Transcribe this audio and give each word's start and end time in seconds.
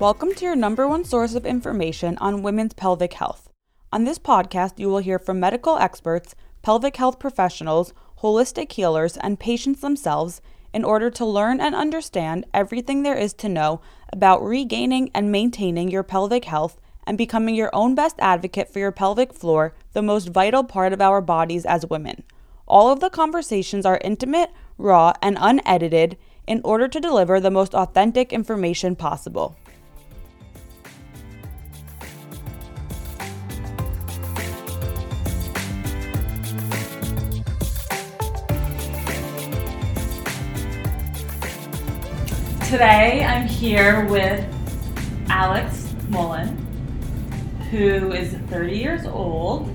Welcome 0.00 0.32
to 0.36 0.46
your 0.46 0.56
number 0.56 0.88
one 0.88 1.04
source 1.04 1.34
of 1.34 1.44
information 1.44 2.16
on 2.22 2.42
women's 2.42 2.72
pelvic 2.72 3.12
health. 3.12 3.50
On 3.92 4.04
this 4.04 4.18
podcast, 4.18 4.78
you 4.78 4.88
will 4.88 5.00
hear 5.00 5.18
from 5.18 5.38
medical 5.38 5.76
experts, 5.76 6.34
pelvic 6.62 6.96
health 6.96 7.18
professionals, 7.18 7.92
holistic 8.22 8.72
healers, 8.72 9.18
and 9.18 9.38
patients 9.38 9.82
themselves 9.82 10.40
in 10.72 10.84
order 10.84 11.10
to 11.10 11.26
learn 11.26 11.60
and 11.60 11.74
understand 11.74 12.46
everything 12.54 13.02
there 13.02 13.14
is 13.14 13.34
to 13.34 13.48
know 13.50 13.82
about 14.10 14.42
regaining 14.42 15.10
and 15.14 15.30
maintaining 15.30 15.90
your 15.90 16.02
pelvic 16.02 16.46
health 16.46 16.80
and 17.06 17.18
becoming 17.18 17.54
your 17.54 17.68
own 17.74 17.94
best 17.94 18.16
advocate 18.20 18.72
for 18.72 18.78
your 18.78 18.92
pelvic 18.92 19.34
floor, 19.34 19.74
the 19.92 20.00
most 20.00 20.30
vital 20.30 20.64
part 20.64 20.94
of 20.94 21.02
our 21.02 21.20
bodies 21.20 21.66
as 21.66 21.84
women. 21.84 22.22
All 22.66 22.90
of 22.90 23.00
the 23.00 23.10
conversations 23.10 23.84
are 23.84 24.00
intimate, 24.02 24.50
raw, 24.78 25.12
and 25.20 25.36
unedited 25.38 26.16
in 26.46 26.62
order 26.64 26.88
to 26.88 27.00
deliver 27.00 27.38
the 27.38 27.50
most 27.50 27.74
authentic 27.74 28.32
information 28.32 28.96
possible. 28.96 29.56
Today 42.70 43.24
I'm 43.24 43.48
here 43.48 44.06
with 44.06 44.46
Alex 45.28 45.92
Mullen, 46.08 46.56
who 47.72 48.12
is 48.12 48.32
30 48.48 48.78
years 48.78 49.06
old, 49.06 49.68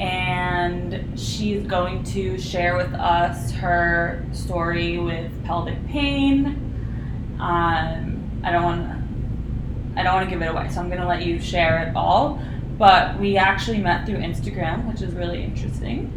and 0.00 1.16
she's 1.16 1.64
going 1.64 2.02
to 2.02 2.36
share 2.38 2.76
with 2.76 2.92
us 2.94 3.52
her 3.52 4.26
story 4.32 4.98
with 4.98 5.30
pelvic 5.44 5.86
pain. 5.86 7.38
Um, 7.38 8.42
I 8.42 8.50
don't 8.50 8.64
want 8.64 9.96
I 9.96 10.02
don't 10.02 10.14
want 10.14 10.28
to 10.28 10.30
give 10.30 10.42
it 10.42 10.46
away, 10.46 10.68
so 10.70 10.80
I'm 10.80 10.88
going 10.88 11.00
to 11.00 11.06
let 11.06 11.24
you 11.24 11.40
share 11.40 11.86
it 11.86 11.94
all. 11.94 12.42
But 12.76 13.16
we 13.20 13.36
actually 13.36 13.78
met 13.78 14.06
through 14.06 14.18
Instagram, 14.18 14.90
which 14.90 15.02
is 15.02 15.14
really 15.14 15.44
interesting. 15.44 16.12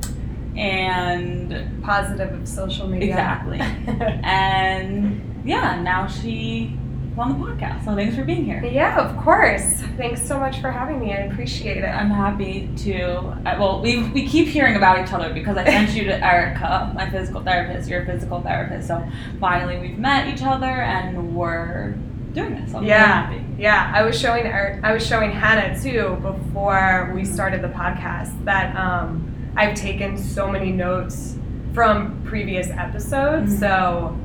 And 0.57 1.83
positive 1.83 2.33
of 2.33 2.47
social 2.47 2.87
media. 2.87 3.09
Exactly. 3.09 3.59
and 4.23 5.32
yeah, 5.45 5.81
now 5.81 6.07
she 6.07 6.77
on 7.17 7.39
the 7.39 7.45
podcast. 7.45 7.85
So 7.85 7.95
thanks 7.95 8.15
for 8.15 8.23
being 8.23 8.45
here. 8.45 8.63
Yeah, 8.63 8.99
of 8.99 9.23
course. 9.23 9.61
Thanks 9.97 10.25
so 10.25 10.39
much 10.39 10.59
for 10.61 10.71
having 10.71 10.99
me. 10.99 11.13
I 11.13 11.17
appreciate 11.17 11.77
it. 11.77 11.87
I'm 11.87 12.09
happy 12.09 12.69
to. 12.77 13.37
Well, 13.43 13.81
we 13.81 14.03
we 14.09 14.27
keep 14.27 14.47
hearing 14.47 14.75
about 14.75 15.05
each 15.05 15.13
other 15.13 15.33
because 15.33 15.57
I 15.57 15.65
sent 15.65 15.91
you 15.91 16.05
to 16.05 16.25
Erica, 16.25 16.91
my 16.95 17.09
physical 17.09 17.43
therapist. 17.43 17.89
You're 17.89 18.03
a 18.03 18.05
physical 18.05 18.41
therapist, 18.41 18.87
so 18.87 19.05
finally 19.39 19.77
we've 19.77 19.97
met 19.97 20.27
each 20.33 20.43
other 20.43 20.65
and 20.65 21.35
we're 21.35 21.91
doing 22.33 22.55
this. 22.55 22.73
I'm 22.73 22.83
yeah, 22.83 23.29
really 23.29 23.45
yeah. 23.57 23.91
I 23.93 24.03
was 24.03 24.19
showing 24.19 24.47
I 24.47 24.93
was 24.93 25.05
showing 25.05 25.31
Hannah 25.31 25.79
too 25.79 26.17
before 26.21 27.11
we 27.13 27.25
started 27.25 27.61
the 27.61 27.69
podcast 27.69 28.43
that 28.45 28.75
um, 28.75 29.29
I've 29.55 29.75
taken 29.75 30.17
so 30.17 30.49
many 30.49 30.71
notes 30.71 31.37
from 31.73 32.23
previous 32.25 32.69
episodes. 32.69 33.51
Mm-hmm. 33.51 33.59
So 33.59 34.17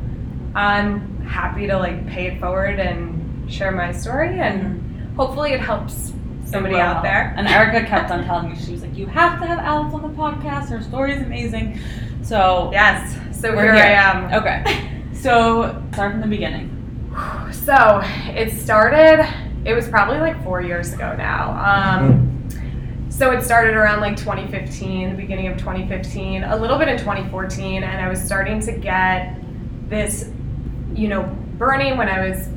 I'm 0.54 1.20
happy 1.22 1.66
to 1.66 1.76
like 1.76 2.06
pay 2.06 2.26
it 2.28 2.40
forward 2.40 2.78
and 2.80 3.50
share 3.52 3.70
my 3.70 3.92
story, 3.92 4.40
and 4.40 5.14
hopefully 5.16 5.52
it 5.52 5.60
helps 5.60 6.12
somebody 6.44 6.76
It 6.76 6.80
out 6.80 7.02
there. 7.02 7.34
And 7.36 7.46
Erica 7.46 7.86
kept 7.86 8.10
on 8.10 8.24
telling 8.26 8.50
me 8.50 8.58
she 8.58 8.72
was 8.72 8.82
like, 8.82 8.96
"You 8.96 9.06
have 9.06 9.40
to 9.40 9.46
have 9.46 9.58
Alex 9.58 9.94
on 9.94 10.02
the 10.02 10.08
podcast. 10.08 10.68
Her 10.68 10.82
story 10.82 11.14
is 11.14 11.22
amazing." 11.22 11.78
So 12.22 12.70
Yes. 12.72 13.16
So 13.38 13.52
here, 13.52 13.74
here. 13.74 13.82
I 13.82 13.88
am. 13.90 14.32
Okay. 14.34 14.94
So 15.18 15.82
start 15.94 16.12
from 16.12 16.20
the 16.20 16.28
beginning. 16.28 16.70
So 17.50 18.00
it 18.04 18.52
started. 18.52 19.26
It 19.64 19.74
was 19.74 19.88
probably 19.88 20.20
like 20.20 20.40
four 20.44 20.60
years 20.62 20.92
ago 20.92 21.16
now. 21.16 21.58
Um, 21.58 22.28
so 23.10 23.32
it 23.32 23.42
started 23.42 23.74
around 23.74 24.00
like 24.00 24.16
2015, 24.16 25.10
the 25.10 25.16
beginning 25.16 25.48
of 25.48 25.58
2015, 25.58 26.44
a 26.44 26.56
little 26.56 26.78
bit 26.78 26.86
in 26.86 26.98
2014, 26.98 27.82
and 27.82 28.00
I 28.00 28.08
was 28.08 28.22
starting 28.22 28.60
to 28.60 28.70
get 28.70 29.34
this, 29.88 30.30
you 30.98 31.06
know, 31.06 31.22
burning 31.56 31.96
when 31.96 32.08
I 32.08 32.28
was, 32.28 32.48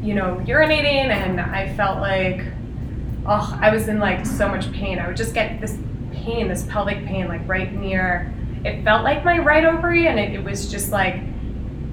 you 0.00 0.14
know, 0.14 0.40
urinating, 0.46 1.10
and 1.10 1.40
I 1.40 1.74
felt 1.74 2.00
like, 2.00 2.40
oh, 3.26 3.58
I 3.60 3.70
was 3.70 3.88
in 3.88 3.98
like 3.98 4.24
so 4.24 4.48
much 4.48 4.70
pain. 4.72 4.98
I 5.00 5.08
would 5.08 5.16
just 5.16 5.34
get 5.34 5.60
this 5.60 5.76
pain, 6.12 6.46
this 6.46 6.64
pelvic 6.66 7.04
pain, 7.04 7.26
like 7.26 7.46
right 7.48 7.72
near. 7.72 8.32
It 8.64 8.84
felt 8.84 9.02
like 9.02 9.24
my 9.24 9.38
right 9.38 9.64
ovary, 9.64 10.06
and 10.06 10.20
it, 10.20 10.34
it 10.34 10.44
was 10.44 10.70
just 10.70 10.92
like, 10.92 11.16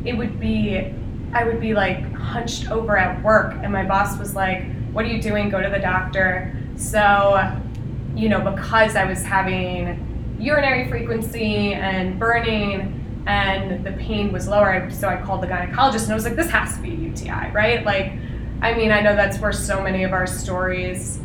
it 0.05 0.13
would 0.13 0.39
be 0.39 0.93
I 1.33 1.45
would 1.45 1.61
be 1.61 1.73
like 1.73 2.13
hunched 2.13 2.69
over 2.69 2.95
at 2.95 3.23
work, 3.23 3.55
and 3.63 3.73
my 3.73 3.83
boss 3.83 4.19
was 4.19 4.35
like, 4.35 4.63
What 4.91 5.05
are 5.05 5.07
you 5.07 5.21
doing? 5.21 5.49
Go 5.49 5.61
to 5.61 5.69
the 5.69 5.79
doctor. 5.79 6.55
So, 6.75 7.59
you 8.15 8.29
know, 8.29 8.41
because 8.51 8.95
I 8.95 9.05
was 9.05 9.23
having 9.23 10.37
urinary 10.39 10.89
frequency 10.89 11.73
and 11.73 12.19
burning, 12.19 13.00
and 13.27 13.85
the 13.85 13.91
pain 13.93 14.31
was 14.31 14.47
lower, 14.47 14.89
so 14.89 15.07
I 15.07 15.21
called 15.21 15.41
the 15.41 15.47
gynecologist, 15.47 16.03
and 16.03 16.11
I 16.11 16.15
was 16.15 16.25
like, 16.25 16.35
This 16.35 16.49
has 16.49 16.75
to 16.75 16.81
be 16.81 16.91
a 16.91 16.95
UTI, 16.95 17.51
right? 17.51 17.85
Like, 17.85 18.13
I 18.61 18.73
mean, 18.73 18.91
I 18.91 19.01
know 19.01 19.15
that's 19.15 19.39
where 19.39 19.51
so 19.51 19.81
many 19.81 20.03
of 20.03 20.13
our 20.13 20.27
stories 20.27 21.19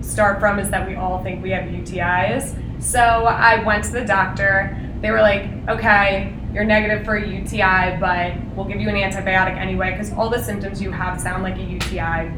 start 0.00 0.40
from 0.40 0.58
is 0.58 0.70
that 0.70 0.86
we 0.86 0.94
all 0.94 1.22
think 1.22 1.42
we 1.42 1.50
have 1.50 1.64
UTIs. 1.64 2.82
So 2.82 3.00
I 3.00 3.62
went 3.64 3.84
to 3.84 3.92
the 3.92 4.04
doctor. 4.04 4.76
They 5.00 5.10
were 5.10 5.20
like, 5.20 5.48
okay, 5.68 6.34
you're 6.52 6.64
negative 6.64 7.04
for 7.04 7.16
a 7.16 7.26
UTI, 7.26 7.98
but 7.98 8.34
we'll 8.54 8.66
give 8.66 8.80
you 8.80 8.88
an 8.88 8.96
antibiotic 8.96 9.56
anyway 9.56 9.92
because 9.92 10.12
all 10.12 10.28
the 10.28 10.42
symptoms 10.42 10.82
you 10.82 10.90
have 10.90 11.20
sound 11.20 11.42
like 11.42 11.56
a 11.56 11.62
UTI. 11.62 12.30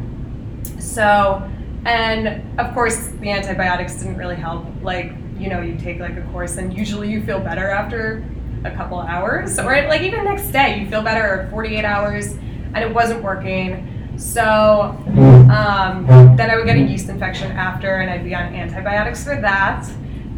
So, 0.78 1.50
and 1.84 2.60
of 2.60 2.72
course, 2.74 3.08
the 3.20 3.30
antibiotics 3.30 3.96
didn't 3.96 4.16
really 4.16 4.36
help. 4.36 4.66
Like, 4.82 5.12
you 5.36 5.48
know, 5.48 5.60
you 5.60 5.76
take 5.76 5.98
like 5.98 6.16
a 6.16 6.22
course, 6.30 6.58
and 6.58 6.72
usually 6.72 7.10
you 7.10 7.24
feel 7.24 7.40
better 7.40 7.68
after 7.68 8.24
a 8.64 8.70
couple 8.70 8.98
hours, 8.98 9.58
or 9.58 9.86
like 9.88 10.02
even 10.02 10.24
next 10.24 10.50
day, 10.50 10.80
you 10.80 10.88
feel 10.88 11.02
better, 11.02 11.42
or 11.42 11.50
48 11.50 11.84
hours, 11.84 12.32
and 12.32 12.78
it 12.78 12.92
wasn't 12.92 13.22
working. 13.22 13.90
So 14.16 14.96
um, 15.50 16.06
then 16.36 16.50
I 16.50 16.56
would 16.56 16.66
get 16.66 16.76
a 16.76 16.80
yeast 16.80 17.08
infection 17.08 17.52
after, 17.52 17.96
and 17.96 18.10
I'd 18.10 18.24
be 18.24 18.34
on 18.34 18.54
antibiotics 18.54 19.24
for 19.24 19.40
that. 19.40 19.88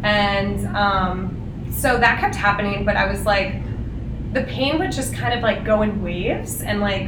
And 0.03 0.67
um, 0.75 1.67
so 1.71 1.97
that 1.97 2.19
kept 2.19 2.35
happening, 2.35 2.85
but 2.85 2.95
I 2.95 3.09
was 3.09 3.25
like, 3.25 3.61
the 4.33 4.43
pain 4.43 4.77
would 4.79 4.91
just 4.91 5.13
kind 5.13 5.33
of 5.33 5.41
like 5.41 5.63
go 5.63 5.81
in 5.83 6.03
waves 6.03 6.61
and 6.61 6.81
like, 6.81 7.03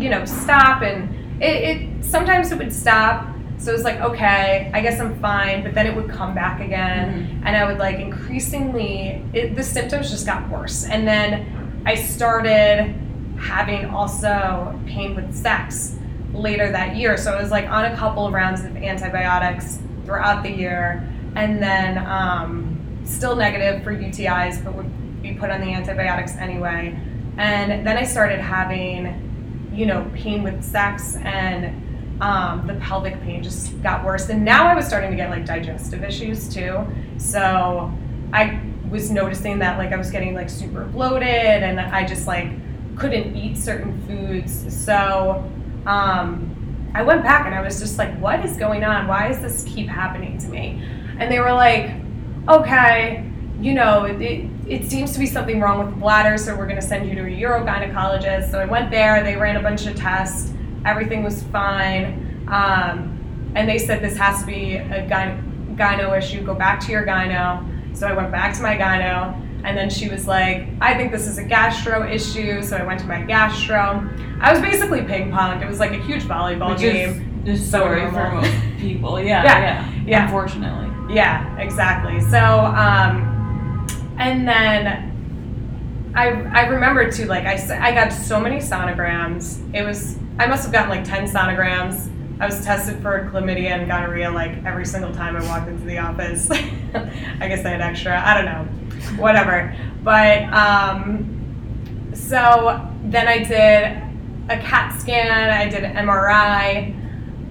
you 0.00 0.10
know, 0.10 0.24
stop. 0.24 0.82
And 0.82 1.42
it, 1.42 1.46
it 1.46 2.04
sometimes 2.04 2.52
it 2.52 2.58
would 2.58 2.72
stop. 2.72 3.28
So 3.58 3.70
it 3.70 3.74
was 3.74 3.84
like, 3.84 4.00
okay, 4.00 4.70
I 4.74 4.80
guess 4.80 5.00
I'm 5.00 5.18
fine. 5.20 5.62
But 5.62 5.74
then 5.74 5.86
it 5.86 5.96
would 5.96 6.10
come 6.10 6.34
back 6.34 6.60
again. 6.60 7.42
And 7.44 7.56
I 7.56 7.66
would 7.66 7.78
like 7.78 7.96
increasingly, 7.96 9.24
it, 9.32 9.54
the 9.54 9.62
symptoms 9.62 10.10
just 10.10 10.26
got 10.26 10.48
worse. 10.48 10.84
And 10.84 11.06
then 11.06 11.82
I 11.86 11.94
started 11.94 12.94
having 13.38 13.86
also 13.86 14.78
pain 14.86 15.14
with 15.14 15.34
sex 15.34 15.96
later 16.32 16.70
that 16.72 16.96
year. 16.96 17.16
So 17.16 17.36
it 17.36 17.40
was 17.40 17.50
like 17.50 17.68
on 17.68 17.86
a 17.86 17.96
couple 17.96 18.26
of 18.26 18.32
rounds 18.32 18.64
of 18.64 18.76
antibiotics 18.76 19.78
throughout 20.04 20.42
the 20.42 20.50
year, 20.50 21.08
and 21.34 21.62
then 21.62 21.98
um, 22.06 23.00
still 23.04 23.36
negative 23.36 23.82
for 23.82 23.94
UTIs, 23.94 24.62
but 24.62 24.74
would 24.74 25.22
be 25.22 25.34
put 25.34 25.50
on 25.50 25.60
the 25.60 25.72
antibiotics 25.72 26.36
anyway. 26.36 26.98
And 27.36 27.86
then 27.86 27.96
I 27.96 28.04
started 28.04 28.40
having, 28.40 29.70
you 29.72 29.86
know, 29.86 30.08
pain 30.14 30.42
with 30.42 30.62
sex, 30.62 31.16
and 31.16 31.93
um, 32.20 32.66
the 32.66 32.74
pelvic 32.74 33.20
pain 33.22 33.42
just 33.42 33.82
got 33.82 34.04
worse. 34.04 34.28
And 34.28 34.44
now 34.44 34.66
I 34.66 34.74
was 34.74 34.86
starting 34.86 35.10
to 35.10 35.16
get 35.16 35.30
like 35.30 35.44
digestive 35.44 36.04
issues 36.04 36.52
too. 36.52 36.86
So 37.18 37.92
I 38.32 38.60
was 38.90 39.10
noticing 39.10 39.58
that 39.60 39.78
like 39.78 39.92
I 39.92 39.96
was 39.96 40.10
getting 40.10 40.34
like 40.34 40.48
super 40.48 40.84
bloated, 40.84 41.28
and 41.62 41.80
I 41.80 42.06
just 42.06 42.26
like 42.26 42.48
couldn't 42.96 43.34
eat 43.34 43.56
certain 43.56 44.00
foods. 44.06 44.84
So 44.84 45.50
um, 45.86 46.90
I 46.94 47.02
went 47.02 47.24
back 47.24 47.46
and 47.46 47.54
I 47.54 47.60
was 47.60 47.80
just 47.80 47.98
like, 47.98 48.16
what 48.20 48.44
is 48.44 48.56
going 48.56 48.84
on? 48.84 49.08
Why 49.08 49.28
does 49.28 49.40
this 49.40 49.64
keep 49.64 49.88
happening 49.88 50.38
to 50.38 50.48
me? 50.48 50.82
And 51.18 51.30
they 51.30 51.40
were 51.40 51.52
like, 51.52 51.90
okay, 52.48 53.28
you 53.60 53.74
know, 53.74 54.04
it, 54.04 54.20
it, 54.20 54.50
it 54.68 54.90
seems 54.90 55.12
to 55.12 55.18
be 55.18 55.26
something 55.26 55.60
wrong 55.60 55.78
with 55.78 55.90
the 55.90 56.00
bladder, 56.00 56.38
so 56.38 56.54
we're 56.54 56.66
going 56.66 56.80
to 56.80 56.86
send 56.86 57.08
you 57.08 57.14
to 57.14 57.22
a 57.22 57.24
urogynecologist. 57.24 58.50
So 58.50 58.60
I 58.60 58.64
went 58.64 58.90
there, 58.90 59.22
they 59.24 59.36
ran 59.36 59.56
a 59.56 59.62
bunch 59.62 59.86
of 59.86 59.96
tests, 59.96 60.52
everything 60.84 61.22
was 61.22 61.42
fine. 61.44 62.44
Um, 62.48 63.52
and 63.54 63.68
they 63.68 63.78
said 63.78 64.02
this 64.02 64.16
has 64.18 64.40
to 64.40 64.46
be 64.46 64.76
a 64.76 65.06
gyne- 65.08 65.76
gyno 65.76 66.16
issue, 66.16 66.42
go 66.44 66.54
back 66.54 66.80
to 66.80 66.92
your 66.92 67.06
gyno. 67.06 67.96
So 67.96 68.06
I 68.08 68.12
went 68.12 68.30
back 68.32 68.54
to 68.56 68.62
my 68.62 68.76
gyno, 68.76 69.40
and 69.64 69.76
then 69.78 69.88
she 69.88 70.08
was 70.08 70.26
like, 70.26 70.66
I 70.80 70.94
think 70.94 71.12
this 71.12 71.26
is 71.26 71.38
a 71.38 71.44
gastro 71.44 72.08
issue. 72.10 72.62
So 72.62 72.76
I 72.76 72.84
went 72.84 73.00
to 73.00 73.06
my 73.06 73.22
gastro. 73.22 74.08
I 74.40 74.52
was 74.52 74.60
basically 74.60 75.02
ping 75.02 75.30
ponged. 75.30 75.62
It 75.62 75.68
was 75.68 75.78
like 75.80 75.92
a 75.92 76.02
huge 76.02 76.24
volleyball 76.24 76.70
Which 76.70 76.80
game. 76.80 77.44
is 77.46 77.60
the 77.62 77.64
So 77.64 77.78
story 77.80 78.00
for 78.10 78.30
most 78.32 78.52
people. 78.78 79.20
Yeah, 79.20 79.44
Yeah, 79.44 79.58
yeah, 79.60 80.02
yeah. 80.06 80.24
Unfortunately. 80.24 81.14
Yeah, 81.14 81.56
exactly. 81.58 82.20
So, 82.20 82.38
um, 82.38 83.86
and 84.18 84.46
then 84.48 86.12
I 86.14 86.28
I 86.52 86.66
remember 86.66 87.10
too, 87.10 87.26
like 87.26 87.44
I, 87.46 87.54
I 87.80 87.92
got 87.94 88.12
so 88.12 88.40
many 88.40 88.56
sonograms. 88.58 89.58
It 89.74 89.82
was 89.84 90.16
I 90.38 90.46
must 90.46 90.64
have 90.64 90.72
gotten 90.72 90.90
like 90.90 91.04
10 91.04 91.28
sonograms. 91.28 92.10
I 92.40 92.46
was 92.46 92.64
tested 92.64 93.00
for 93.00 93.30
chlamydia 93.32 93.70
and 93.70 93.86
gonorrhea 93.86 94.30
like 94.30 94.64
every 94.64 94.84
single 94.84 95.14
time 95.14 95.36
I 95.36 95.44
walked 95.46 95.68
into 95.68 95.84
the 95.84 95.98
office. 95.98 96.50
I 96.50 97.48
guess 97.48 97.64
I 97.64 97.70
had 97.70 97.80
extra. 97.80 98.20
I 98.20 98.34
don't 98.34 98.46
know. 98.46 99.22
Whatever. 99.22 99.76
But 100.02 100.42
um, 100.52 102.10
so 102.12 102.84
then 103.04 103.28
I 103.28 103.38
did 103.38 104.02
a 104.48 104.60
CAT 104.60 105.00
scan, 105.00 105.50
I 105.50 105.68
did 105.68 105.84
an 105.84 105.94
MRI, 105.96 106.94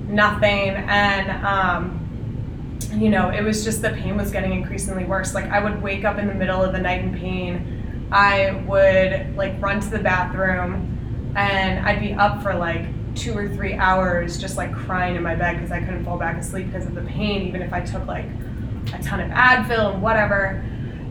nothing. 0.09 0.69
And, 0.69 1.45
um, 1.45 2.79
you 2.91 3.09
know, 3.09 3.29
it 3.29 3.41
was 3.41 3.63
just 3.63 3.81
the 3.81 3.91
pain 3.91 4.17
was 4.17 4.29
getting 4.29 4.51
increasingly 4.51 5.05
worse. 5.05 5.33
Like 5.33 5.45
I 5.45 5.63
would 5.63 5.81
wake 5.81 6.03
up 6.03 6.17
in 6.17 6.27
the 6.27 6.35
middle 6.35 6.61
of 6.61 6.73
the 6.73 6.79
night 6.79 7.01
in 7.01 7.17
pain. 7.17 8.09
I 8.11 8.51
would 8.67 9.37
like 9.37 9.59
run 9.61 9.79
to 9.79 9.89
the 9.89 9.99
bathroom 9.99 10.92
and 11.35 11.85
I'd 11.85 11.99
be 11.99 12.13
up 12.13 12.41
for 12.43 12.53
like 12.53 12.85
two 13.15 13.37
or 13.37 13.47
three 13.47 13.73
hours 13.73 14.39
just 14.39 14.57
like 14.57 14.73
crying 14.73 15.15
in 15.15 15.23
my 15.23 15.35
bed 15.35 15.57
because 15.57 15.71
I 15.71 15.79
couldn't 15.79 16.03
fall 16.03 16.17
back 16.17 16.37
asleep 16.37 16.67
because 16.67 16.85
of 16.85 16.95
the 16.95 17.01
pain, 17.01 17.47
even 17.47 17.61
if 17.61 17.73
I 17.73 17.81
took 17.81 18.05
like 18.07 18.25
a 18.93 19.01
ton 19.01 19.19
of 19.19 19.29
Advil 19.31 19.93
and 19.93 20.01
whatever. 20.01 20.63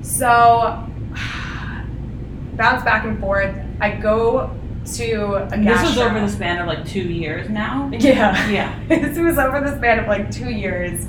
So 0.02 0.88
bounce 2.56 2.82
back 2.84 3.04
and 3.04 3.18
forth. 3.20 3.54
I 3.80 3.90
go 3.90 4.56
to 4.94 5.34
a 5.34 5.48
And 5.48 5.66
this 5.66 5.82
was 5.82 5.98
over 5.98 6.20
the 6.20 6.28
span 6.28 6.58
of 6.58 6.66
like 6.66 6.86
two 6.86 7.02
years 7.02 7.48
now. 7.48 7.90
Yeah. 7.92 8.48
Yeah. 8.48 8.78
this 8.88 9.18
was 9.18 9.38
over 9.38 9.60
the 9.60 9.76
span 9.76 10.00
of 10.00 10.06
like 10.06 10.30
two 10.30 10.50
years. 10.50 11.06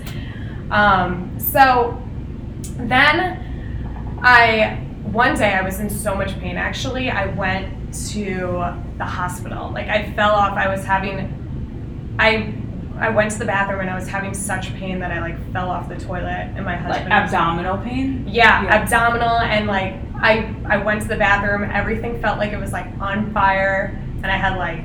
Um, 0.69 1.37
so 1.39 2.01
then 2.77 4.19
I, 4.21 4.75
one 5.03 5.35
day 5.35 5.53
I 5.53 5.61
was 5.61 5.79
in 5.79 5.89
so 5.89 6.15
much 6.15 6.37
pain. 6.39 6.55
Actually, 6.55 7.09
I 7.09 7.27
went 7.27 7.82
to 8.11 8.73
the 8.97 9.05
hospital. 9.05 9.71
Like 9.71 9.87
I 9.87 10.11
fell 10.13 10.31
off. 10.31 10.53
I 10.53 10.67
was 10.69 10.83
having, 10.85 12.15
I, 12.19 12.53
I 12.99 13.09
went 13.09 13.31
to 13.31 13.39
the 13.39 13.45
bathroom 13.45 13.81
and 13.81 13.89
I 13.89 13.95
was 13.95 14.07
having 14.07 14.33
such 14.33 14.73
pain 14.75 14.99
that 14.99 15.11
I 15.11 15.19
like 15.19 15.51
fell 15.51 15.69
off 15.69 15.89
the 15.89 15.95
toilet 15.97 16.51
and 16.55 16.63
my 16.65 16.75
husband 16.75 17.09
Like 17.09 17.23
abdominal 17.23 17.77
pain. 17.79 18.25
Yeah, 18.27 18.63
Yeah. 18.63 18.75
abdominal 18.75 19.39
and 19.39 19.67
like 19.67 19.95
I 20.21 20.53
I 20.65 20.77
went 20.77 21.01
to 21.03 21.07
the 21.07 21.17
bathroom. 21.17 21.63
Everything 21.71 22.21
felt 22.21 22.37
like 22.37 22.51
it 22.53 22.59
was 22.59 22.71
like 22.71 22.85
on 23.01 23.33
fire, 23.33 23.99
and 24.17 24.27
I 24.27 24.37
had 24.37 24.57
like 24.57 24.79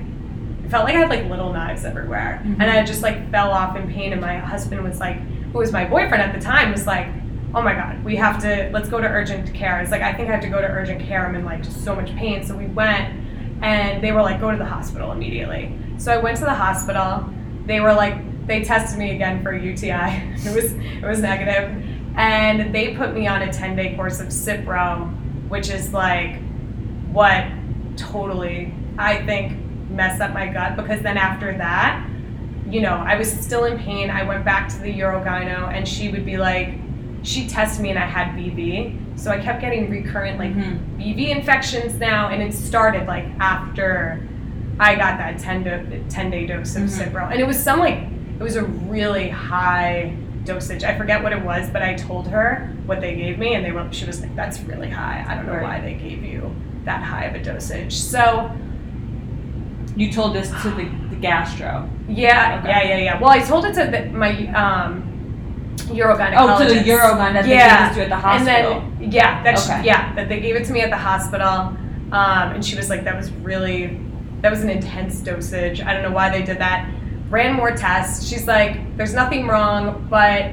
it 0.64 0.70
felt 0.70 0.84
like 0.84 0.94
I 0.96 0.98
had 1.00 1.10
like 1.10 1.26
little 1.30 1.52
knives 1.52 1.84
everywhere, 1.84 2.40
Mhm. 2.44 2.54
and 2.60 2.64
I 2.70 2.82
just 2.84 3.02
like 3.02 3.30
fell 3.30 3.50
off 3.52 3.76
in 3.76 3.88
pain. 3.92 4.12
And 4.12 4.20
my 4.20 4.36
husband 4.38 4.82
was 4.82 4.98
like, 5.00 5.16
who 5.52 5.58
was 5.58 5.70
my 5.70 5.84
boyfriend 5.84 6.22
at 6.22 6.34
the 6.34 6.40
time, 6.40 6.72
was 6.72 6.86
like, 6.86 7.06
oh 7.54 7.62
my 7.62 7.74
god, 7.74 8.04
we 8.04 8.16
have 8.16 8.40
to 8.42 8.70
let's 8.72 8.88
go 8.88 9.00
to 9.00 9.06
urgent 9.06 9.52
care. 9.54 9.80
It's 9.80 9.90
like 9.90 10.02
I 10.02 10.12
think 10.12 10.28
I 10.28 10.32
have 10.32 10.42
to 10.42 10.48
go 10.48 10.60
to 10.60 10.66
urgent 10.66 11.00
care. 11.00 11.26
I'm 11.26 11.34
in 11.34 11.44
like 11.44 11.62
just 11.62 11.84
so 11.84 11.94
much 11.94 12.14
pain. 12.16 12.44
So 12.44 12.56
we 12.56 12.66
went, 12.66 13.14
and 13.62 14.02
they 14.02 14.12
were 14.12 14.22
like, 14.22 14.40
go 14.40 14.50
to 14.50 14.56
the 14.56 14.64
hospital 14.64 15.12
immediately. 15.12 15.76
So 15.98 16.12
I 16.12 16.18
went 16.18 16.38
to 16.38 16.44
the 16.44 16.54
hospital. 16.54 17.28
They 17.66 17.80
were 17.80 17.92
like, 17.92 18.46
they 18.46 18.64
tested 18.64 18.98
me 18.98 19.10
again 19.10 19.42
for 19.42 19.54
UTI. 19.54 20.34
It 20.46 20.54
was 20.54 20.72
it 20.72 21.02
was 21.02 21.20
negative, 21.20 21.84
and 22.16 22.74
they 22.74 22.94
put 22.94 23.14
me 23.14 23.26
on 23.26 23.42
a 23.42 23.52
10 23.52 23.76
day 23.76 23.94
course 23.94 24.20
of 24.20 24.28
Cipro, 24.28 25.10
which 25.48 25.70
is 25.70 25.92
like 25.92 26.40
what 27.12 27.46
totally 27.96 28.72
I 28.98 29.24
think 29.24 29.58
messed 29.90 30.20
up 30.20 30.32
my 30.32 30.46
gut 30.48 30.76
because 30.76 31.00
then 31.02 31.16
after 31.16 31.56
that, 31.58 32.06
you 32.68 32.80
know, 32.80 32.94
I 32.94 33.16
was 33.16 33.30
still 33.30 33.64
in 33.64 33.78
pain. 33.78 34.10
I 34.10 34.24
went 34.24 34.44
back 34.44 34.68
to 34.70 34.78
the 34.78 34.92
urogyno 34.92 35.72
and 35.72 35.88
she 35.88 36.10
would 36.10 36.26
be 36.26 36.36
like, 36.36 36.74
she 37.22 37.46
tested 37.48 37.82
me 37.82 37.90
and 37.90 37.98
I 37.98 38.06
had 38.06 38.36
BV. 38.36 38.96
So 39.18 39.30
I 39.30 39.38
kept 39.38 39.60
getting 39.60 39.90
recurrent 39.90 40.38
like 40.38 40.54
Mhm. 40.54 40.78
BV 40.98 41.30
infections 41.30 41.98
now, 41.98 42.28
and 42.28 42.42
it 42.42 42.54
started 42.54 43.06
like 43.06 43.26
after 43.40 44.20
I 44.80 44.94
got 44.94 45.18
that 45.18 45.38
10, 45.38 45.64
do- 45.64 46.04
10 46.08 46.30
day 46.30 46.46
dose 46.46 46.76
of 46.76 46.84
Mhm. 46.84 47.12
Cipro. 47.12 47.30
And 47.30 47.40
it 47.40 47.46
was 47.46 47.60
some 47.62 47.80
like, 47.80 47.98
it 48.38 48.42
was 48.42 48.54
a 48.56 48.62
really 48.64 49.28
high 49.28 50.12
dosage. 50.44 50.84
I 50.84 50.94
forget 50.96 51.20
what 51.22 51.32
it 51.32 51.44
was, 51.44 51.68
but 51.68 51.82
I 51.82 51.94
told 51.94 52.28
her 52.28 52.70
what 52.86 53.00
they 53.00 53.16
gave 53.16 53.38
me, 53.38 53.54
and 53.56 53.64
they 53.64 53.72
were, 53.72 53.84
she 53.90 54.06
was 54.06 54.20
like, 54.20 54.34
that's 54.36 54.60
really 54.60 54.88
high. 54.88 55.24
I 55.28 55.34
don't 55.34 55.46
know 55.46 55.54
Right. 55.54 55.62
why 55.62 55.80
they 55.80 55.94
gave 55.94 56.22
you 56.24 56.54
that 56.84 57.02
high 57.02 57.24
of 57.24 57.34
a 57.34 57.42
dosage. 57.42 57.92
So, 57.92 58.50
You 59.96 60.12
told 60.12 60.32
this 60.34 60.48
to 60.62 60.70
the, 60.70 60.84
the 61.10 61.16
gastro. 61.16 61.88
yeah, 62.08 62.58
Okay. 62.60 62.68
yeah, 62.68 62.82
yeah, 62.84 62.96
yeah. 62.98 63.18
Well, 63.20 63.30
I 63.30 63.40
told 63.40 63.64
it 63.64 63.74
to 63.74 63.84
the, 63.90 64.06
my 64.16 64.46
um, 64.52 65.07
urogynecologist. 65.86 66.34
Oh, 66.60 66.68
to 66.68 66.74
the 66.74 66.80
urogyn 66.90 67.32
that 67.34 67.46
Yeah. 67.46 67.88
they 67.90 67.94
gave 67.94 67.96
to 67.96 68.02
at 68.04 68.08
the 68.08 68.16
hospital. 68.16 68.72
And 68.82 69.00
then 69.00 69.12
yeah, 69.12 69.42
that 69.42 69.58
she- 69.58 69.86
yeah, 69.86 70.12
that 70.14 70.28
they 70.28 70.40
gave 70.40 70.56
it 70.56 70.64
to 70.66 70.72
me 70.72 70.80
at 70.82 70.90
the 70.90 70.96
hospital, 70.96 71.48
um, 72.12 72.52
and 72.54 72.64
she 72.64 72.76
was 72.76 72.88
like, 72.90 73.04
that 73.04 73.16
was 73.16 73.30
really, 73.32 74.00
that 74.42 74.50
was 74.50 74.62
an 74.62 74.70
intense 74.70 75.20
dosage. 75.20 75.80
I 75.82 75.92
don't 75.92 76.02
know 76.02 76.10
why 76.12 76.30
they 76.30 76.42
did 76.42 76.58
that. 76.58 76.88
Ran 77.30 77.54
more 77.54 77.72
tests. 77.72 78.26
She's 78.26 78.46
like, 78.46 78.96
there's 78.96 79.12
nothing 79.14 79.46
wrong, 79.46 80.06
but 80.08 80.46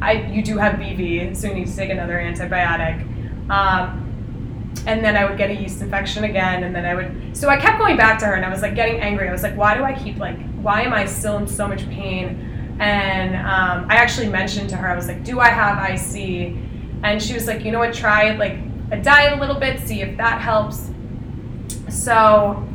I 0.00 0.12
you 0.32 0.42
do 0.42 0.56
have 0.58 0.74
BV, 0.74 1.36
so 1.36 1.48
you 1.48 1.54
need 1.54 1.66
to 1.68 1.76
take 1.76 1.90
another 1.90 2.14
antibiotic. 2.18 3.06
Um, 3.50 3.98
and 4.86 5.04
then 5.04 5.16
I 5.16 5.24
would 5.26 5.36
get 5.38 5.50
a 5.50 5.54
yeast 5.54 5.80
infection 5.82 6.24
again, 6.24 6.64
and 6.64 6.74
then 6.74 6.84
I 6.84 6.94
would. 6.94 7.36
So 7.36 7.48
I 7.48 7.56
kept 7.56 7.78
going 7.78 7.96
back 7.96 8.18
to 8.20 8.26
her, 8.26 8.34
and 8.34 8.44
I 8.44 8.48
was 8.48 8.62
like 8.62 8.74
getting 8.74 9.00
angry. 9.00 9.28
I 9.28 9.32
was 9.32 9.42
like, 9.42 9.56
why 9.56 9.76
do 9.76 9.84
I 9.84 9.92
keep 9.92 10.16
like, 10.18 10.38
why 10.56 10.82
am 10.82 10.92
I 10.92 11.04
still 11.04 11.36
in 11.38 11.46
so 11.46 11.68
much 11.68 11.88
pain? 11.88 12.48
And 12.82 13.36
um, 13.36 13.88
I 13.88 13.94
actually 13.94 14.28
mentioned 14.28 14.68
to 14.70 14.76
her, 14.76 14.88
I 14.88 14.96
was 14.96 15.06
like, 15.06 15.22
do 15.22 15.38
I 15.38 15.50
have 15.50 15.88
IC? 15.88 16.56
And 17.04 17.22
she 17.22 17.32
was 17.32 17.46
like, 17.46 17.64
you 17.64 17.70
know 17.70 17.78
what, 17.78 17.94
try 17.94 18.32
like 18.32 18.58
a 18.90 19.00
diet 19.00 19.38
a 19.38 19.40
little 19.40 19.54
bit, 19.54 19.78
see 19.86 20.02
if 20.02 20.16
that 20.16 20.40
helps. 20.40 20.90
So 21.88 22.66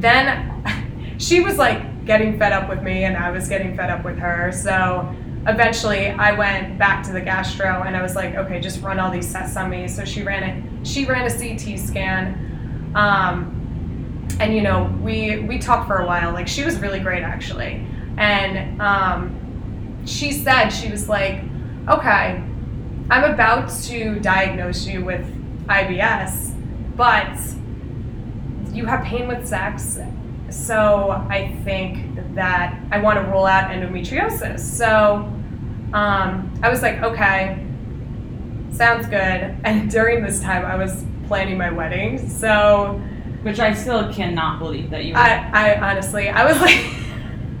then 0.00 1.14
she 1.18 1.38
was 1.38 1.58
like 1.58 2.04
getting 2.06 2.40
fed 2.40 2.52
up 2.52 2.68
with 2.68 2.82
me, 2.82 3.04
and 3.04 3.16
I 3.16 3.30
was 3.30 3.48
getting 3.48 3.76
fed 3.76 3.88
up 3.88 4.04
with 4.04 4.18
her. 4.18 4.50
So 4.50 5.14
eventually 5.46 6.08
I 6.08 6.32
went 6.32 6.76
back 6.76 7.04
to 7.04 7.12
the 7.12 7.20
gastro 7.20 7.84
and 7.86 7.96
I 7.96 8.02
was 8.02 8.16
like, 8.16 8.34
okay, 8.34 8.60
just 8.60 8.82
run 8.82 8.98
all 8.98 9.12
these 9.12 9.32
tests 9.32 9.56
on 9.56 9.70
me. 9.70 9.86
So 9.86 10.04
she 10.04 10.24
ran 10.24 10.42
it. 10.42 10.84
She 10.84 11.04
ran 11.04 11.24
a 11.24 11.30
CT 11.30 11.78
scan. 11.78 12.90
Um, 12.96 14.26
and 14.40 14.52
you 14.56 14.62
know, 14.62 14.92
we 15.00 15.38
we 15.38 15.60
talked 15.60 15.86
for 15.86 15.98
a 15.98 16.06
while. 16.06 16.32
Like 16.32 16.48
she 16.48 16.64
was 16.64 16.80
really 16.80 16.98
great 16.98 17.22
actually. 17.22 17.86
And 18.16 18.80
um, 18.80 20.04
she 20.06 20.32
said 20.32 20.70
she 20.70 20.90
was 20.90 21.08
like, 21.08 21.42
okay, 21.88 22.42
I'm 23.10 23.32
about 23.32 23.70
to 23.84 24.18
diagnose 24.20 24.86
you 24.86 25.04
with 25.04 25.26
IBS, 25.66 26.54
but 26.96 27.36
you 28.74 28.86
have 28.86 29.04
pain 29.04 29.28
with 29.28 29.46
sex. 29.46 29.98
So 30.50 31.10
I 31.28 31.56
think 31.64 32.34
that 32.34 32.78
I 32.90 32.98
want 32.98 33.18
to 33.18 33.24
rule 33.30 33.46
out 33.46 33.70
endometriosis. 33.70 34.60
So 34.60 35.30
um, 35.92 36.60
I 36.62 36.68
was 36.68 36.82
like, 36.82 37.02
okay, 37.02 37.64
sounds 38.72 39.06
good. 39.06 39.56
And 39.64 39.90
during 39.90 40.22
this 40.22 40.40
time, 40.40 40.64
I 40.64 40.76
was 40.76 41.04
planning 41.26 41.56
my 41.58 41.70
wedding. 41.70 42.28
So 42.28 43.00
Which 43.42 43.60
I 43.60 43.74
still 43.74 44.12
cannot 44.12 44.58
believe 44.58 44.90
that 44.90 45.04
you. 45.04 45.14
I, 45.14 45.50
I 45.52 45.90
honestly, 45.90 46.28
I 46.28 46.44
was 46.44 46.60
like, 46.60 46.76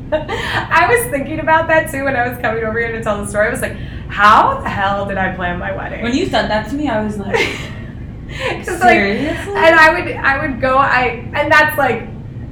I 0.12 0.86
was 0.88 1.10
thinking 1.10 1.40
about 1.40 1.66
that 1.68 1.90
too 1.90 2.04
when 2.04 2.14
I 2.16 2.28
was 2.28 2.38
coming 2.38 2.64
over 2.64 2.78
here 2.78 2.92
to 2.92 3.02
tell 3.02 3.22
the 3.22 3.28
story. 3.28 3.48
I 3.48 3.50
was 3.50 3.60
like, 3.62 3.76
how 4.08 4.60
the 4.60 4.68
hell 4.68 5.06
did 5.06 5.18
I 5.18 5.34
plan 5.34 5.58
my 5.58 5.72
wedding? 5.74 6.02
when 6.02 6.14
you 6.14 6.26
said 6.26 6.48
that 6.48 6.68
to 6.70 6.74
me, 6.74 6.88
I 6.88 7.02
was 7.04 7.18
like, 7.18 7.36
seriously. 8.64 9.54
and 9.54 9.74
I 9.74 9.90
would 9.92 10.12
I 10.14 10.46
would 10.46 10.60
go 10.60 10.76
I 10.78 11.28
and 11.34 11.50
that's 11.50 11.76
like 11.78 12.08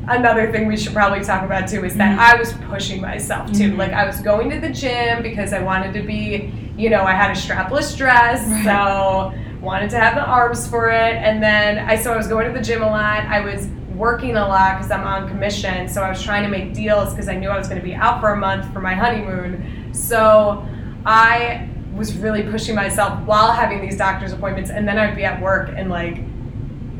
another 0.08 0.50
thing 0.50 0.66
we 0.66 0.76
should 0.76 0.92
probably 0.92 1.22
talk 1.24 1.44
about 1.44 1.68
too 1.68 1.84
is 1.84 1.94
that 1.96 2.16
Mhm. 2.18 2.20
I 2.20 2.36
was 2.38 2.52
pushing 2.68 3.00
myself 3.00 3.52
too. 3.52 3.72
Mhm. 3.72 3.78
Like 3.78 3.92
I 3.92 4.04
was 4.06 4.20
going 4.20 4.50
to 4.50 4.58
the 4.60 4.70
gym 4.70 5.22
because 5.22 5.52
I 5.52 5.60
wanted 5.60 5.92
to 5.94 6.02
be, 6.02 6.52
you 6.76 6.90
know, 6.90 7.02
I 7.04 7.12
had 7.12 7.30
a 7.30 7.34
strapless 7.34 7.96
dress, 7.96 8.44
Right. 8.48 8.64
so 8.64 9.32
wanted 9.60 9.90
to 9.90 9.98
have 10.00 10.16
the 10.16 10.24
arms 10.24 10.66
for 10.66 10.88
it. 10.88 11.14
And 11.14 11.40
then 11.42 11.78
I 11.78 11.96
so 11.96 12.12
I 12.12 12.16
was 12.16 12.26
going 12.26 12.46
to 12.52 12.52
the 12.58 12.64
gym 12.64 12.82
a 12.82 12.86
lot. 12.86 13.24
I 13.26 13.40
was 13.40 13.68
working 13.96 14.36
a 14.36 14.46
lot 14.46 14.78
because 14.78 14.90
I'm 14.90 15.06
on 15.06 15.28
commission, 15.28 15.88
so 15.88 16.02
I 16.02 16.10
was 16.10 16.22
trying 16.22 16.42
to 16.42 16.48
make 16.48 16.74
deals 16.74 17.10
because 17.10 17.28
I 17.28 17.36
knew 17.36 17.48
I 17.48 17.58
was 17.58 17.68
going 17.68 17.80
to 17.80 17.84
be 17.84 17.94
out 17.94 18.20
for 18.20 18.32
a 18.32 18.36
month 18.36 18.72
for 18.72 18.80
my 18.80 18.94
honeymoon. 18.94 19.92
So 19.94 20.66
I 21.04 21.68
was 21.94 22.16
really 22.16 22.42
pushing 22.42 22.74
myself 22.74 23.20
while 23.24 23.52
having 23.52 23.80
these 23.80 23.96
doctor's 23.96 24.32
appointments, 24.32 24.70
and 24.70 24.86
then 24.86 24.98
I'd 24.98 25.16
be 25.16 25.24
at 25.24 25.40
work 25.40 25.70
and 25.76 25.90
like 25.90 26.22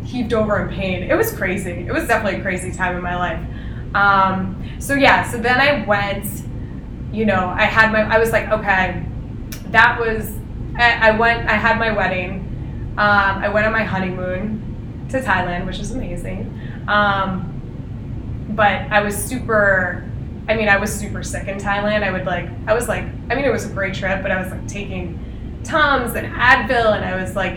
heaved 0.04 0.34
over 0.34 0.60
in 0.60 0.74
pain. 0.74 1.02
It 1.02 1.14
was 1.14 1.32
crazy. 1.32 1.70
It 1.70 1.92
was 1.92 2.06
definitely 2.06 2.40
a 2.40 2.42
crazy 2.42 2.72
time 2.72 2.96
in 2.96 3.02
my 3.02 3.16
life. 3.16 3.40
Um, 3.94 4.76
so 4.78 4.94
yeah, 4.94 5.28
so 5.30 5.38
then 5.38 5.60
I 5.60 5.84
went. 5.86 6.26
You 7.12 7.26
know, 7.26 7.54
I 7.54 7.64
had 7.64 7.92
my. 7.92 8.02
I 8.02 8.18
was 8.18 8.32
like, 8.32 8.48
okay, 8.48 9.04
that 9.66 9.98
was. 10.00 10.32
I, 10.76 11.10
I 11.10 11.18
went. 11.18 11.48
I 11.48 11.54
had 11.54 11.78
my 11.78 11.92
wedding. 11.92 12.48
Um, 12.92 13.38
I 13.38 13.48
went 13.48 13.66
on 13.66 13.72
my 13.72 13.84
honeymoon 13.84 15.06
to 15.10 15.20
Thailand, 15.20 15.66
which 15.66 15.78
was 15.78 15.92
amazing. 15.92 16.58
Um, 16.88 17.48
but 18.50 18.72
I 18.90 19.02
was 19.02 19.16
super. 19.16 20.08
I 20.48 20.56
mean, 20.56 20.68
I 20.68 20.76
was 20.76 20.92
super 20.92 21.22
sick 21.22 21.48
in 21.48 21.58
Thailand. 21.58 22.02
I 22.02 22.10
would 22.10 22.26
like. 22.26 22.48
I 22.66 22.74
was 22.74 22.88
like. 22.88 23.04
I 23.30 23.34
mean, 23.34 23.44
it 23.44 23.52
was 23.52 23.64
a 23.64 23.72
great 23.72 23.94
trip, 23.94 24.22
but 24.22 24.30
I 24.30 24.42
was 24.42 24.50
like 24.50 24.66
taking 24.66 25.60
Tums 25.64 26.14
and 26.14 26.32
Advil, 26.34 26.96
and 26.96 27.04
I 27.04 27.20
was 27.20 27.36
like 27.36 27.56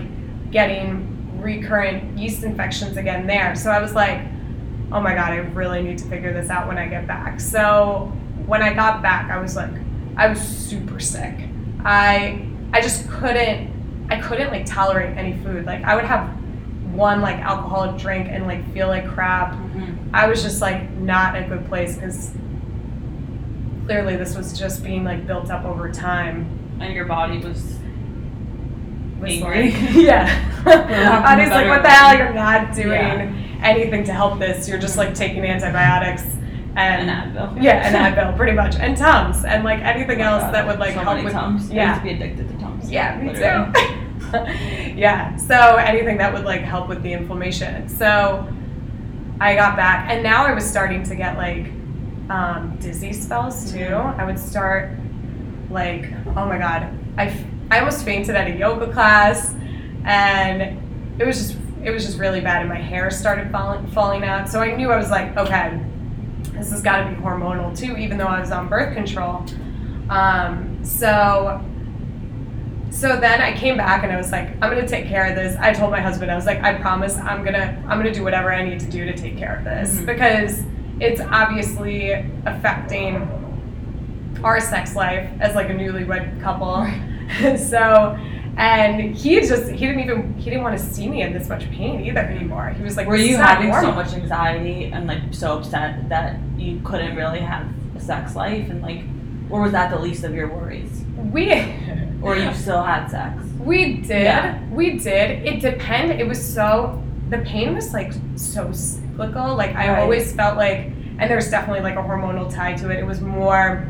getting 0.52 1.40
recurrent 1.42 2.18
yeast 2.18 2.44
infections 2.44 2.98
again 2.98 3.28
there. 3.28 3.56
So 3.56 3.70
I 3.70 3.82
was 3.82 3.94
like, 3.94 4.22
oh 4.92 5.00
my 5.00 5.14
god, 5.14 5.32
I 5.32 5.38
really 5.38 5.82
need 5.82 5.98
to 6.00 6.06
figure 6.06 6.34
this 6.34 6.50
out 6.50 6.68
when 6.68 6.78
I 6.78 6.88
get 6.88 7.08
back. 7.08 7.40
So 7.40 8.12
when 8.46 8.62
I 8.62 8.74
got 8.74 9.02
back, 9.02 9.30
I 9.30 9.38
was 9.38 9.56
like, 9.56 9.72
I 10.18 10.28
was 10.28 10.40
super 10.40 11.00
sick. 11.00 11.36
I 11.84 12.48
I 12.74 12.82
just 12.82 13.10
couldn't 13.10 14.08
I 14.10 14.20
couldn't 14.20 14.52
like 14.52 14.66
tolerate 14.66 15.18
any 15.18 15.38
food. 15.44 15.66
Like 15.66 15.84
I 15.84 15.96
would 15.96 16.06
have 16.06 16.30
one 16.96 17.22
like 17.22 17.38
alcoholic 17.38 18.00
drink 18.00 18.28
and 18.30 18.48
like 18.48 18.72
feel 18.74 18.88
like 18.88 19.08
crap. 19.08 19.52
Mm-hmm. 19.54 20.14
I 20.16 20.28
was 20.28 20.42
just 20.42 20.62
like 20.62 20.90
not 20.92 21.36
in 21.36 21.44
a 21.44 21.48
good 21.48 21.68
place 21.68 21.96
because 21.96 22.32
clearly 23.86 24.16
this 24.16 24.36
was 24.36 24.58
just 24.58 24.84
being 24.84 25.04
like 25.04 25.28
built 25.28 25.50
up 25.50 25.66
over 25.66 25.92
time. 25.92 26.50
And 26.80 26.94
your 26.94 27.06
body 27.06 27.38
was 27.38 27.62
Was 29.22 29.32
Angry. 29.32 29.72
like, 29.72 29.94
yeah. 29.96 30.62
Body's 31.24 31.50
like, 31.50 31.68
what 31.68 31.84
the 31.84 31.90
hell? 31.90 32.18
You're 32.18 32.34
not 32.34 32.74
doing 32.76 32.90
Yeah. 32.92 33.32
anything 33.62 34.04
to 34.06 34.14
help 34.14 34.40
this. 34.40 34.68
You're 34.68 34.80
just 34.80 34.98
like 34.98 35.14
taking 35.14 35.46
antibiotics 35.46 36.24
an 36.78 37.08
and 37.08 37.34
Advil. 37.36 37.58
yeah, 37.64 37.88
and 37.88 37.96
Advil, 37.96 38.36
pretty 38.36 38.52
much, 38.52 38.76
and 38.76 38.98
Tums, 38.98 39.46
and 39.46 39.64
like 39.64 39.80
anything 39.80 40.22
Oh 40.22 40.26
else 40.26 40.44
God. 40.44 40.54
that 40.56 40.68
would 40.68 40.78
like 40.80 40.94
so 40.94 41.00
help 41.02 41.24
with 41.24 41.32
Tums. 41.32 41.72
I 41.72 41.74
yeah. 41.74 41.90
used 41.92 42.02
to 42.02 42.04
be 42.04 42.14
addicted 42.16 42.50
to 42.50 42.58
Tums. 42.58 42.92
Yeah, 42.92 43.18
me 43.22 43.32
literally. 43.32 43.72
too. 43.72 44.05
yeah, 44.96 45.36
so 45.38 45.76
anything 45.78 46.18
that 46.18 46.34
would 46.34 46.46
like 46.46 46.62
help 46.62 46.88
with 46.90 47.02
the 47.04 47.14
inflammation. 47.14 47.88
So 47.90 48.48
I 49.40 49.56
got 49.56 49.76
back, 49.76 50.10
and 50.10 50.24
now 50.24 50.46
I 50.46 50.54
was 50.54 50.66
starting 50.66 51.04
to 51.04 51.16
get 51.16 51.38
like 51.38 51.68
um, 52.30 52.78
dizzy 52.80 53.14
spells 53.14 53.72
too. 53.72 53.80
Mhm. 53.80 54.20
I 54.20 54.26
would 54.26 54.40
start 54.40 54.92
like, 55.70 56.12
oh 56.36 56.46
my 56.46 56.58
god, 56.58 56.90
I, 57.18 57.28
f- 57.28 57.44
I 57.72 57.80
almost 57.80 58.06
fainted 58.06 58.36
at 58.36 58.48
a 58.48 58.56
yoga 58.58 58.92
class, 58.92 59.54
and 60.06 60.80
it 61.20 61.26
was 61.26 61.38
just 61.38 61.58
it 61.84 61.92
was 61.92 62.06
just 62.06 62.18
really 62.18 62.42
bad, 62.42 62.62
and 62.62 62.70
my 62.70 62.80
hair 62.80 63.12
started 63.12 63.52
falling 63.52 63.86
falling 63.88 64.24
out. 64.24 64.50
So 64.50 64.62
I 64.62 64.76
knew 64.76 64.92
I 64.92 64.98
was 64.98 65.12
like, 65.12 65.36
okay, 65.38 65.80
this 66.54 66.72
has 66.72 66.82
got 66.82 67.04
to 67.04 67.10
be 67.10 67.16
hormonal 67.22 67.78
too, 67.78 67.98
even 67.98 68.18
though 68.18 68.26
I 68.28 68.40
was 68.40 68.52
on 68.52 68.70
birth 68.70 68.94
control. 68.96 69.46
Um, 70.10 70.80
so 70.84 71.62
so 72.96 73.18
then 73.20 73.42
I 73.42 73.52
came 73.58 73.76
back 73.76 74.04
and 74.04 74.12
I 74.12 74.16
was 74.16 74.32
like, 74.32 74.50
I'm 74.62 74.70
gonna 74.74 74.88
take 74.88 75.06
care 75.08 75.26
of 75.26 75.36
this. 75.36 75.58
I 75.60 75.74
told 75.74 75.92
my 75.92 76.00
husband, 76.00 76.32
I 76.32 76.36
was 76.36 76.46
like, 76.46 76.62
I 76.64 76.74
promise 76.76 77.18
I'm 77.18 77.44
gonna 77.44 77.82
I'm 77.88 77.98
gonna 78.00 78.14
do 78.14 78.24
whatever 78.24 78.54
I 78.54 78.64
need 78.68 78.80
to 78.80 78.90
do 78.90 79.06
to 79.06 79.14
take 79.14 79.38
care 79.38 79.58
of 79.58 79.64
this 79.66 79.96
Mhm. 80.00 80.06
because 80.06 80.64
it's 81.00 81.20
obviously 81.20 82.12
affecting 82.46 83.28
our 84.44 84.60
sex 84.62 84.96
life 84.96 85.30
as 85.42 85.56
like 85.56 85.70
a 85.70 85.74
newlywed 85.74 86.42
couple. 86.42 86.86
so 87.58 88.18
and 88.58 89.14
he 89.14 89.42
just 89.42 89.70
he 89.72 89.86
didn't 89.88 90.00
even 90.00 90.34
he 90.38 90.46
didn't 90.50 90.64
want 90.64 90.78
to 90.80 90.84
see 90.84 91.10
me 91.10 91.22
in 91.22 91.34
this 91.34 91.50
much 91.50 91.70
pain 91.72 92.00
either 92.06 92.22
anymore. 92.22 92.70
He 92.78 92.82
was 92.84 92.96
like, 92.96 93.08
Were 93.08 93.18
you 93.18 93.36
having 93.36 93.74
so 93.74 93.92
much 93.92 94.14
anxiety 94.14 94.86
and 94.86 95.06
like 95.06 95.20
so 95.32 95.58
upset 95.58 96.08
that 96.08 96.38
you 96.58 96.80
couldn't 96.86 97.18
really 97.18 97.40
have 97.42 97.68
a 97.98 98.00
sex 98.00 98.36
life 98.38 98.70
and 98.70 98.82
like, 98.82 99.02
or 99.50 99.62
was 99.64 99.74
that 99.74 99.92
the 99.92 100.00
least 100.00 100.24
of 100.24 100.34
your 100.34 100.48
worries? 100.48 101.04
We 101.34 101.50
Or 102.26 102.36
you 102.36 102.54
still 102.54 102.84
had 102.84 103.08
sex? 103.08 103.42
We 103.60 103.98
did. 103.98 104.24
Yeah. 104.24 104.60
We 104.70 104.98
did. 104.98 105.46
It 105.48 105.60
depended. 105.62 106.20
It 106.20 106.28
was 106.28 106.44
so 106.44 107.02
the 107.30 107.40
pain 107.40 107.74
was 107.74 107.94
like 107.94 108.14
so 108.36 108.72
cyclical. 108.72 109.56
Like 109.56 109.76
I 109.76 109.90
Right. 109.90 110.00
always 110.00 110.32
felt 110.34 110.58
like 110.58 110.92
and 111.18 111.32
there's 111.32 111.50
definitely 111.50 111.82
like 111.82 111.96
a 111.96 112.04
hormonal 112.04 112.54
tie 112.54 112.74
to 112.74 112.90
it. 112.92 113.00
It 113.00 113.06
was 113.06 113.22
more 113.22 113.88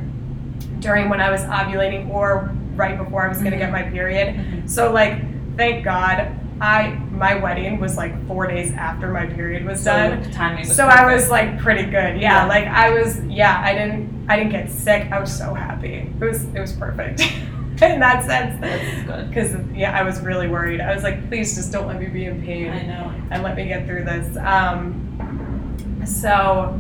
during 0.80 1.10
when 1.10 1.20
I 1.22 1.32
was 1.32 1.42
ovulating 1.42 2.10
or 2.10 2.52
right 2.76 2.98
before 2.98 3.26
I 3.26 3.28
was 3.30 3.42
gonna 3.42 3.58
get 3.58 3.72
my 3.72 3.84
period. 3.84 4.36
Mhm. 4.36 4.70
So 4.70 4.92
like 4.92 5.16
thank 5.58 5.84
God 5.84 6.28
I 6.62 6.98
my 7.12 7.36
wedding 7.36 7.80
was 7.80 7.98
like 7.98 8.14
four 8.28 8.48
days 8.48 8.74
after 8.74 9.08
my 9.10 9.26
period 9.26 9.66
was 9.66 9.82
So 9.82 9.92
done. 9.92 10.32
timing 10.32 10.60
was 10.60 10.76
So 10.76 10.86
I 10.88 11.12
was 11.14 11.30
like 11.30 11.58
pretty 11.58 11.84
good. 11.86 12.22
Yeah, 12.22 12.44
Yeah. 12.44 12.46
like 12.46 12.68
I 12.68 12.92
was 12.92 13.20
yeah, 13.26 13.62
I 13.64 13.74
didn't 13.74 14.26
I 14.30 14.38
didn't 14.38 14.52
get 14.52 14.70
sick. 14.72 15.12
I 15.12 15.20
was 15.20 15.36
so 15.36 15.54
happy. 15.54 16.10
It 16.22 16.24
was 16.26 16.46
it 16.54 16.60
was 16.60 16.72
perfect. 16.74 17.22
In 17.82 18.00
that 18.00 18.26
sense. 18.26 18.60
That's 18.62 19.06
good. 19.06 19.30
Because 19.30 19.56
yeah, 19.76 19.98
I 19.98 20.04
was 20.04 20.22
really 20.22 20.48
worried. 20.48 20.80
I 20.80 20.94
was 20.94 21.04
like, 21.04 21.28
please 21.28 21.56
just 21.56 21.72
don't 21.74 21.88
let 21.88 22.00
me 22.00 22.08
be 22.08 22.26
in 22.26 22.42
pain 22.42 22.70
I 22.72 22.84
know. 22.84 23.14
and 23.32 23.44
let 23.44 23.56
me 23.58 23.68
get 23.68 23.86
through 23.86 24.06
this. 24.06 24.38
Um, 24.38 26.04
so 26.06 26.80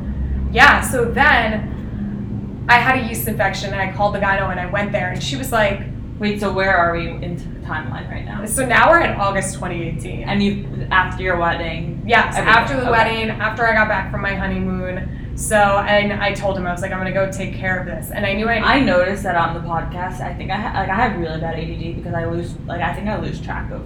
yeah, 0.51 0.79
so 0.81 1.03
then 1.05 2.65
I 2.69 2.75
had 2.79 3.03
a 3.03 3.07
yeast 3.07 3.27
infection 3.27 3.73
and 3.73 3.81
I 3.81 3.91
called 3.93 4.15
the 4.15 4.19
gyno 4.19 4.51
and 4.51 4.59
I 4.59 4.67
went 4.67 4.93
there 4.93 5.09
and 5.09 5.21
she 5.21 5.35
was 5.35 5.51
like, 5.51 5.81
Wait, 6.17 6.39
so 6.39 6.49
where 6.53 6.77
are 6.77 6.95
we 6.95 7.09
in 7.09 7.35
the 7.35 7.67
timeline 7.67 8.09
right 8.09 8.23
now? 8.23 8.45
so 8.45 8.65
now 8.65 8.89
we're 8.89 9.01
in 9.01 9.11
August 9.19 9.55
2018. 9.55 10.23
And 10.23 10.41
you 10.41 10.87
after 10.89 11.21
your 11.21 11.37
wedding. 11.37 12.03
Yes, 12.07 12.37
Everything, 12.37 12.47
after 12.47 12.75
the 12.77 12.81
okay. 12.83 12.91
wedding, 12.91 13.29
after 13.31 13.67
I 13.67 13.73
got 13.73 13.89
back 13.89 14.11
from 14.11 14.21
my 14.21 14.33
honeymoon. 14.33 15.24
So, 15.35 15.57
and 15.57 16.13
I 16.13 16.33
told 16.33 16.57
him 16.57 16.65
I 16.65 16.71
was 16.71 16.81
like, 16.81 16.91
I'm 16.93 16.97
gonna 16.97 17.11
go 17.11 17.29
take 17.29 17.55
care 17.55 17.77
of 17.79 17.85
this, 17.85 18.09
and 18.11 18.25
I 18.25 18.33
knew 18.33 18.47
I. 18.47 18.75
I 18.75 18.79
noticed 18.79 19.23
that 19.23 19.35
on 19.35 19.53
the 19.53 19.59
podcast. 19.59 20.21
I 20.21 20.33
think 20.33 20.49
I 20.49 20.55
ha- 20.55 20.79
like 20.79 20.89
I 20.89 20.95
have 20.95 21.19
really 21.19 21.39
bad 21.41 21.55
ADD 21.59 21.97
because 21.97 22.13
I 22.13 22.25
lose 22.25 22.55
like 22.65 22.81
I 22.81 22.93
think 22.93 23.09
I 23.09 23.19
lose 23.19 23.41
track 23.41 23.69
of 23.71 23.85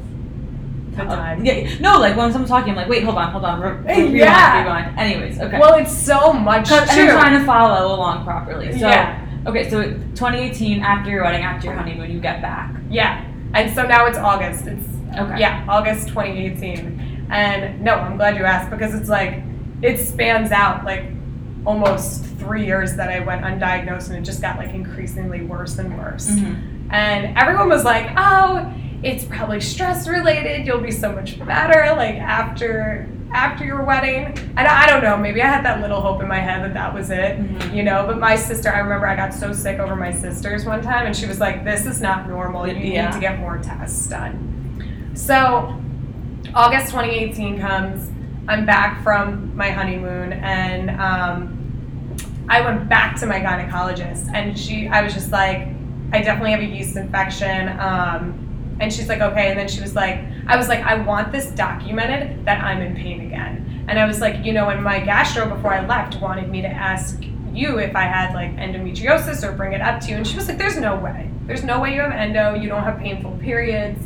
The 0.95 1.01
of- 1.03 1.07
time. 1.09 1.43
Yeah, 1.43 1.67
no, 1.79 1.99
like 1.99 2.15
when 2.15 2.31
someone's 2.31 2.49
talking, 2.51 2.71
I'm 2.71 2.75
like, 2.75 2.87
wait, 2.87 3.03
hold 3.03 3.17
on, 3.17 3.31
hold 3.31 3.45
on, 3.45 3.61
re- 3.61 3.71
re- 3.71 3.95
rewind, 3.95 4.15
Yeah. 4.17 4.61
rewind. 4.63 4.99
Anyways, 4.99 5.39
okay. 5.39 5.57
well, 5.59 5.73
it's 5.75 5.91
so 5.91 6.33
much. 6.33 6.71
I'm 6.71 6.85
trying 6.87 7.39
to 7.39 7.45
follow 7.45 7.95
along 7.95 8.25
properly. 8.25 8.71
So 8.73 8.87
Yeah. 8.87 9.19
okay, 9.47 9.67
so 9.71 9.81
2018 10.13 10.81
after 10.83 11.09
your 11.09 11.23
wedding, 11.23 11.41
after 11.43 11.65
your 11.67 11.75
honeymoon, 11.77 12.11
you 12.11 12.19
get 12.19 12.43
back. 12.43 12.75
Yeah, 12.91 13.25
and 13.55 13.73
so 13.73 13.87
now 13.87 14.05
it's 14.05 14.19
August. 14.19 14.67
It's 14.67 14.85
Okay. 15.17 15.39
yeah, 15.39 15.65
August 15.67 16.09
2018. 16.09 17.25
And 17.31 17.81
no, 17.81 17.95
I'm 17.95 18.17
glad 18.17 18.37
you 18.37 18.43
asked 18.43 18.69
because 18.69 18.93
it's 18.93 19.09
like 19.09 19.41
it 19.81 19.97
spans 19.97 20.51
out 20.51 20.85
like 20.85 21.05
almost 21.65 22.23
three 22.37 22.65
years 22.65 22.95
that 22.95 23.09
I 23.09 23.19
went 23.19 23.43
undiagnosed 23.43 24.07
and 24.09 24.17
it 24.17 24.21
just 24.21 24.41
got 24.41 24.57
like 24.57 24.73
increasingly 24.73 25.41
worse 25.41 25.77
and 25.77 25.97
worse. 25.97 26.29
Mm-hmm. 26.29 26.91
And 26.91 27.37
everyone 27.37 27.69
was 27.69 27.83
like, 27.83 28.11
"Oh, 28.17 28.73
it's 29.03 29.23
probably 29.25 29.61
stress 29.61 30.07
related. 30.07 30.65
You'll 30.65 30.81
be 30.81 30.91
so 30.91 31.11
much 31.11 31.37
better 31.45 31.93
like 31.95 32.15
after 32.15 33.07
after 33.33 33.63
your 33.65 33.83
wedding." 33.83 34.25
And 34.57 34.67
I, 34.67 34.87
don't 34.87 35.03
know, 35.03 35.15
maybe 35.17 35.41
I 35.41 35.47
had 35.47 35.63
that 35.65 35.81
little 35.81 36.01
hope 36.01 36.21
in 36.21 36.27
my 36.27 36.39
head 36.39 36.63
that 36.63 36.73
that 36.73 36.93
was 36.93 37.11
it 37.11 37.37
Mhm. 37.39 37.75
you 37.75 37.83
know 37.83 38.05
but 38.07 38.17
my 38.19 38.35
sister 38.35 38.69
i 38.69 38.79
remember 38.79 39.05
i 39.07 39.15
got 39.15 39.33
so 39.33 39.53
sick 39.53 39.79
over 39.79 39.95
my 39.95 40.11
sisters 40.11 40.65
one 40.65 40.81
time 40.81 41.05
and 41.05 41.15
she 41.15 41.27
was 41.27 41.39
like 41.39 41.63
this 41.63 41.85
is 41.85 42.01
not 42.01 42.27
normal 42.27 42.67
you 42.67 42.73
Yeah. 42.75 43.05
need 43.05 43.13
to 43.13 43.19
get 43.19 43.39
more 43.39 43.57
tests 43.59 44.07
done 44.07 45.11
so 45.13 45.79
august 46.55 46.87
2018 46.91 47.59
comes 47.59 48.09
i'm 48.49 48.65
back 48.65 49.01
from 49.03 49.55
my 49.55 49.69
honeymoon 49.69 50.33
and 50.33 50.89
um, 50.99 52.45
i 52.49 52.59
went 52.61 52.89
back 52.89 53.17
to 53.17 53.25
my 53.25 53.39
gynecologist 53.39 54.27
and 54.33 54.57
she 54.57 54.87
i 54.87 55.01
was 55.01 55.13
just 55.13 55.31
like 55.31 55.67
i 56.11 56.21
definitely 56.21 56.51
have 56.51 56.59
a 56.59 56.65
yeast 56.65 56.97
infection 56.97 57.69
um, 57.79 58.77
and 58.81 58.91
she's 58.91 59.07
like 59.07 59.21
okay 59.21 59.49
and 59.49 59.59
then 59.59 59.67
she 59.67 59.79
was 59.79 59.95
like 59.95 60.19
i 60.47 60.57
was 60.57 60.67
like 60.67 60.79
i 60.81 60.95
want 60.95 61.31
this 61.31 61.51
documented 61.51 62.43
that 62.45 62.61
i'm 62.63 62.81
in 62.81 62.95
pain 62.95 63.21
again 63.21 63.85
and 63.87 63.99
i 63.99 64.05
was 64.05 64.19
like 64.19 64.43
you 64.43 64.51
know 64.51 64.69
and 64.69 64.83
my 64.83 64.99
gastro 64.99 65.47
before 65.47 65.73
i 65.73 65.85
left 65.85 66.19
wanted 66.19 66.49
me 66.49 66.61
to 66.61 66.67
ask 66.67 67.21
you 67.53 67.77
if 67.77 67.95
i 67.95 68.03
had 68.03 68.33
like 68.33 68.55
endometriosis 68.55 69.47
or 69.47 69.51
bring 69.51 69.73
it 69.73 69.81
up 69.81 69.99
to 69.99 70.09
you 70.09 70.17
and 70.17 70.25
she 70.25 70.35
was 70.35 70.47
like 70.47 70.57
there's 70.57 70.77
no 70.77 70.95
way. 70.97 71.29
There's 71.45 71.63
no 71.63 71.79
way 71.79 71.95
you 71.95 72.01
have 72.01 72.11
endo. 72.11 72.53
You 72.53 72.69
don't 72.69 72.83
have 72.83 72.99
painful 72.99 73.31
periods. 73.39 73.99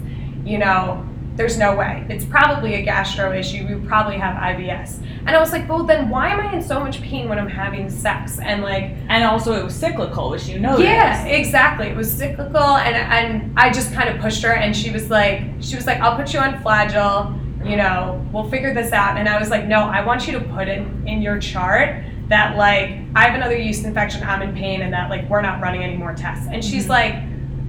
You 0.46 0.60
know 0.60 1.06
there's 1.36 1.58
no 1.58 1.76
way 1.76 2.06
it's 2.10 2.26
probably 2.26 2.76
a 2.76 2.82
gastro 2.84 3.32
issue 3.34 3.66
you 3.68 3.84
probably 3.88 4.18
have 4.18 4.36
ibs 4.36 5.00
and 5.26 5.32
i 5.32 5.40
was 5.40 5.52
like 5.52 5.68
well 5.68 5.84
then 5.84 6.08
why 6.10 6.30
am 6.30 6.40
i 6.40 6.54
in 6.54 6.62
so 6.62 6.80
much 6.80 7.02
pain 7.02 7.28
when 7.28 7.40
i'm 7.40 7.50
having 7.50 7.90
sex 7.90 8.40
and 8.40 8.62
like 8.62 8.92
And 9.10 9.24
also, 9.24 9.54
it 9.54 9.64
was 9.64 9.76
cyclical, 9.76 10.30
which 10.32 10.48
you 10.48 10.60
know. 10.60 10.78
yeah, 10.78 11.26
exactly. 11.26 11.88
It 11.88 11.96
was 11.96 12.12
cyclical, 12.12 12.78
and 12.88 12.96
and 12.96 13.54
I 13.60 13.72
just 13.72 13.94
kind 13.94 14.10
of 14.10 14.20
pushed 14.20 14.42
her, 14.44 14.54
and 14.54 14.76
she 14.76 14.90
was 14.92 15.10
like, 15.10 15.44
she 15.62 15.76
was 15.76 15.86
like, 15.86 16.00
I'll 16.00 16.16
put 16.16 16.34
you 16.34 16.40
on 16.40 16.56
Flagyl. 16.64 17.40
You 17.70 17.78
know, 17.78 18.26
we'll 18.34 18.50
figure 18.50 18.74
this 18.74 18.92
out. 18.92 19.18
And 19.18 19.30
I 19.30 19.38
was 19.40 19.50
like, 19.50 19.66
no, 19.68 19.80
I 19.82 20.04
want 20.04 20.26
you 20.28 20.34
to 20.34 20.42
put 20.56 20.68
it 20.68 20.80
in 21.06 21.22
your 21.22 21.38
chart 21.40 22.04
that 22.30 22.58
like 22.58 22.90
I 23.16 23.22
have 23.28 23.36
another 23.36 23.56
yeast 23.58 23.86
infection, 23.86 24.24
I'm 24.24 24.42
in 24.42 24.56
pain, 24.56 24.82
and 24.82 24.92
that 24.94 25.10
like 25.10 25.30
we're 25.30 25.42
not 25.42 25.62
running 25.62 25.84
any 25.84 25.96
more 25.98 26.14
tests. 26.16 26.48
And 26.52 26.64
she's 26.64 26.86
Mhm. 26.86 26.90
like, 26.90 27.14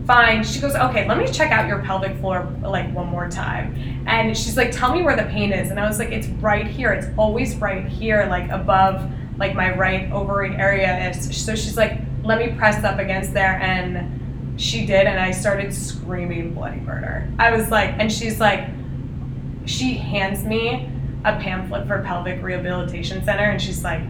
fine. 0.06 0.44
She 0.44 0.61
goes, 0.61 0.75
okay, 0.75 1.08
let 1.08 1.18
me 1.18 1.26
check 1.28 1.50
out 1.50 1.66
your 1.66 1.80
pelvic 1.80 2.16
floor 2.18 2.46
like 2.62 2.92
one 2.94 3.06
more 3.06 3.28
time. 3.28 4.04
And 4.06 4.37
she's 4.37 4.56
like, 4.56 4.70
tell 4.70 4.92
me 4.92 5.02
where 5.02 5.16
the 5.16 5.25
pain 5.25 5.52
is. 5.52 5.70
And 5.70 5.80
I 5.80 5.88
was 5.88 5.99
like, 5.99 6.11
it's 6.11 6.26
right 6.26 6.66
here. 6.66 6.92
It's 6.92 7.06
always 7.16 7.56
right 7.56 7.87
here, 7.87 8.26
like 8.26 8.50
above 8.50 9.11
like 9.38 9.54
my 9.54 9.75
right 9.76 10.11
ovary 10.12 10.54
area 10.56 11.08
is. 11.08 11.44
So 11.44 11.54
she's 11.54 11.76
like, 11.76 11.99
let 12.23 12.38
me 12.38 12.56
press 12.56 12.84
up 12.84 12.99
against 12.99 13.34
there. 13.34 13.58
And 13.61 14.61
she 14.61 14.87
did. 14.87 15.06
And 15.06 15.18
I 15.18 15.30
started 15.30 15.75
screaming 15.75 16.54
bloody 16.54 16.80
murder. 16.80 17.28
I 17.38 17.56
was 17.56 17.70
like, 17.70 17.94
and 17.99 18.12
she's 18.12 18.38
like, 18.38 18.68
she 19.64 19.94
hands 19.94 20.44
me 20.44 20.90
a 21.25 21.38
pamphlet 21.38 21.88
for 21.88 22.02
pelvic 22.02 22.42
rehabilitation 22.42 23.25
center. 23.25 23.44
And 23.44 23.61
she's 23.61 23.82
like, 23.82 24.02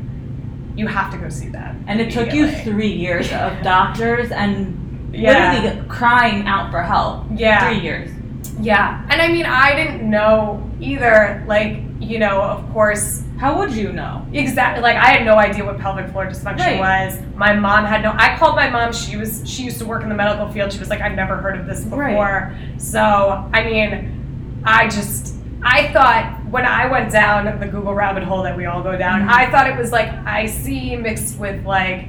you 0.77 0.89
have 0.89 1.13
to 1.13 1.19
go 1.19 1.29
see 1.29 1.49
that. 1.51 1.77
And 1.87 2.01
it 2.01 2.13
took 2.13 2.33
you 2.33 2.51
three 2.51 2.93
years 2.93 3.31
of 3.33 3.63
doctors 3.63 4.33
and 4.33 4.84
Yeah. 5.17 5.63
literally 5.63 5.89
crying 5.89 6.47
out 6.47 6.71
for 6.71 6.83
help. 6.83 7.25
Yeah. 7.35 7.69
Three 7.69 7.81
years. 7.81 8.11
Yeah. 8.61 9.05
And 9.11 9.21
I 9.21 9.29
mean, 9.29 9.47
I 9.47 9.75
didn't 9.75 10.09
know 10.09 10.69
either. 10.81 11.43
Like, 11.47 11.79
you 12.01 12.19
know, 12.19 12.41
of 12.43 12.71
course, 12.73 13.23
How 13.39 13.59
would 13.59 13.73
you 13.73 13.93
know? 13.93 14.25
Exactly. 14.33 14.81
Like 14.83 14.97
I 14.97 15.07
had 15.11 15.25
no 15.27 15.35
idea 15.37 15.65
what 15.65 15.79
pelvic 15.79 16.09
floor 16.13 16.27
dysfunction 16.27 16.59
Right. 16.79 16.79
was. 16.79 17.19
My 17.35 17.53
mom 17.53 17.85
had 17.85 18.03
no. 18.03 18.15
I 18.17 18.37
called 18.39 18.55
my 18.55 18.71
mom. 18.71 18.93
She 18.93 19.17
was 19.17 19.43
she 19.45 19.65
used 19.65 19.79
to 19.79 19.85
work 19.85 20.03
in 20.05 20.09
the 20.09 20.15
medical 20.15 20.49
field. 20.53 20.73
She 20.73 20.79
was 20.79 20.89
like, 20.89 21.01
I've 21.01 21.17
never 21.17 21.37
heard 21.37 21.59
of 21.59 21.67
this 21.67 21.83
before. 21.85 21.99
Right. 22.01 22.81
So 22.81 23.01
I 23.53 23.65
mean, 23.65 24.61
I 24.65 24.85
just 24.89 25.35
I 25.63 25.93
thought 25.93 26.41
when 26.49 26.65
I 26.65 26.87
went 26.87 27.11
down 27.11 27.59
the 27.59 27.67
Google 27.67 27.93
rabbit 27.95 28.23
hole 28.23 28.43
that 28.45 28.57
we 28.57 28.67
all 28.67 28.83
go 28.83 28.97
down, 28.97 29.23
Mhm. 29.23 29.31
I 29.31 29.51
thought 29.51 29.67
it 29.69 29.77
was 29.77 29.91
like 29.93 30.09
IC 30.27 30.97
mixed 30.97 31.39
with 31.39 31.65
like. 31.67 32.07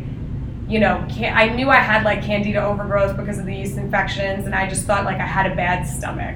You 0.68 0.80
know, 0.80 1.06
can, 1.10 1.38
I 1.38 1.54
knew 1.56 1.70
I 1.70 1.76
had 1.78 2.04
like 2.04 2.24
candida 2.24 2.64
overgrowth 2.64 3.16
because 3.18 3.38
of 3.38 3.46
the 3.46 3.56
yeast 3.56 3.78
infections, 3.78 4.46
and 4.48 4.56
I 4.56 4.68
just 4.68 4.86
thought 4.86 5.06
like 5.06 5.18
I 5.20 5.26
had 5.26 5.52
a 5.52 5.56
bad 5.56 5.84
stomach, 5.84 6.36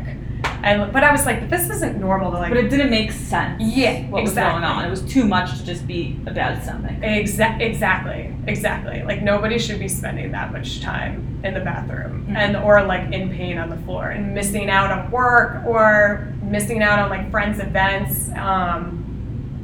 and 0.64 0.94
but 0.94 1.04
I 1.04 1.12
was 1.12 1.26
like, 1.26 1.40
but 1.40 1.50
this 1.50 1.68
isn't 1.72 2.00
normal 2.00 2.32
to 2.32 2.38
like 2.38 2.50
But 2.50 2.60
it 2.60 2.70
didn't 2.70 2.92
make 2.92 3.12
sense. 3.12 3.60
Yeah, 3.62 4.04
What 4.10 4.22
was 4.24 4.36
going 4.36 4.64
on? 4.64 4.86
It 4.86 4.90
was 4.92 5.02
too 5.02 5.26
much 5.26 5.58
to 5.58 5.66
just 5.66 5.88
be 5.88 6.20
a 6.28 6.32
bad 6.32 6.62
stomach. 6.64 6.92
Exa- 7.02 7.60
exactly, 7.60 8.36
exactly. 8.46 9.02
Like 9.04 9.24
nobody 9.24 9.58
should 9.58 9.80
be 9.80 9.88
spending 9.88 10.32
that 10.34 10.52
much 10.54 10.82
time 10.82 11.42
in 11.44 11.54
the 11.56 11.62
bathroom 11.62 12.28
Mhm. 12.30 12.36
and 12.38 12.56
or 12.58 12.84
like 12.84 13.12
in 13.12 13.30
pain 13.32 13.58
on 13.58 13.70
the 13.72 13.78
floor 13.78 14.10
and 14.10 14.36
missing 14.36 14.70
out 14.70 14.92
on 14.92 15.10
work 15.10 15.66
or 15.66 16.28
missing 16.44 16.84
out 16.84 17.00
on 17.00 17.10
like 17.10 17.32
friends' 17.32 17.60
events. 17.60 18.30
Um, 18.38 19.06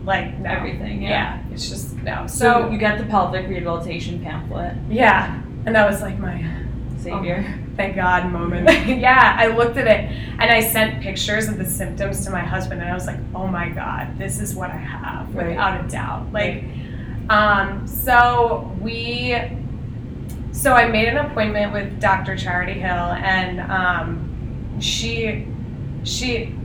like 0.06 0.38
no. 0.40 0.50
Everything, 0.50 1.02
yeah. 1.02 1.42
it's 1.52 1.70
just 1.70 1.96
no. 1.98 2.28
So 2.28 2.36
So 2.38 2.70
you 2.70 2.78
got 2.78 2.98
the 2.98 3.06
pelvic 3.06 3.48
rehabilitation 3.48 4.24
pamphlet, 4.24 4.76
yeah, 4.90 5.42
and 5.66 5.76
that 5.76 5.90
was 5.90 6.02
like 6.02 6.20
my 6.20 6.44
savior. 7.00 7.44
thank 7.76 7.96
God 7.96 8.32
moment. 8.32 8.70
yeah, 8.88 9.36
I 9.38 9.48
looked 9.48 9.78
at 9.78 9.88
it 9.88 10.12
and 10.40 10.44
I 10.44 10.62
sent 10.62 11.02
pictures 11.02 11.48
of 11.48 11.58
the 11.58 11.66
symptoms 11.66 12.24
to 12.26 12.32
my 12.32 12.40
husband, 12.40 12.82
and 12.82 12.90
I 12.90 12.94
was 12.94 13.08
like, 13.08 13.20
oh 13.34 13.48
my 13.48 13.70
God, 13.70 14.18
this 14.18 14.40
is 14.40 14.56
what 14.56 14.70
I 14.70 14.78
have, 14.78 15.34
Right. 15.36 15.50
without 15.50 15.84
a 15.84 15.88
doubt. 15.88 16.32
Like, 16.32 16.64
um, 17.30 17.88
so 17.88 18.76
we, 18.82 19.36
so 20.52 20.74
I 20.74 20.88
made 20.88 21.08
an 21.08 21.18
appointment 21.18 21.74
with 21.74 22.00
Dr. 22.00 22.38
Charity 22.38 22.80
Hill, 22.80 22.90
and 22.90 23.60
um, 23.60 24.80
she, 24.80 25.48
she, 26.04 26.56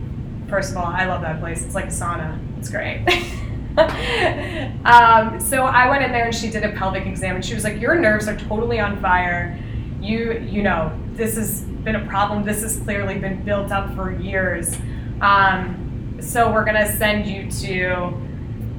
first 0.48 0.70
of 0.72 0.76
all, 0.76 0.86
I 0.86 1.06
love 1.06 1.22
that 1.22 1.40
place. 1.40 1.64
It's 1.64 1.74
like 1.74 1.86
a 1.86 1.88
sauna. 1.88 2.38
It's 2.60 2.68
great. 2.68 2.98
um, 4.84 5.40
so 5.40 5.62
I 5.62 5.88
went 5.88 6.04
in 6.04 6.12
there 6.12 6.26
and 6.26 6.34
she 6.34 6.50
did 6.50 6.62
a 6.62 6.72
pelvic 6.72 7.06
exam, 7.06 7.36
and 7.36 7.44
she 7.44 7.54
was 7.54 7.64
like, 7.64 7.80
"Your 7.80 7.94
nerves 7.94 8.28
are 8.28 8.36
totally 8.36 8.78
on 8.78 9.00
fire. 9.00 9.58
You, 9.98 10.46
you 10.46 10.62
know, 10.62 10.92
this 11.14 11.36
has 11.36 11.62
been 11.62 11.96
a 11.96 12.06
problem. 12.06 12.44
This 12.44 12.60
has 12.60 12.76
clearly 12.76 13.18
been 13.18 13.42
built 13.44 13.72
up 13.72 13.94
for 13.94 14.12
years. 14.12 14.76
Um, 15.22 16.18
so 16.20 16.52
we're 16.52 16.66
gonna 16.66 16.92
send 16.98 17.26
you 17.26 17.50
to 17.62 18.12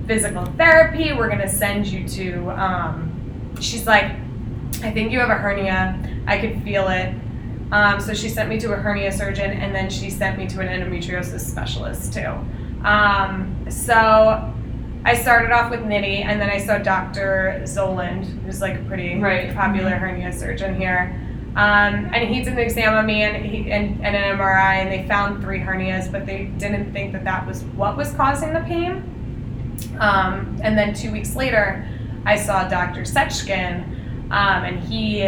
physical 0.06 0.46
therapy. 0.46 1.14
We're 1.14 1.30
gonna 1.30 1.50
send 1.50 1.88
you 1.88 2.08
to." 2.10 2.52
Um, 2.52 3.56
she's 3.60 3.88
like, 3.88 4.12
"I 4.84 4.92
think 4.92 5.12
you 5.12 5.20
have 5.20 5.32
a 5.32 5.36
hernia. 5.36 5.98
I 6.28 6.38
could 6.38 6.62
feel 6.62 6.88
it." 6.90 7.16
Um, 7.72 8.00
so 8.00 8.14
she 8.14 8.30
sent 8.30 8.48
me 8.48 8.60
to 8.60 8.74
a 8.74 8.76
hernia 8.76 9.12
surgeon, 9.12 9.50
and 9.50 9.74
then 9.74 9.90
she 9.90 10.12
sent 10.12 10.38
me 10.38 10.46
to 10.50 10.60
an 10.60 10.68
endometriosis 10.68 11.40
specialist 11.40 12.14
too. 12.14 12.36
Um, 12.84 13.66
so 13.70 14.54
I 15.04 15.16
started 15.16 15.52
off 15.52 15.72
with 15.72 15.82
Nitty, 15.82 16.24
and 16.26 16.40
then 16.40 16.50
I 16.50 16.58
saw 16.60 16.78
Dr. 16.78 17.62
Zoland, 17.64 18.26
who's 18.44 18.62
like 18.62 18.76
a 18.76 18.84
pretty 18.84 19.20
Right. 19.20 19.54
popular 19.56 19.92
hernia 19.92 20.32
surgeon 20.32 20.76
here. 20.76 21.16
Um, 21.56 22.10
and 22.14 22.30
he 22.34 22.44
did 22.44 22.54
an 22.54 22.60
exam 22.60 22.94
on 22.94 23.06
me 23.06 23.24
and, 23.24 23.46
he, 23.46 23.70
and, 23.72 24.00
and 24.06 24.16
an 24.16 24.38
MRI, 24.38 24.76
and 24.76 24.92
they 24.92 25.06
found 25.08 25.42
three 25.42 25.60
hernias, 25.60 26.10
but 26.10 26.26
they 26.26 26.46
didn't 26.58 26.94
think 26.94 27.12
that 27.12 27.26
that 27.26 27.46
was 27.46 27.64
what 27.76 27.98
was 27.98 28.14
causing 28.14 28.54
the 28.54 28.62
pain. 28.62 29.04
Um, 30.00 30.58
and 30.64 30.78
then 30.78 30.94
two 30.94 31.12
weeks 31.12 31.36
later, 31.36 31.86
I 32.26 32.36
saw 32.38 32.68
Dr. 32.70 33.02
Seckin, 33.02 33.84
um, 34.32 34.64
and 34.64 34.80
he 34.80 35.28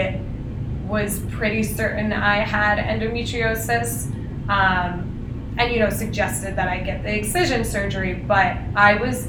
was 0.87 1.19
pretty 1.31 1.63
certain 1.63 2.13
I 2.13 2.37
had 2.37 2.77
endometriosis. 2.77 4.09
Um, 4.49 5.09
and 5.57 5.71
you 5.71 5.79
know 5.79 5.89
suggested 5.89 6.55
that 6.55 6.67
I 6.67 6.79
get 6.79 7.03
the 7.03 7.15
excision 7.15 7.63
surgery, 7.63 8.13
but 8.13 8.57
I 8.75 8.95
was 8.95 9.27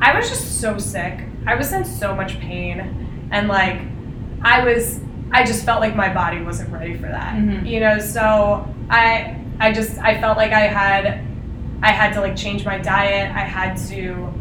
I 0.00 0.16
was 0.16 0.28
just 0.28 0.60
so 0.60 0.78
sick. 0.78 1.20
I 1.46 1.54
was 1.54 1.72
in 1.72 1.84
so 1.84 2.14
much 2.14 2.38
pain 2.40 3.28
and 3.30 3.48
like 3.48 3.80
I 4.42 4.64
was 4.64 5.00
I 5.32 5.44
just 5.44 5.64
felt 5.64 5.80
like 5.80 5.96
my 5.96 6.12
body 6.12 6.42
wasn't 6.42 6.70
ready 6.72 6.94
for 6.94 7.06
that. 7.08 7.34
Mhm. 7.36 7.66
You 7.68 7.80
know, 7.80 7.98
so 7.98 8.66
I 8.90 9.36
I 9.58 9.72
just 9.72 9.98
I 9.98 10.20
felt 10.20 10.36
like 10.36 10.52
I 10.52 10.60
had 10.68 11.20
I 11.82 11.90
had 11.92 12.12
to 12.14 12.20
like 12.20 12.36
change 12.36 12.64
my 12.64 12.78
diet. 12.78 13.30
I 13.34 13.40
had 13.40 13.76
to 13.88 14.32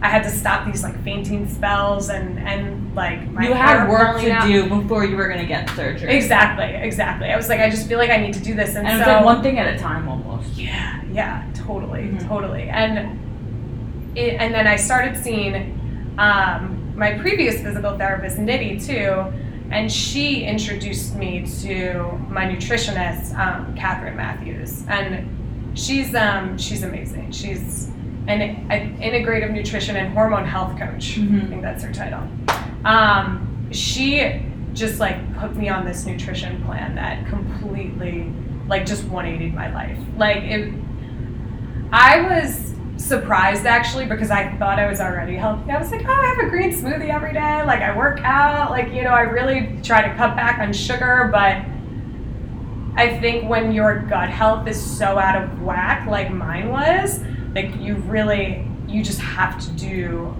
I 0.00 0.08
had 0.08 0.22
to 0.22 0.30
stop 0.30 0.64
these 0.66 0.82
like 0.84 1.02
fainting 1.02 1.48
spells 1.48 2.08
and 2.08 2.38
and 2.38 2.94
like 2.94 3.28
my 3.32 3.48
you 3.48 3.52
had 3.52 3.88
work 3.88 4.20
to 4.20 4.30
out. 4.30 4.46
do 4.46 4.68
before 4.68 5.04
you 5.04 5.16
were 5.16 5.28
gonna 5.28 5.44
get 5.46 5.68
surgery. 5.70 6.14
Exactly, 6.16 6.66
exactly. 6.66 7.28
I 7.30 7.36
was 7.36 7.48
like, 7.48 7.60
I 7.60 7.68
just 7.68 7.88
feel 7.88 7.98
like 7.98 8.10
I 8.10 8.16
need 8.18 8.34
to 8.34 8.40
do 8.40 8.54
this, 8.54 8.76
and, 8.76 8.86
And 8.86 9.02
so 9.04 9.10
like 9.10 9.24
one 9.24 9.42
thing 9.42 9.58
at 9.58 9.74
a 9.74 9.78
time 9.78 10.08
almost. 10.08 10.50
yeah, 10.56 11.00
yeah, 11.12 11.42
totally, 11.54 12.02
Mhm. 12.10 12.28
totally. 12.28 12.68
And 12.68 13.18
it, 14.14 14.34
and 14.40 14.54
then 14.54 14.66
I 14.68 14.76
started 14.76 15.16
seeing 15.16 16.14
um, 16.18 16.92
my 16.96 17.12
previous 17.18 17.60
physical 17.62 17.96
therapist, 17.96 18.38
Nitty, 18.38 18.84
too, 18.84 19.32
and 19.70 19.90
she 19.92 20.44
introduced 20.44 21.14
me 21.16 21.44
to 21.62 22.18
my 22.28 22.44
nutritionist, 22.46 23.36
um, 23.38 23.74
Catherine 23.76 24.16
Matthews, 24.16 24.84
and 24.88 25.28
she's 25.74 26.14
um, 26.14 26.56
she's 26.56 26.82
amazing. 26.82 27.30
She's 27.32 27.88
an, 28.28 28.42
an 28.70 28.98
integrative 28.98 29.50
nutrition 29.52 29.96
and 29.96 30.12
hormone 30.12 30.44
health 30.44 30.78
coach. 30.78 31.18
I 31.18 31.22
Mhm. 31.22 31.48
think 31.48 31.62
that's 31.62 31.82
her 31.82 31.92
title. 31.92 32.22
Um, 32.84 33.66
she 33.72 34.42
just 34.74 35.00
like 35.00 35.16
put 35.36 35.56
me 35.56 35.68
on 35.68 35.84
this 35.84 36.06
nutrition 36.06 36.62
plan 36.64 36.94
that 36.94 37.26
completely 37.26 38.30
like 38.68 38.84
just 38.86 39.04
180 39.04 39.50
my 39.54 39.72
life. 39.72 39.98
Like 40.16 40.42
it 40.44 40.72
I 41.92 42.20
was 42.20 42.74
surprised 42.98 43.64
actually 43.64 44.04
because 44.04 44.30
I 44.30 44.54
thought 44.58 44.78
I 44.78 44.86
was 44.86 45.00
already 45.00 45.36
healthy. 45.36 45.70
I 45.70 45.78
was 45.78 45.90
like, 45.90 46.02
oh, 46.06 46.12
I 46.12 46.26
have 46.36 46.46
a 46.46 46.50
green 46.50 46.70
smoothie 46.70 47.08
every 47.08 47.32
day. 47.32 47.62
Like 47.64 47.80
I 47.80 47.96
work 47.96 48.20
out. 48.22 48.70
Like 48.70 48.92
you 48.92 49.02
know, 49.04 49.10
I 49.10 49.22
really 49.22 49.78
try 49.82 50.06
to 50.06 50.14
cut 50.16 50.36
back 50.36 50.58
on 50.60 50.72
sugar, 50.72 51.30
but 51.32 51.62
I 52.96 53.16
think 53.20 53.48
when 53.48 53.72
your 53.72 54.00
gut 54.00 54.28
health 54.28 54.66
is 54.68 54.78
so 54.80 55.18
out 55.18 55.40
of 55.42 55.62
whack, 55.62 56.06
like 56.08 56.30
mine 56.30 56.68
was, 56.68 57.22
like 57.54 57.74
you 57.80 57.96
really, 57.96 58.66
you 58.86 59.02
just 59.02 59.20
have 59.20 59.60
to 59.60 59.70
do 59.72 60.34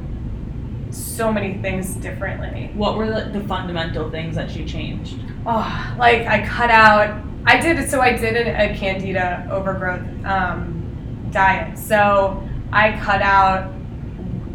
so 0.91 1.33
many 1.33 1.61
things 1.61 1.95
differently. 1.97 2.71
What 2.75 2.97
were 2.97 3.07
the, 3.07 3.39
the 3.39 3.47
fundamental 3.47 4.11
things 4.11 4.35
that 4.37 4.51
she 4.51 4.65
changed? 4.65 5.19
Oh, 5.47 5.95
like 5.99 6.27
I 6.27 6.47
cut 6.47 6.71
out. 6.71 7.23
I 7.47 7.59
did 7.61 7.89
so. 7.89 8.01
I 8.01 8.17
did 8.17 8.37
a, 8.37 8.73
a 8.73 8.77
candida 8.77 9.49
overgrowth 9.51 10.03
um, 10.25 11.29
diet. 11.31 11.79
So 11.79 12.43
I 12.73 12.99
cut 12.99 13.23
out. 13.23 13.73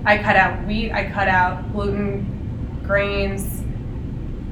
I 0.05 0.17
cut 0.17 0.35
out 0.35 0.65
wheat. 0.67 0.91
I 0.91 1.09
cut 1.09 1.27
out 1.27 1.71
gluten, 1.71 2.81
grains, 2.83 3.63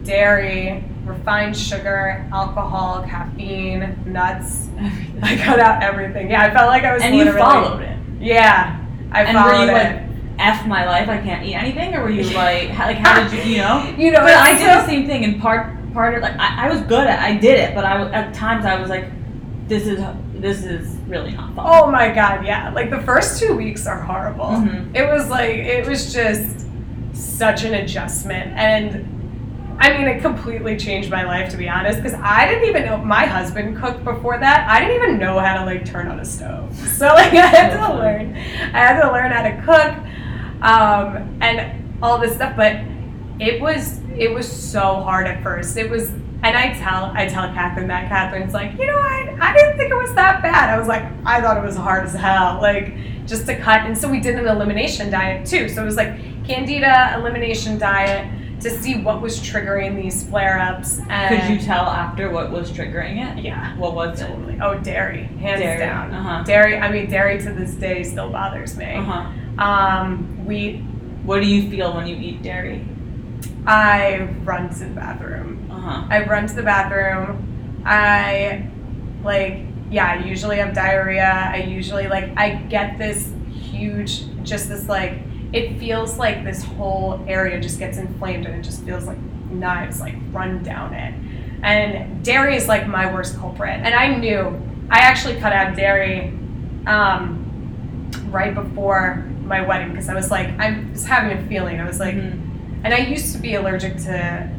dairy, 0.04 0.84
refined 1.12 1.56
sugar, 1.58 2.28
alcohol, 2.34 3.04
caffeine, 3.08 3.98
nuts. 4.06 4.68
Everything. 4.78 5.20
I 5.24 5.38
cut 5.38 5.60
out 5.60 5.84
everything. 5.84 6.30
Yeah, 6.32 6.44
I 6.44 6.52
felt 6.54 6.68
like 6.68 6.84
I 6.84 6.94
was. 6.94 7.04
and 7.04 7.16
you 7.16 7.32
followed 7.34 7.82
it. 7.82 7.98
Yeah, 8.20 8.80
I 9.12 9.24
and 9.24 9.36
were 9.38 9.44
followed 9.44 9.64
you 9.66 9.70
it. 9.70 9.74
like, 9.74 10.02
"F 10.40 10.66
my 10.68 10.86
life, 10.86 11.10
I 11.10 11.18
can't 11.18 11.46
eat 11.46 11.56
anything," 11.56 11.96
or 11.96 12.04
were 12.04 12.10
you 12.10 12.24
like, 12.36 12.70
how, 12.70 12.86
like, 12.86 12.98
how 12.98 13.22
did 13.28 13.32
you, 13.46 13.54
you 13.54 13.58
know? 13.62 13.96
you 13.98 14.12
know, 14.12 14.20
But 14.20 14.34
I 14.36 14.54
did 14.58 14.68
so- 14.68 14.82
the 14.82 14.86
same 14.86 15.06
thing, 15.08 15.24
and 15.26 15.42
part 15.42 15.78
part 15.94 16.16
of 16.16 16.22
like 16.24 16.38
I, 16.40 16.68
I 16.68 16.70
was 16.70 16.82
good 16.82 17.06
at 17.08 17.20
I 17.20 17.36
did 17.36 17.60
it, 17.60 17.76
but 17.76 17.84
I 17.84 18.10
at 18.12 18.34
times 18.34 18.66
I 18.66 18.80
was 18.80 18.90
like, 18.90 19.06
this 19.68 19.86
is 19.88 20.02
this 20.36 20.64
is 20.64 20.96
really 21.08 21.32
not 21.32 21.54
fun. 21.56 21.66
Oh 21.68 21.92
my 21.92 22.10
god, 22.12 22.46
yeah. 22.46 22.72
Like 22.72 22.90
the 22.90 23.02
first 23.02 23.40
two 23.40 23.56
weeks 23.56 23.86
are 23.88 24.00
horrible. 24.02 24.46
Mhm. 24.46 24.96
It 24.96 25.06
was 25.08 25.30
like 25.30 25.56
it 25.56 25.86
was 25.88 26.14
just 26.14 26.66
such 27.14 27.64
an 27.66 27.74
adjustment 27.74 28.52
and 28.58 29.11
I 29.82 29.98
mean 29.98 30.08
it 30.08 30.22
completely 30.22 30.78
changed 30.78 31.10
my 31.10 31.24
life 31.24 31.50
to 31.52 31.58
be 31.58 31.68
honest 31.68 32.04
because 32.04 32.18
I 32.22 32.48
didn't 32.48 32.70
even 32.70 32.86
know 32.86 32.98
my 32.98 33.26
husband 33.26 33.76
cooked 33.78 34.04
before 34.04 34.38
that. 34.38 34.70
I 34.70 34.80
didn't 34.80 34.96
even 34.96 35.18
know 35.18 35.40
how 35.40 35.58
to 35.58 35.66
like 35.66 35.86
turn 35.86 36.08
on 36.08 36.20
a 36.20 36.26
stove. 36.26 36.72
So 37.02 37.08
like 37.08 37.34
I 37.34 37.48
had 37.48 37.76
to 37.78 37.96
learn. 37.96 38.36
I 38.38 38.78
had 38.78 39.02
to 39.02 39.12
learn 39.12 39.32
how 39.32 39.42
to 39.42 39.62
cook 39.64 40.62
um, 40.62 41.38
and 41.42 42.00
all 42.04 42.20
this 42.20 42.36
stuff 42.36 42.56
but 42.56 42.76
it 43.40 43.60
was 43.60 44.00
it 44.16 44.32
was 44.32 44.48
so 44.48 45.02
hard 45.02 45.26
at 45.26 45.42
first. 45.42 45.76
It 45.78 45.90
was 45.90 46.10
and 46.44 46.56
I 46.56 46.74
tell 46.74 47.12
I 47.16 47.26
tell 47.26 47.52
Catherine 47.52 47.88
that 47.88 48.08
Catherine's 48.08 48.54
like, 48.54 48.78
you 48.78 48.86
know, 48.86 49.00
I 49.00 49.36
I 49.42 49.52
didn't 49.52 49.78
think 49.78 49.90
it 49.92 49.96
was 49.98 50.14
that 50.14 50.44
bad. 50.44 50.70
I 50.70 50.78
was 50.78 50.88
like, 50.88 51.06
I 51.26 51.42
thought 51.42 51.58
it 51.58 51.66
was 51.66 51.76
hard 51.76 52.06
as 52.06 52.14
hell, 52.14 52.60
like 52.62 52.94
just 53.26 53.48
to 53.48 53.58
cut. 53.58 53.82
And 53.82 53.98
so 53.98 54.08
we 54.08 54.20
did 54.20 54.36
an 54.38 54.48
elimination 54.48 55.10
diet 55.10 55.48
too. 55.48 55.70
So 55.70 55.82
it 55.82 55.86
was 55.86 55.96
like 55.96 56.46
candida 56.46 57.16
elimination 57.16 57.80
diet 57.80 58.28
to 58.62 58.70
see 58.70 59.02
what 59.02 59.22
was 59.22 59.40
triggering 59.40 60.02
these 60.02 60.24
flare 60.28 60.60
ups. 60.60 61.00
And 61.10 61.42
Could 61.42 61.50
you 61.50 61.60
tell 61.60 61.86
after 61.86 62.30
what 62.30 62.52
was 62.52 62.72
triggering 62.72 63.18
it? 63.38 63.44
Yeah, 63.44 63.76
What 63.78 63.94
was 63.96 64.22
it? 64.22 64.30
Oh, 64.62 64.78
dairy, 64.80 65.24
hands 65.40 65.62
Dairy, 65.62 65.80
down. 65.80 66.12
uh-huh. 66.12 66.44
Dairy. 66.44 66.78
I 66.78 66.92
mean, 66.92 67.10
dairy 67.10 67.42
to 67.42 67.52
this 67.52 67.72
day 67.74 68.04
still 68.04 68.30
bothers 68.30 68.78
me. 68.78 68.86
Uh 68.96 69.04
huh. 69.04 69.64
um, 69.64 70.46
wheat. 70.46 70.82
What 71.24 71.42
do 71.42 71.48
you 71.48 71.70
feel 71.70 71.94
when 71.96 72.08
you 72.08 72.16
eat 72.16 72.42
dairy? 72.42 72.86
I 73.66 74.30
run 74.44 74.70
to 74.70 74.80
the 74.80 74.86
bathroom. 74.96 75.68
Uh 75.72 75.80
huh. 75.80 76.08
I 76.10 76.26
run 76.26 76.48
to 76.48 76.54
the 76.54 76.64
bathroom. 76.64 77.82
I 77.86 78.68
like 79.24 79.62
yeah, 79.92 80.14
I 80.20 80.26
usually 80.26 80.58
have 80.58 80.74
diarrhea. 80.74 81.50
I 81.54 81.58
usually 81.64 82.08
like 82.08 82.32
I 82.38 82.56
get 82.56 82.98
this 82.98 83.32
huge 83.52 84.24
just 84.44 84.70
this 84.70 84.88
like 84.88 85.14
it 85.54 85.78
feels 85.80 86.18
like 86.18 86.44
this 86.44 86.64
whole 86.64 87.24
area 87.28 87.60
just 87.60 87.78
gets 87.80 87.98
inflamed 87.98 88.46
and 88.46 88.56
it 88.56 88.64
just 88.64 88.84
feels 88.84 89.06
like 89.06 89.18
knives 89.52 90.00
like 90.00 90.16
run 90.32 90.64
down 90.64 90.94
it. 90.94 91.14
And 91.64 92.24
dairy 92.24 92.56
is 92.56 92.68
like 92.68 92.88
my 92.88 93.12
worst 93.14 93.38
culprit. 93.38 93.80
And 93.84 93.94
I 93.94 94.16
knew 94.16 94.60
I 94.90 95.00
actually 95.00 95.36
cut 95.36 95.54
out 95.54 95.76
dairy 95.76 96.34
um, 96.88 98.10
right 98.30 98.54
before 98.56 99.26
my 99.44 99.62
wedding 99.66 99.90
because 99.90 100.08
I 100.10 100.14
was 100.16 100.32
like 100.32 100.48
I 100.60 100.84
was 100.92 101.06
having 101.06 101.38
a 101.38 101.48
feeling. 101.48 101.80
I 101.82 101.86
was 101.86 102.00
like 102.00 102.16
Mhm. 102.16 102.40
and 102.84 102.94
I 102.94 103.00
used 103.00 103.34
to 103.36 103.42
be 103.42 103.56
allergic 103.56 103.98
to 104.04 104.50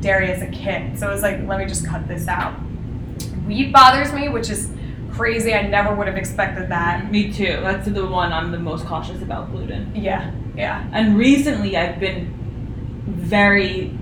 dairy 0.00 0.30
as 0.32 0.42
a 0.42 0.46
kid, 0.48 0.98
so 0.98 1.08
I 1.08 1.12
was 1.12 1.22
like, 1.22 1.46
let 1.46 1.58
me 1.60 1.66
just 1.66 1.86
cut 1.86 2.06
this 2.08 2.28
out. 2.28 2.52
Wheat 3.46 3.72
bothers 3.72 4.12
me, 4.12 4.28
which 4.28 4.50
is 4.50 4.68
crazy. 5.16 5.54
I 5.54 5.62
never 5.62 5.94
would 5.94 6.06
have 6.06 6.16
expected 6.16 6.68
that. 6.70 7.10
Me 7.10 7.32
too. 7.32 7.58
That's 7.62 7.86
the 7.88 8.06
one 8.06 8.32
I'm 8.32 8.50
the 8.50 8.58
most 8.58 8.84
cautious 8.86 9.22
about 9.22 9.50
gluten. 9.50 9.92
Yeah, 9.94 10.30
yeah, 10.56 10.86
And 10.92 11.16
recently, 11.16 11.76
I've 11.76 11.98
been 12.00 12.32
very 13.06 13.96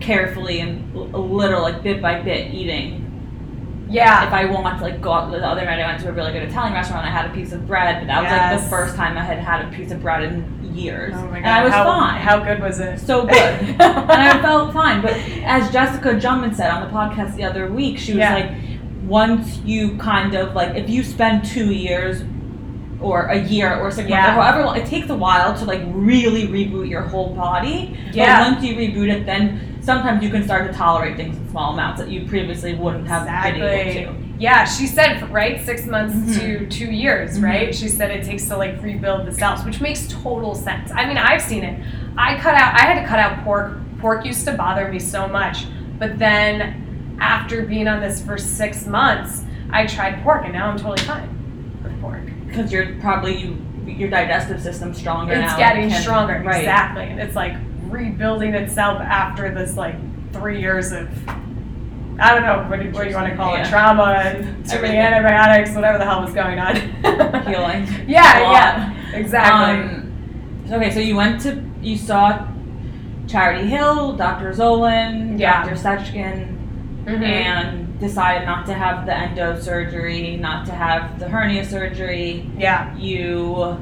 carefully 0.00 0.60
and 0.60 0.94
a 0.94 1.18
little, 1.18 1.62
like 1.62 1.82
bit 1.82 2.00
by 2.00 2.20
bit, 2.20 2.54
eating. 2.54 3.04
Yeah. 3.90 4.26
If 4.26 4.32
I 4.34 4.44
want 4.44 4.78
to 4.78 4.84
like 4.84 5.00
go 5.00 5.12
out, 5.12 5.30
the 5.30 5.38
other 5.44 5.64
night 5.64 5.80
I 5.80 5.86
went 5.86 6.00
to 6.02 6.10
a 6.10 6.12
really 6.12 6.32
good 6.32 6.42
Italian 6.42 6.74
restaurant. 6.74 7.06
I 7.06 7.10
had 7.10 7.30
a 7.30 7.32
piece 7.34 7.52
of 7.52 7.66
bread, 7.66 8.00
but 8.00 8.06
that 8.08 8.22
was 8.22 8.30
like 8.30 8.62
the 8.62 8.68
first 8.68 8.96
time 8.96 9.16
I 9.16 9.24
had 9.24 9.38
had 9.38 9.64
a 9.64 9.74
piece 9.74 9.90
of 9.90 10.02
bread 10.02 10.24
in 10.24 10.74
years, 10.74 11.14
Oh 11.16 11.22
my 11.26 11.28
god, 11.28 11.36
and 11.38 11.46
I 11.46 11.64
was 11.64 11.72
how, 11.72 11.84
fine. 11.84 12.20
How 12.20 12.38
good 12.38 12.60
was 12.60 12.78
it? 12.80 13.00
so 13.00 13.22
good, 13.22 13.32
and 13.32 13.80
I 13.82 14.40
felt 14.42 14.72
fine. 14.74 15.00
But 15.00 15.14
as 15.44 15.72
Jessica 15.72 16.10
Jumpman 16.10 16.54
said 16.54 16.70
on 16.70 16.82
the 16.86 16.94
podcast 16.94 17.34
the 17.36 17.44
other 17.44 17.72
week, 17.72 17.98
she 17.98 18.12
was 18.12 18.18
Yeah. 18.18 18.34
like, 18.34 18.50
once 19.08 19.58
you 19.64 19.96
kind 19.96 20.34
of 20.34 20.54
like, 20.54 20.76
if 20.76 20.88
you 20.88 21.02
spend 21.02 21.44
two 21.44 21.72
years 21.72 22.22
or 23.00 23.26
a 23.26 23.38
year 23.38 23.74
or 23.76 23.90
six 23.90 24.08
Yeah. 24.08 24.16
months 24.22 24.38
or 24.38 24.42
however 24.42 24.64
long, 24.66 24.76
it 24.76 24.86
takes 24.86 25.08
a 25.08 25.14
while 25.14 25.54
to 25.56 25.64
like 25.64 25.80
really 25.86 26.46
reboot 26.48 26.88
your 26.90 27.02
whole 27.02 27.34
body. 27.34 27.96
Yeah. 28.12 28.40
But 28.44 28.52
once 28.52 28.64
you 28.64 28.74
reboot 28.76 29.10
it, 29.12 29.24
then 29.24 29.78
sometimes 29.80 30.22
you 30.22 30.30
can 30.30 30.44
start 30.44 30.70
to 30.70 30.76
tolerate 30.76 31.16
things 31.16 31.36
in 31.36 31.48
small 31.50 31.72
amounts 31.72 32.00
that 32.00 32.10
you 32.10 32.26
previously 32.26 32.74
wouldn't 32.74 33.06
have 33.08 33.24
been 33.54 33.62
able 33.62 34.12
to. 34.12 34.24
Yeah, 34.38 34.64
she 34.64 34.86
said 34.86 35.28
right 35.32 35.64
six 35.64 35.86
months 35.86 36.14
Mhm. 36.14 36.40
to 36.40 36.66
two 36.66 36.90
years, 36.92 37.38
Mhm. 37.38 37.44
right? 37.44 37.74
She 37.74 37.88
said 37.88 38.10
it 38.10 38.24
takes 38.24 38.46
to 38.48 38.56
like 38.56 38.82
rebuild 38.82 39.26
the 39.26 39.32
cells, 39.32 39.64
which 39.64 39.80
makes 39.80 40.06
total 40.08 40.54
sense. 40.54 40.92
I 40.94 41.06
mean, 41.06 41.16
I've 41.18 41.42
seen 41.42 41.64
it. 41.64 41.78
I 42.16 42.34
cut 42.36 42.54
out. 42.54 42.74
I 42.74 42.82
had 42.84 43.00
to 43.00 43.06
cut 43.06 43.18
out 43.18 43.42
pork. 43.44 43.78
Pork 44.00 44.24
used 44.24 44.44
to 44.46 44.52
bother 44.52 44.88
me 44.88 44.98
so 45.00 45.26
much, 45.28 45.66
but 45.98 46.18
then 46.18 46.74
after 47.20 47.62
being 47.62 47.88
on 47.88 48.00
this 48.00 48.22
for 48.24 48.38
six 48.38 48.86
months, 48.86 49.42
I 49.70 49.86
tried 49.86 50.22
pork, 50.22 50.44
and 50.44 50.52
now 50.52 50.70
I'm 50.70 50.78
totally 50.78 51.00
fine 51.06 51.28
with 51.82 52.00
pork. 52.00 52.22
Because 52.46 52.72
you're 52.72 52.94
probably 53.00 53.36
you, 53.38 53.58
your 53.86 54.08
digestive 54.10 54.62
system's 54.62 54.98
stronger 54.98 55.34
now. 55.34 55.42
It's 55.44 55.52
and 55.52 55.58
getting 55.60 55.90
can- 55.90 56.02
stronger, 56.02 56.42
Right. 56.44 56.58
exactly, 56.60 57.04
and 57.04 57.20
it's 57.20 57.36
like 57.36 57.54
rebuilding 57.88 58.54
itself 58.54 59.00
after 59.00 59.52
this 59.54 59.76
like 59.76 59.96
three 60.32 60.60
years 60.60 60.92
of. 60.92 61.08
I 62.20 62.34
don't 62.34 62.42
know 62.42 62.68
what, 62.68 62.80
do- 62.82 62.90
what 62.90 63.04
do 63.04 63.10
you 63.10 63.14
want 63.14 63.30
to 63.30 63.36
call 63.36 63.54
it, 63.54 63.66
trauma 63.68 64.02
and 64.24 64.68
too 64.68 64.82
many 64.82 64.96
antibiotics, 64.96 65.72
whatever 65.74 65.98
the 65.98 66.04
hell 66.04 66.20
was 66.22 66.34
going 66.34 66.58
on. 66.58 66.74
Healing. 67.46 67.86
Yeah, 68.08 68.50
yeah, 68.50 69.14
exactly. 69.14 69.84
Um, 69.84 70.66
okay, 70.72 70.90
so 70.90 70.98
you 70.98 71.14
went 71.14 71.40
to 71.42 71.62
you 71.80 71.96
saw 71.96 72.48
Charity 73.28 73.68
Hill, 73.68 74.14
Dr. 74.16 74.50
Zoland, 74.52 75.38
Yeah. 75.38 75.62
Dr. 75.62 75.76
Seckin, 75.76 76.57
Mhm. 77.08 77.22
and 77.22 77.98
decided 78.00 78.46
not 78.46 78.66
to 78.66 78.74
have 78.74 79.06
the 79.06 79.16
endo 79.16 79.58
surgery, 79.58 80.36
not 80.36 80.66
to 80.66 80.72
have 80.72 81.18
the 81.18 81.28
hernia 81.28 81.64
surgery. 81.64 82.48
yeah, 82.58 82.94
You 82.96 83.76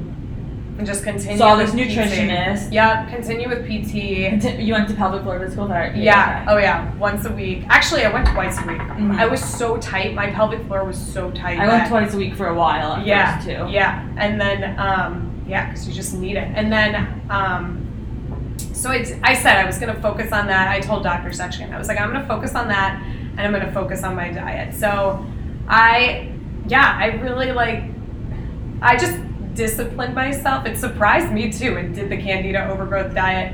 and 0.77 0.85
just 0.85 1.03
continue. 1.03 1.37
saw 1.37 1.55
this 1.55 1.71
PT. 1.71 1.77
nutritionist. 1.77 2.71
Yep, 2.71 3.09
continue 3.09 3.49
with 3.49 3.65
PT. 3.67 4.29
You 4.59 4.73
went 4.73 4.87
to 4.89 4.93
pelvic 4.93 5.23
floor 5.23 5.39
physical 5.39 5.67
therapy. 5.67 5.99
Yeah. 6.01 6.43
okay. 6.43 6.51
Oh 6.53 6.57
yeah. 6.57 6.93
Once 6.99 7.25
a 7.25 7.31
week. 7.33 7.63
Actually, 7.67 8.05
I 8.05 8.13
went 8.13 8.27
twice 8.27 8.61
a 8.63 8.67
week. 8.67 8.77
Mhm. 8.79 9.17
I 9.17 9.25
was 9.25 9.43
so 9.43 9.77
tight. 9.77 10.13
My 10.13 10.27
pelvic 10.27 10.61
floor 10.67 10.83
was 10.83 10.97
so 10.97 11.31
tight. 11.31 11.59
I 11.59 11.67
went 11.67 11.87
twice 11.89 12.13
a 12.13 12.17
week 12.17 12.35
for 12.35 12.47
a 12.47 12.55
while 12.55 13.01
yeah, 13.03 13.39
too. 13.43 13.65
Yeah, 13.69 14.03
and 14.17 14.39
then 14.39 14.79
um, 14.79 15.31
yeah, 15.47 15.65
because 15.67 15.87
you 15.87 15.93
just 15.93 16.13
need 16.13 16.35
it. 16.37 16.47
And 16.55 16.71
then 16.71 17.21
um, 17.29 17.83
so 18.73 18.91
I, 18.91 19.03
I 19.23 19.33
said 19.33 19.57
I 19.57 19.65
was 19.65 19.79
going 19.79 19.93
to 19.95 19.99
focus 20.01 20.31
on 20.31 20.45
that. 20.47 20.67
I 20.67 20.79
told 20.79 21.01
Dr. 21.03 21.29
Seckin 21.29 21.73
I 21.73 21.77
was 21.79 21.87
like 21.87 21.99
I'm 21.99 22.09
going 22.11 22.21
to 22.21 22.27
focus 22.27 22.53
on 22.53 22.67
that, 22.67 23.01
and 23.37 23.41
I'm 23.41 23.51
going 23.53 23.65
to 23.65 23.71
focus 23.71 24.03
on 24.03 24.15
my 24.15 24.31
diet. 24.31 24.73
So 24.73 25.25
I 25.67 26.31
yeah 26.67 26.97
I 26.99 27.07
really 27.21 27.51
like 27.51 27.83
I 28.81 28.97
just 28.97 29.17
disciplined 29.53 30.13
myself. 30.15 30.65
It 30.65 30.77
surprised 30.77 31.31
me 31.31 31.51
too, 31.51 31.77
and 31.77 31.95
did 31.95 32.09
the 32.09 32.17
Candida 32.17 32.69
overgrowth 32.69 33.13
diet. 33.15 33.53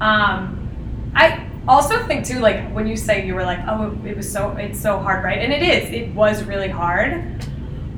Um, 0.00 1.10
I 1.14 1.46
also 1.68 2.04
think 2.06 2.24
too 2.26 2.38
like 2.40 2.70
when 2.72 2.86
you 2.86 2.96
say 2.96 3.26
you 3.26 3.34
were 3.34 3.44
like 3.44 3.60
oh 3.68 3.96
it 4.06 4.16
was 4.16 4.30
so 4.30 4.52
it's 4.56 4.80
so 4.80 4.98
hard 4.98 5.22
right 5.22 5.38
and 5.38 5.52
it 5.52 5.62
is 5.62 5.90
it 5.92 6.12
was 6.14 6.42
really 6.44 6.68
hard 6.68 7.44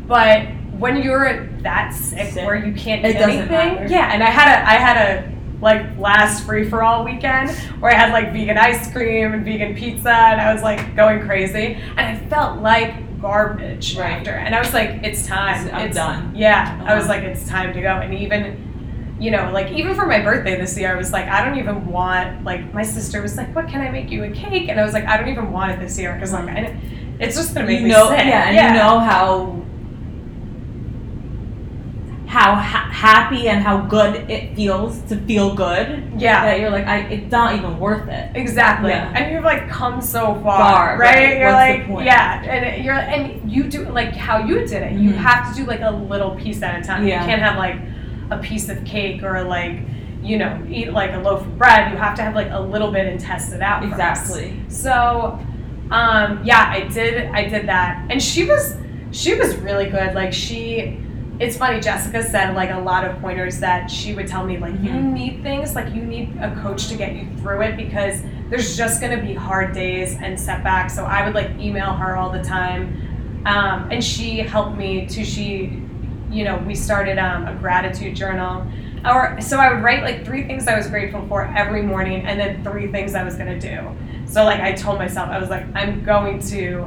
but 0.08 0.48
when 0.78 1.00
you're 1.00 1.46
that 1.62 1.94
sick, 1.94 2.32
Sick. 2.32 2.44
where 2.44 2.56
you 2.56 2.74
can't 2.74 3.04
It 3.04 3.10
eat 3.14 3.20
anything, 3.22 3.48
matter. 3.48 3.86
yeah. 3.88 4.12
And 4.12 4.22
I 4.22 4.30
had 4.30 4.48
a 4.48 4.68
I 4.68 4.74
had 4.74 4.96
a 4.96 5.31
like 5.62 5.96
last 5.98 6.44
free 6.44 6.68
for 6.68 6.82
all 6.82 7.04
weekend 7.04 7.50
where 7.80 7.90
I 7.90 7.94
had 7.94 8.12
like 8.12 8.32
vegan 8.32 8.58
ice 8.58 8.92
cream 8.92 9.32
and 9.32 9.44
vegan 9.44 9.74
pizza, 9.74 10.10
and 10.12 10.40
I 10.40 10.52
was 10.52 10.62
like 10.62 10.94
going 10.96 11.20
crazy, 11.26 11.78
and 11.96 12.00
I 12.00 12.16
felt 12.28 12.60
like 12.60 13.20
garbage 13.22 13.96
Right. 13.96 14.14
after, 14.18 14.32
and 14.32 14.54
I 14.54 14.58
was 14.58 14.74
like, 14.74 14.90
it's 15.04 15.26
time, 15.26 15.70
I'm 15.72 15.86
it's 15.86 15.96
done. 15.96 16.34
Yeah, 16.34 16.82
I 16.84 16.94
was 16.96 17.04
Uh-huh. 17.04 17.14
like, 17.14 17.22
it's 17.22 17.48
time 17.48 17.72
to 17.72 17.80
go, 17.80 17.88
and 17.88 18.12
even. 18.12 18.68
You 19.20 19.30
know, 19.30 19.52
like 19.52 19.70
even 19.70 19.94
for 19.94 20.04
my 20.04 20.20
birthday 20.20 20.58
this 20.60 20.76
year, 20.76 20.92
I 20.92 20.96
was 20.98 21.12
like, 21.12 21.28
I 21.28 21.44
don't 21.44 21.56
even 21.56 21.86
want 21.86 22.42
like 22.42 22.74
my 22.74 22.82
sister 22.82 23.22
was 23.22 23.36
like, 23.36 23.54
what 23.54 23.68
can 23.68 23.80
I 23.80 23.88
make 23.88 24.10
you 24.10 24.24
a 24.24 24.30
cake? 24.30 24.68
And 24.68 24.80
I 24.80 24.84
was 24.84 24.94
like, 24.94 25.04
I 25.04 25.16
don't 25.16 25.28
even 25.28 25.52
want 25.52 25.70
it 25.70 25.78
this 25.78 25.96
year 25.96 26.12
because 26.14 26.32
like 26.32 26.48
I, 26.48 26.76
it's 27.20 27.36
just 27.36 27.54
gonna 27.54 27.68
make 27.68 27.78
you 27.82 27.84
me 27.84 27.90
know, 27.92 28.08
sick. 28.08 28.18
yeah, 28.18 28.48
and 28.48 28.56
you 28.56 28.82
know 28.82 28.98
how 28.98 29.61
how 32.32 32.54
ha- 32.54 32.88
happy 32.90 33.46
and 33.48 33.62
how 33.62 33.76
good 33.96 34.12
it 34.30 34.54
feels 34.56 35.02
to 35.02 35.16
feel 35.28 35.54
good. 35.54 35.86
yeah, 36.16 36.46
That 36.46 36.60
you're 36.60 36.70
like, 36.70 36.86
I, 36.86 37.00
it's 37.14 37.30
not 37.30 37.54
even 37.56 37.78
worth 37.78 38.08
it. 38.08 38.30
Exactly. 38.34 38.88
Yeah. 38.90 39.12
And 39.14 39.32
you've 39.34 39.44
like 39.44 39.68
come 39.68 40.00
so 40.00 40.34
far, 40.42 40.58
Far, 40.58 40.98
right? 40.98 41.14
right. 41.14 41.38
You're 41.38 41.52
What's 41.52 41.88
like, 41.98 42.06
yeah, 42.06 42.42
and 42.54 42.84
you're 42.84 42.94
and 42.94 43.52
you 43.52 43.64
do 43.64 43.84
like 43.90 44.14
how 44.16 44.38
you 44.38 44.60
did 44.66 44.82
it. 44.82 44.92
You 44.92 45.10
Mhm. 45.10 45.16
have 45.28 45.40
to 45.50 45.60
do 45.60 45.66
like 45.66 45.80
a 45.82 45.90
little 45.90 46.34
piece 46.34 46.62
at 46.62 46.80
a 46.80 46.82
time. 46.82 47.06
Yeah. 47.06 47.20
You 47.20 47.26
can't 47.28 47.42
have 47.42 47.58
like 47.58 47.76
a 48.30 48.38
piece 48.38 48.70
of 48.70 48.82
cake 48.86 49.22
or 49.22 49.44
like 49.44 49.80
you 50.22 50.38
know 50.38 50.52
eat 50.70 50.90
like 50.92 51.12
a 51.12 51.18
loaf 51.18 51.42
of 51.42 51.58
bread. 51.58 51.92
You 51.92 51.98
have 51.98 52.14
to 52.16 52.22
have 52.22 52.34
like 52.34 52.48
a 52.50 52.60
little 52.60 52.90
bit 52.90 53.06
and 53.08 53.20
test 53.20 53.52
it 53.52 53.60
out. 53.60 53.82
first. 53.82 53.92
Exactly. 53.92 54.58
So, 54.68 55.38
um, 55.90 56.40
yeah, 56.44 56.64
I 56.76 56.80
did. 56.88 57.26
I 57.30 57.46
did 57.46 57.68
that, 57.68 58.06
and 58.08 58.22
she 58.22 58.44
was 58.46 58.76
she 59.10 59.34
was 59.34 59.54
really 59.56 59.90
good. 59.90 60.14
Like 60.14 60.32
she, 60.32 60.98
it's 61.42 61.56
funny. 61.56 61.80
Jessica 61.80 62.22
said 62.22 62.54
like 62.54 62.70
a 62.70 62.78
lot 62.78 63.04
of 63.04 63.18
pointers 63.20 63.58
that 63.60 63.90
she 63.90 64.14
would 64.14 64.28
tell 64.28 64.44
me 64.44 64.58
like 64.58 64.74
you 64.80 64.90
Mhm. 64.90 65.12
need 65.12 65.42
things 65.42 65.74
like 65.74 65.92
you 65.94 66.02
need 66.02 66.36
a 66.40 66.50
coach 66.62 66.86
to 66.88 66.94
get 66.96 67.14
you 67.16 67.26
through 67.38 67.62
it 67.62 67.76
because 67.76 68.22
there's 68.48 68.76
just 68.76 69.00
gonna 69.00 69.20
be 69.20 69.34
hard 69.34 69.72
days 69.72 70.16
and 70.22 70.38
setbacks. 70.38 70.94
So 70.94 71.04
I 71.04 71.24
would 71.24 71.34
like 71.34 71.50
email 71.58 71.92
her 71.94 72.16
all 72.16 72.30
the 72.30 72.42
time, 72.42 73.42
um, 73.44 73.88
and 73.90 74.02
she 74.04 74.38
helped 74.38 74.76
me 74.76 75.06
to 75.06 75.24
she, 75.24 75.82
you 76.30 76.44
know, 76.44 76.58
we 76.66 76.74
started 76.74 77.18
um, 77.18 77.46
a 77.48 77.54
gratitude 77.54 78.14
journal. 78.14 78.64
Or 79.04 79.36
so 79.40 79.58
I 79.58 79.72
would 79.72 79.82
write 79.82 80.02
like 80.04 80.24
three 80.24 80.44
things 80.44 80.68
I 80.68 80.76
was 80.76 80.86
grateful 80.86 81.26
for 81.28 81.44
every 81.56 81.82
morning, 81.82 82.22
and 82.24 82.38
then 82.38 82.62
three 82.62 82.86
things 82.86 83.16
I 83.16 83.24
was 83.24 83.34
gonna 83.34 83.58
do. 83.58 83.78
So 84.26 84.44
like 84.44 84.60
I 84.60 84.72
told 84.72 84.98
myself, 84.98 85.28
I 85.28 85.38
was 85.38 85.50
like, 85.50 85.64
I'm 85.74 86.04
going 86.04 86.38
to 86.50 86.86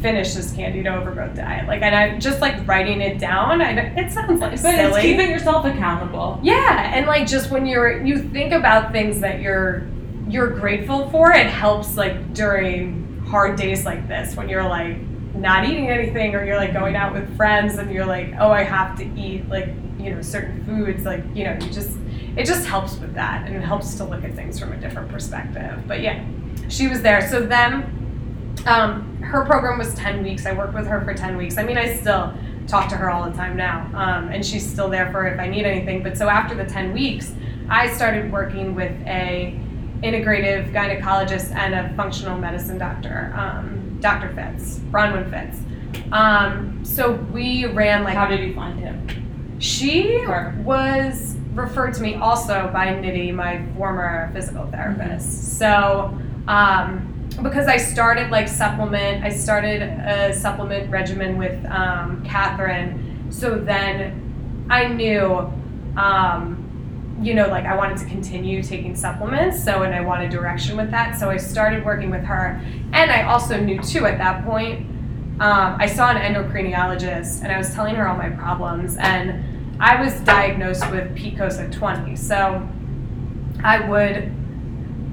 finish 0.00 0.34
this 0.34 0.52
candida 0.52 0.94
overgrowth 0.94 1.36
diet. 1.36 1.66
Like, 1.68 1.82
and 1.82 1.94
I'm 1.94 2.20
just 2.20 2.40
like 2.40 2.66
writing 2.66 3.00
it 3.00 3.18
down. 3.18 3.60
I, 3.62 3.72
it 3.96 4.12
sounds 4.12 4.40
like 4.40 4.50
But 4.52 4.58
silly. 4.58 4.82
it's 4.84 4.98
keeping 5.00 5.30
yourself 5.30 5.64
accountable. 5.64 6.38
yeah, 6.42 6.92
and 6.94 7.06
like 7.06 7.26
just 7.26 7.50
when 7.50 7.66
you're 7.66 8.02
you 8.04 8.18
think 8.22 8.52
about 8.52 8.92
things 8.92 9.20
that 9.20 9.40
you're 9.40 9.86
you're 10.28 10.50
grateful 10.50 11.10
for, 11.10 11.32
it 11.32 11.46
helps 11.46 11.96
like 11.96 12.32
during 12.34 13.20
hard 13.26 13.56
days 13.56 13.84
like 13.84 14.08
this 14.08 14.36
when 14.36 14.48
you're 14.48 14.64
like 14.68 14.96
not 15.34 15.64
eating 15.64 15.88
anything 15.88 16.34
or 16.34 16.44
you're 16.44 16.56
like 16.56 16.72
going 16.72 16.96
out 16.96 17.12
with 17.14 17.36
friends 17.36 17.78
and 17.78 17.90
you're 17.92 18.04
like, 18.06 18.34
oh, 18.40 18.50
I 18.50 18.62
have 18.64 18.96
to 18.98 19.04
eat 19.18 19.48
like 19.48 19.68
you 19.98 20.14
know 20.14 20.22
certain 20.22 20.64
foods. 20.64 21.04
Like 21.04 21.22
you 21.34 21.44
know, 21.44 21.52
you 21.54 21.70
just 21.70 21.96
it 22.36 22.46
just 22.46 22.64
helps 22.66 22.96
with 22.98 23.14
that 23.14 23.46
and 23.46 23.56
it 23.56 23.60
helps 23.62 23.94
to 23.96 24.04
look 24.04 24.22
at 24.24 24.34
things 24.34 24.58
from 24.58 24.72
a 24.72 24.76
different 24.76 25.08
perspective. 25.10 25.82
But 25.86 26.00
yeah, 26.00 26.24
she 26.68 26.86
was 26.88 27.02
there. 27.02 27.28
So 27.28 27.40
then, 27.44 27.99
um, 28.66 29.16
her 29.22 29.44
program 29.44 29.78
was 29.78 29.94
ten 29.94 30.22
weeks. 30.22 30.46
I 30.46 30.52
worked 30.52 30.74
with 30.74 30.86
her 30.86 31.00
for 31.04 31.14
ten 31.14 31.36
weeks. 31.36 31.56
I 31.58 31.62
mean, 31.62 31.78
I 31.78 31.96
still 31.96 32.34
talk 32.70 32.88
to 32.88 32.96
her 32.96 33.10
all 33.10 33.28
the 33.28 33.36
time 33.36 33.56
now. 33.56 33.90
Um, 33.94 34.28
and 34.28 34.44
she's 34.46 34.68
still 34.68 34.88
there 34.88 35.10
for 35.10 35.26
if 35.26 35.38
I 35.40 35.48
need 35.48 35.66
anything. 35.66 36.02
But 36.02 36.16
so 36.16 36.28
after 36.28 36.54
the 36.54 36.64
10 36.64 36.92
weeks, 36.92 37.32
I 37.68 37.88
started 37.92 38.30
working 38.32 38.74
with 38.76 38.92
a 39.06 39.58
integrative 40.02 40.72
gynecologist 40.72 41.52
and 41.54 41.74
a 41.74 41.94
functional 41.96 42.38
medicine 42.38 42.78
doctor, 42.78 43.34
um, 43.36 43.98
Dr. 44.00 44.32
Fitz, 44.34 44.78
Bronwyn 44.90 45.28
Fitz. 45.30 45.60
Um, 46.12 46.80
so 46.84 47.12
we 47.32 47.66
ran 47.66 48.04
like 48.04 48.14
How 48.14 48.26
did 48.26 48.40
you 48.40 48.54
find 48.54 48.78
him? 48.78 49.58
she 49.58 50.18
Her. 50.20 50.54
was 50.64 51.36
referred 51.52 51.92
to 51.94 52.02
me 52.02 52.14
also 52.14 52.70
by 52.72 52.86
Nitty, 52.86 53.34
my 53.34 53.66
former 53.76 54.30
physical 54.32 54.64
therapist. 54.66 55.58
So, 55.58 56.16
um, 56.46 57.09
because 57.42 57.66
I 57.66 57.76
started 57.76 58.30
like 58.30 58.48
supplement, 58.48 59.24
I 59.24 59.30
started 59.30 59.82
a 59.82 60.32
supplement 60.32 60.90
regimen 60.90 61.38
with 61.38 61.64
um, 61.66 62.22
Catherine. 62.24 63.26
So 63.30 63.56
then 63.56 64.66
I 64.70 64.88
knew, 64.88 65.52
um, 65.96 67.18
you 67.22 67.34
know, 67.34 67.48
like 67.48 67.64
I 67.64 67.76
wanted 67.76 67.98
to 67.98 68.06
continue 68.06 68.62
taking 68.62 68.94
supplements. 68.96 69.62
So, 69.62 69.82
and 69.82 69.94
I 69.94 70.00
wanted 70.00 70.30
direction 70.30 70.76
with 70.76 70.90
that. 70.90 71.18
So 71.18 71.30
I 71.30 71.36
started 71.36 71.84
working 71.84 72.10
with 72.10 72.24
her. 72.24 72.60
And 72.92 73.10
I 73.10 73.22
also 73.22 73.60
knew 73.60 73.80
too 73.82 74.06
at 74.06 74.18
that 74.18 74.44
point, 74.44 74.86
um, 75.40 75.76
I 75.78 75.86
saw 75.86 76.10
an 76.10 76.16
endocrinologist 76.16 77.42
and 77.42 77.50
I 77.50 77.56
was 77.56 77.72
telling 77.74 77.94
her 77.94 78.06
all 78.06 78.16
my 78.16 78.30
problems. 78.30 78.96
And 78.98 79.78
I 79.80 80.02
was 80.02 80.20
diagnosed 80.20 80.90
with 80.90 81.14
PCOS 81.16 81.64
at 81.64 81.72
20. 81.72 82.14
So 82.16 82.68
I 83.62 83.80
would 83.88 84.32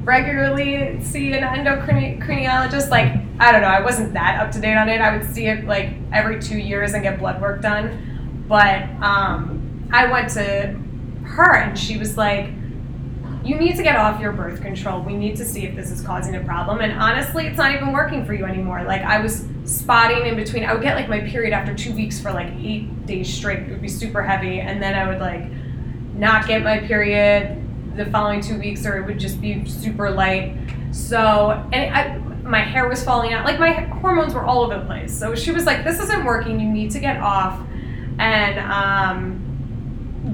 regularly 0.07 1.03
see 1.03 1.33
an 1.33 1.43
endocrinologist. 1.43 2.89
Like, 2.89 3.13
I 3.39 3.51
don't 3.51 3.61
know, 3.61 3.67
I 3.67 3.81
wasn't 3.81 4.13
that 4.13 4.39
up 4.41 4.51
to 4.53 4.61
date 4.61 4.77
on 4.77 4.87
it. 4.87 5.01
I 5.01 5.15
would 5.15 5.29
see 5.35 5.47
it 5.47 5.65
like 5.65 5.93
every 6.13 6.41
two 6.41 6.57
years 6.57 6.93
and 6.93 7.03
get 7.03 7.19
blood 7.19 7.41
work 7.41 7.61
done. 7.61 8.45
But 8.47 8.83
um, 9.03 9.89
I 9.91 10.09
went 10.09 10.29
to 10.31 10.79
her 11.23 11.57
and 11.57 11.77
she 11.77 11.97
was 11.97 12.17
like, 12.17 12.49
you 13.43 13.57
need 13.57 13.75
to 13.75 13.83
get 13.83 13.97
off 13.97 14.19
your 14.21 14.31
birth 14.31 14.61
control. 14.61 15.01
We 15.01 15.15
need 15.15 15.35
to 15.37 15.45
see 15.45 15.65
if 15.65 15.75
this 15.75 15.91
is 15.91 16.01
causing 16.01 16.35
a 16.35 16.43
problem. 16.43 16.79
And 16.79 16.93
honestly, 16.93 17.45
it's 17.45 17.57
not 17.57 17.73
even 17.73 17.91
working 17.91 18.25
for 18.25 18.33
you 18.33 18.45
anymore. 18.45 18.83
Like 18.83 19.01
I 19.01 19.19
was 19.19 19.45
spotting 19.65 20.25
in 20.25 20.37
between. 20.37 20.63
I 20.63 20.73
would 20.73 20.81
get 20.83 20.95
like 20.95 21.09
my 21.09 21.19
period 21.19 21.53
after 21.53 21.75
two 21.75 21.93
weeks 21.93 22.19
for 22.19 22.31
like 22.31 22.51
eight 22.61 23.05
days 23.05 23.33
straight. 23.33 23.59
It 23.59 23.69
would 23.69 23.81
be 23.81 23.89
super 23.89 24.21
heavy, 24.21 24.59
and 24.61 24.81
then 24.81 24.95
I 24.95 25.07
would 25.07 25.19
like 25.19 25.45
not 26.13 26.47
get 26.47 26.63
my 26.63 26.79
period 26.79 27.66
the 27.97 28.05
following 28.05 28.41
two 28.41 28.57
weeks, 28.59 28.85
or 28.85 28.97
it 28.97 29.05
would 29.05 29.19
just 29.19 29.41
be 29.41 29.65
super 29.67 30.09
light. 30.09 30.55
So 30.91 31.51
and 31.73 31.93
I, 31.95 32.17
my 32.47 32.61
hair 32.61 32.87
was 32.87 33.03
falling 33.03 33.33
out. 33.33 33.43
Like 33.45 33.59
my 33.59 33.71
hormones 33.73 34.33
were 34.33 34.43
all 34.45 34.61
over 34.63 34.77
the 34.79 34.85
place. 34.85 35.17
So 35.17 35.35
she 35.35 35.51
was 35.51 35.65
like, 35.65 35.83
"This 35.83 35.99
isn't 35.99 36.23
working. 36.23 36.59
You 36.59 36.69
need 36.69 36.91
to 36.91 36.99
get 36.99 37.17
off." 37.17 37.59
And 38.19 38.59
um, 38.59 39.43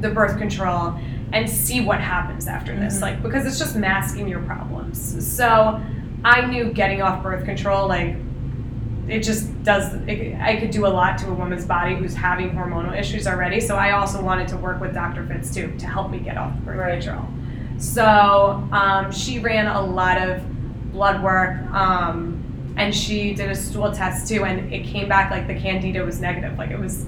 the 0.02 0.10
birth 0.10 0.38
control 0.38 0.96
and 1.34 1.50
see 1.50 1.82
what 1.82 2.00
happens 2.00 2.48
after 2.48 2.76
this 2.76 2.98
Mhm. 3.00 3.02
like 3.02 3.24
because 3.24 3.46
it's 3.46 3.58
just 3.58 3.76
masking 3.76 4.28
your 4.28 4.42
problems 4.42 5.26
so 5.36 5.82
i 6.24 6.46
knew 6.46 6.72
getting 6.72 7.02
off 7.02 7.24
birth 7.24 7.44
control 7.44 7.88
like 7.88 8.16
it 9.08 9.20
just 9.22 9.64
does 9.64 9.94
it, 10.08 10.36
i 10.40 10.56
could 10.58 10.70
do 10.72 10.86
a 10.86 10.90
lot 10.90 11.18
to 11.18 11.28
a 11.30 11.34
woman's 11.34 11.66
body 11.66 11.96
who's 11.96 12.14
having 12.14 12.52
hormonal 12.52 12.96
issues 12.98 13.26
already 13.28 13.60
so 13.60 13.76
i 13.76 13.92
also 13.92 14.22
wanted 14.22 14.48
to 14.48 14.58
work 14.58 14.80
with 14.80 14.94
dr 14.94 15.26
fitz 15.28 15.54
too 15.54 15.74
to 15.80 15.88
help 15.88 16.12
me 16.12 16.20
get 16.20 16.38
off 16.38 16.54
birth 16.60 16.78
Right. 16.78 17.02
control 17.02 17.26
so 17.84 18.68
um, 18.72 19.12
she 19.12 19.40
ran 19.40 19.68
a 19.68 19.82
lot 19.82 20.22
of 20.22 20.42
blood 20.92 21.22
work 21.24 21.58
um, 21.72 22.40
and 22.78 22.96
she 22.96 23.34
did 23.34 23.50
a 23.50 23.56
stool 23.56 23.92
test 23.92 24.28
too 24.28 24.46
and 24.46 24.74
it 24.74 24.84
came 24.86 25.08
back 25.10 25.30
like 25.32 25.48
the 25.48 25.56
candida 25.56 26.04
was 26.04 26.20
negative 26.22 26.58
like 26.58 26.72
it 26.72 26.80
was 26.80 27.06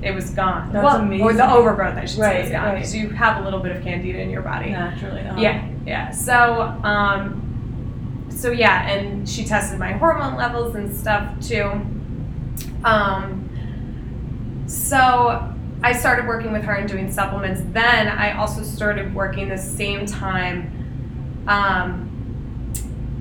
it 0.00 0.12
was 0.12 0.30
gone 0.30 0.72
That's 0.72 0.84
well, 0.84 1.22
or 1.22 1.32
the 1.32 1.50
overgrowth 1.50 1.96
i 1.96 2.02
should 2.04 2.16
say 2.16 2.20
Right, 2.22 2.42
was 2.42 2.50
gone 2.52 2.64
right. 2.64 2.74
because 2.76 2.94
you 2.94 3.08
have 3.10 3.40
a 3.42 3.44
little 3.44 3.60
bit 3.60 3.76
of 3.76 3.82
candida 3.82 4.20
in 4.20 4.30
your 4.30 4.42
body 4.42 4.70
Naturally. 4.70 5.20
uh-huh. 5.22 5.40
yeah, 5.40 5.68
yeah. 5.86 6.10
So, 6.10 6.62
um, 6.84 7.44
so 8.30 8.50
yeah, 8.52 8.88
and 8.90 9.28
she 9.28 9.44
tested 9.44 9.78
my 9.78 9.92
hormone 9.92 10.36
levels 10.36 10.74
and 10.76 10.94
stuff 10.94 11.40
too. 11.40 11.64
Um, 12.84 14.64
so 14.68 15.52
I 15.82 15.92
started 15.92 16.26
working 16.26 16.52
with 16.52 16.64
her 16.64 16.74
and 16.74 16.88
doing 16.88 17.10
supplements. 17.10 17.62
Then 17.72 18.08
I 18.08 18.36
also 18.36 18.62
started 18.62 19.14
working 19.14 19.48
the 19.48 19.58
same 19.58 20.06
time. 20.06 21.44
Um, 21.46 22.04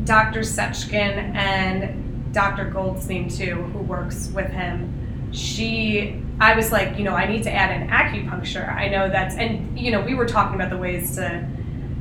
Dr. 0.03 0.41
Seckin 0.41 1.35
and 1.35 2.33
Dr. 2.33 2.65
Goldstein 2.65 3.29
too, 3.29 3.55
who 3.55 3.79
works 3.79 4.29
with 4.29 4.49
him. 4.49 5.31
She, 5.31 6.21
I 6.39 6.55
was 6.55 6.71
like, 6.71 6.97
you 6.97 7.03
know, 7.03 7.13
I 7.13 7.27
need 7.27 7.43
to 7.43 7.51
add 7.51 7.81
an 7.81 7.89
acupuncture. 7.89 8.73
I 8.73 8.87
know 8.87 9.09
that's, 9.09 9.35
and 9.35 9.77
you 9.77 9.91
know, 9.91 10.01
we 10.01 10.15
were 10.15 10.25
talking 10.25 10.55
about 10.55 10.69
the 10.69 10.77
ways 10.77 11.15
to 11.15 11.47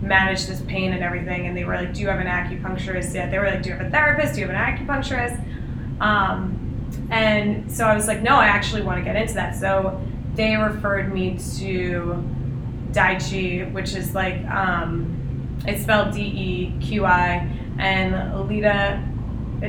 manage 0.01 0.47
this 0.47 0.63
pain 0.63 0.93
and 0.93 1.03
everything, 1.03 1.47
and 1.47 1.57
they 1.57 1.65
were 1.65 1.75
like, 1.75 1.93
do 1.93 2.01
you 2.01 2.09
have 2.09 2.21
an 2.21 2.27
acupuncturist 2.27 3.13
yet? 3.15 3.31
They 3.31 3.39
were 3.39 3.51
like, 3.51 3.63
do 3.63 3.71
you 3.71 3.77
have 3.77 3.87
a 3.87 3.91
therapist? 3.91 4.35
Do 4.35 4.41
you 4.41 4.47
have 4.49 4.55
an 4.55 4.87
acupuncturist? 4.87 6.01
Um, 6.01 7.09
and 7.11 7.71
so 7.71 7.85
I 7.85 7.95
was 7.95 8.07
like, 8.07 8.23
no, 8.23 8.37
I 8.37 8.47
actually 8.47 8.83
want 8.83 8.99
to 8.99 9.05
get 9.05 9.17
into 9.17 9.35
that. 9.35 9.57
So 9.57 10.01
they 10.37 10.57
referred 10.57 11.13
me 11.13 11.39
to 11.59 12.23
Deqi, 12.93 13.73
which 13.73 13.95
is 13.95 14.15
like, 14.15 14.45
um, 14.47 15.59
it's 15.67 15.83
spelled 15.83 16.15
D 16.15 16.21
E 16.21 16.79
Q 16.81 17.05
I, 17.05 17.51
and 17.79 18.49
Lita, 18.49 19.03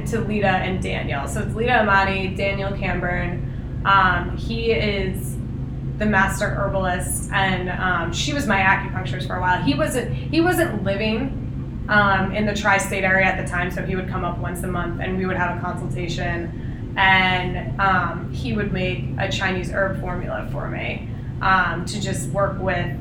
to 0.08 0.20
Lita 0.22 0.48
and 0.48 0.84
Daniel. 0.84 1.28
So 1.28 1.42
it's 1.42 1.56
Lita 1.56 1.72
Amati, 1.72 2.36
Daniel 2.36 2.72
Camburn. 2.72 3.86
Um, 3.86 4.38
he 4.38 4.72
is 4.72 5.36
the 5.98 6.06
master 6.06 6.50
herbalist, 6.50 7.32
and 7.32 7.70
um, 7.70 8.14
she 8.14 8.34
was 8.34 8.46
my 8.46 8.60
acupuncturist 8.60 9.28
for 9.28 9.38
a 9.38 9.42
while. 9.42 9.62
He 9.64 9.74
wasn't 9.74 10.14
he 10.14 10.42
wasn't 10.42 10.84
living 10.84 11.86
um, 11.90 12.36
in 12.36 12.46
the 12.46 12.54
tri-state 12.54 13.04
area 13.04 13.26
at 13.26 13.44
the 13.44 13.50
time, 13.50 13.72
so 13.72 13.82
he 13.82 13.96
would 13.96 14.10
come 14.10 14.26
up 14.26 14.38
once 14.40 14.62
a 14.64 14.68
month, 14.68 15.02
and 15.02 15.18
we 15.18 15.26
would 15.26 15.38
have 15.38 15.58
a 15.58 15.62
consultation, 15.62 16.67
and 16.98 17.80
um, 17.80 18.32
he 18.34 18.54
would 18.54 18.74
make 18.74 19.06
a 19.20 19.32
Chinese 19.32 19.72
herb 19.72 20.02
formula 20.02 20.48
for 20.52 20.68
me 20.68 21.08
um, 21.42 21.86
to 21.86 22.02
just 22.02 22.30
work 22.32 22.60
with 22.60 22.98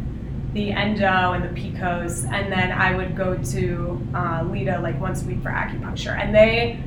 the 0.53 0.71
endo 0.71 1.33
and 1.33 1.45
the 1.45 1.61
PCOS, 1.61 2.31
and 2.33 2.53
then 2.53 2.73
I 2.73 2.95
would 2.95 3.17
go 3.17 3.37
to 3.37 4.09
uh, 4.15 4.45
Lita 4.51 4.79
like 4.79 5.01
once 5.01 5.23
a 5.23 5.27
week 5.27 5.43
for 5.43 5.51
acupuncture, 5.51 6.19
and 6.19 6.35
they 6.35 6.83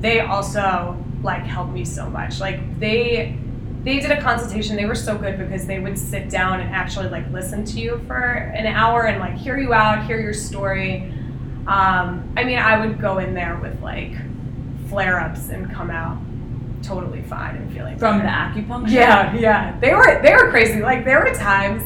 they 0.00 0.20
also 0.20 1.02
like 1.22 1.44
helped 1.44 1.72
me 1.72 1.84
so 1.84 2.10
much. 2.10 2.40
Like 2.40 2.78
they 2.80 3.38
they 3.84 4.00
did 4.00 4.10
a 4.10 4.20
consultation. 4.20 4.76
They 4.76 4.86
were 4.86 4.94
so 4.94 5.16
good 5.16 5.38
because 5.38 5.66
they 5.66 5.78
would 5.78 5.98
sit 5.98 6.30
down 6.30 6.60
and 6.60 6.74
actually 6.74 7.08
like 7.08 7.30
listen 7.30 7.64
to 7.66 7.80
you 7.80 8.02
for 8.06 8.20
an 8.20 8.66
hour 8.66 9.06
and 9.06 9.20
like 9.20 9.34
hear 9.34 9.56
you 9.56 9.72
out, 9.72 10.04
hear 10.04 10.20
your 10.20 10.34
story. 10.34 11.12
Um, 11.66 12.32
I 12.36 12.44
mean, 12.44 12.58
I 12.58 12.84
would 12.84 13.00
go 13.00 13.18
in 13.18 13.34
there 13.34 13.56
with 13.56 13.80
like 13.80 14.12
flare 14.94 15.18
ups 15.18 15.48
and 15.48 15.72
come 15.72 15.90
out 15.90 16.16
totally 16.84 17.22
fine 17.22 17.56
and 17.56 17.72
feeling 17.72 17.98
From 17.98 18.18
the 18.18 18.24
acupuncture. 18.26 18.90
Yeah, 18.90 19.34
yeah. 19.34 19.78
They 19.80 19.92
were 19.92 20.22
they 20.22 20.32
were 20.34 20.50
crazy. 20.50 20.80
Like 20.80 21.04
there 21.04 21.20
were 21.20 21.34
times 21.34 21.82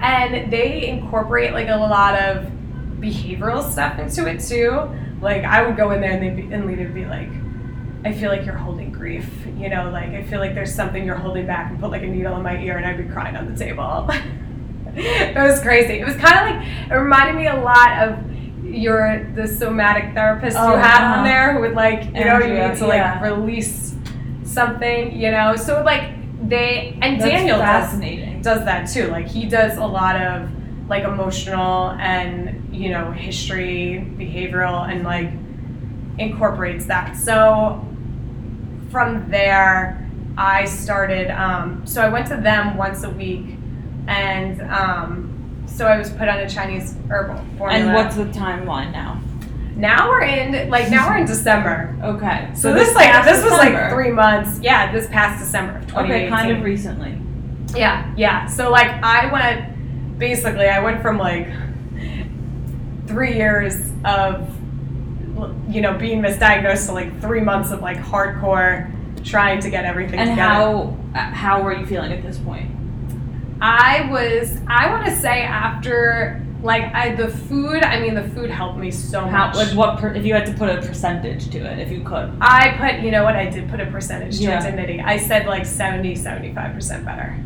and 0.00 0.50
they 0.50 0.88
incorporate 0.88 1.52
like 1.52 1.68
a 1.68 1.76
lot 1.76 2.14
of 2.14 2.50
behavioral 2.98 3.62
stuff 3.70 3.98
into 3.98 4.26
it 4.26 4.40
too. 4.40 4.88
Like 5.20 5.44
I 5.44 5.66
would 5.66 5.76
go 5.76 5.90
in 5.90 6.00
there 6.00 6.12
and 6.12 6.22
they'd 6.22 6.48
be 6.48 6.54
and 6.54 6.66
Lita 6.66 6.84
would 6.84 6.94
be 6.94 7.04
like, 7.04 7.28
I 8.04 8.12
feel 8.12 8.30
like 8.30 8.46
you're 8.46 8.56
holding 8.56 8.90
grief. 8.90 9.28
You 9.58 9.68
know, 9.68 9.90
like 9.90 10.10
I 10.10 10.22
feel 10.22 10.40
like 10.40 10.54
there's 10.54 10.74
something 10.74 11.04
you're 11.04 11.16
holding 11.16 11.46
back 11.46 11.70
and 11.70 11.78
put 11.78 11.90
like 11.90 12.02
a 12.02 12.06
needle 12.06 12.36
in 12.36 12.42
my 12.42 12.58
ear 12.58 12.78
and 12.78 12.86
I'd 12.86 12.96
be 12.96 13.12
crying 13.12 13.36
on 13.36 13.52
the 13.52 13.58
table. 13.58 14.08
it 14.94 15.36
was 15.36 15.60
crazy. 15.60 16.00
It 16.00 16.06
was 16.06 16.16
kind 16.16 16.38
of 16.38 16.56
like 16.56 16.90
it 16.90 16.94
reminded 16.94 17.36
me 17.36 17.48
a 17.48 17.60
lot 17.60 18.08
of 18.08 18.35
your 18.76 19.30
the 19.34 19.46
somatic 19.48 20.14
therapist 20.14 20.56
Oh, 20.58 20.72
you 20.72 20.76
had 20.78 21.02
uh-huh. 21.02 21.18
on 21.18 21.24
there 21.24 21.54
who 21.54 21.60
would 21.60 21.74
like 21.74 22.04
you 22.14 22.24
know 22.24 22.38
you 22.38 22.54
need 22.54 22.76
to 22.78 22.86
like 22.86 22.98
yeah. 22.98 23.22
release 23.22 23.94
something 24.44 25.16
you 25.18 25.30
know 25.30 25.56
so 25.56 25.82
like 25.82 26.12
they 26.48 26.96
and 27.00 27.20
That's 27.20 27.30
Daniel 27.30 27.58
does 27.58 27.64
fascinating. 27.66 28.42
does 28.42 28.64
that 28.64 28.84
too. 28.88 29.08
Like 29.08 29.26
he 29.26 29.46
does 29.46 29.78
a 29.78 29.86
lot 29.86 30.16
of 30.20 30.50
like 30.88 31.04
emotional 31.04 31.90
and 31.92 32.74
you 32.74 32.90
know 32.90 33.10
history, 33.10 34.06
behavioral, 34.18 34.88
and 34.88 35.02
like 35.02 35.30
incorporates 36.18 36.86
that. 36.86 37.16
So 37.16 37.84
from 38.90 39.30
there, 39.30 40.08
I 40.36 40.66
started. 40.66 41.30
Um, 41.30 41.86
so 41.86 42.02
I 42.02 42.08
went 42.08 42.28
to 42.28 42.36
them 42.36 42.76
once 42.76 43.02
a 43.02 43.10
week, 43.10 43.56
and 44.06 44.60
um, 44.70 45.35
so 45.76 45.86
I 45.86 45.98
was 45.98 46.10
put 46.10 46.28
on 46.28 46.38
a 46.38 46.48
Chinese 46.48 46.94
herbal 47.10 47.44
formula. 47.58 47.68
And 47.70 47.94
what's 47.94 48.16
the 48.16 48.24
timeline 48.24 48.92
now? 48.92 49.20
now 49.76 50.08
we're 50.08 50.22
in 50.22 50.70
like 50.70 50.90
now 50.90 51.08
we're 51.08 51.18
in 51.18 51.26
December. 51.26 51.94
Okay. 52.02 52.50
So, 52.54 52.72
this 52.72 52.94
like 52.94 53.10
past 53.10 53.28
this 53.28 53.44
was 53.44 53.52
like 53.52 53.90
three 53.90 54.10
months. 54.10 54.58
Yeah, 54.62 54.90
this 54.90 55.06
past 55.08 55.44
December 55.44 55.78
of 55.78 55.86
2018. 55.88 56.14
Okay, 56.14 56.28
kind 56.28 56.56
of 56.56 56.64
recently. 56.64 57.18
Yeah, 57.78 58.12
yeah. 58.16 58.46
So 58.46 58.70
like 58.70 58.88
I 59.02 59.30
went 59.30 60.18
basically 60.18 60.66
I 60.66 60.82
went 60.82 61.02
from 61.02 61.18
like 61.18 61.48
three 63.06 63.34
years 63.34 63.92
of 64.04 64.48
you 65.68 65.82
know 65.82 65.96
being 65.98 66.22
misdiagnosed 66.22 66.86
to 66.86 66.92
like 66.92 67.20
three 67.20 67.42
months 67.42 67.70
of 67.70 67.82
like 67.82 67.98
hardcore 67.98 68.90
trying 69.24 69.60
to 69.60 69.68
get 69.70 69.84
everything 69.84 70.18
And 70.18 70.30
together. 70.30 70.42
how 70.48 70.96
uh, 71.14 71.18
how 71.18 71.62
were 71.62 71.74
you 71.74 71.84
feeling 71.84 72.12
at 72.12 72.22
this 72.22 72.38
point? 72.38 72.70
I 73.60 74.08
was, 74.10 74.58
I 74.66 74.90
want 74.90 75.06
to 75.06 75.16
say 75.16 75.42
after, 75.42 76.42
like, 76.62 76.84
I 76.94 77.14
the 77.14 77.28
food, 77.28 77.82
I 77.82 78.00
mean, 78.00 78.14
the 78.14 78.28
food 78.30 78.50
helped 78.50 78.78
me 78.78 78.90
so 78.90 79.20
How 79.20 79.46
much. 79.48 79.56
like 79.56 79.68
what 79.76 79.98
per, 79.98 80.08
if 80.14 80.24
you 80.24 80.34
had 80.34 80.46
to 80.46 80.52
put 80.52 80.68
a 80.68 80.76
percentage 80.86 81.48
to 81.50 81.58
it, 81.58 81.78
if 81.78 81.90
you 81.90 82.02
could? 82.02 82.32
I 82.40 82.76
put, 82.78 83.02
you 83.02 83.10
know 83.10 83.24
what, 83.24 83.36
I 83.36 83.46
did 83.48 83.68
put 83.70 83.80
a 83.80 83.86
percentage 83.86 84.36
Yeah. 84.36 84.60
towards 84.60 84.74
knitting. 84.76 85.00
I 85.00 85.16
said 85.16 85.46
like 85.46 85.64
70, 85.64 86.14
75% 86.16 87.04
better. 87.04 87.36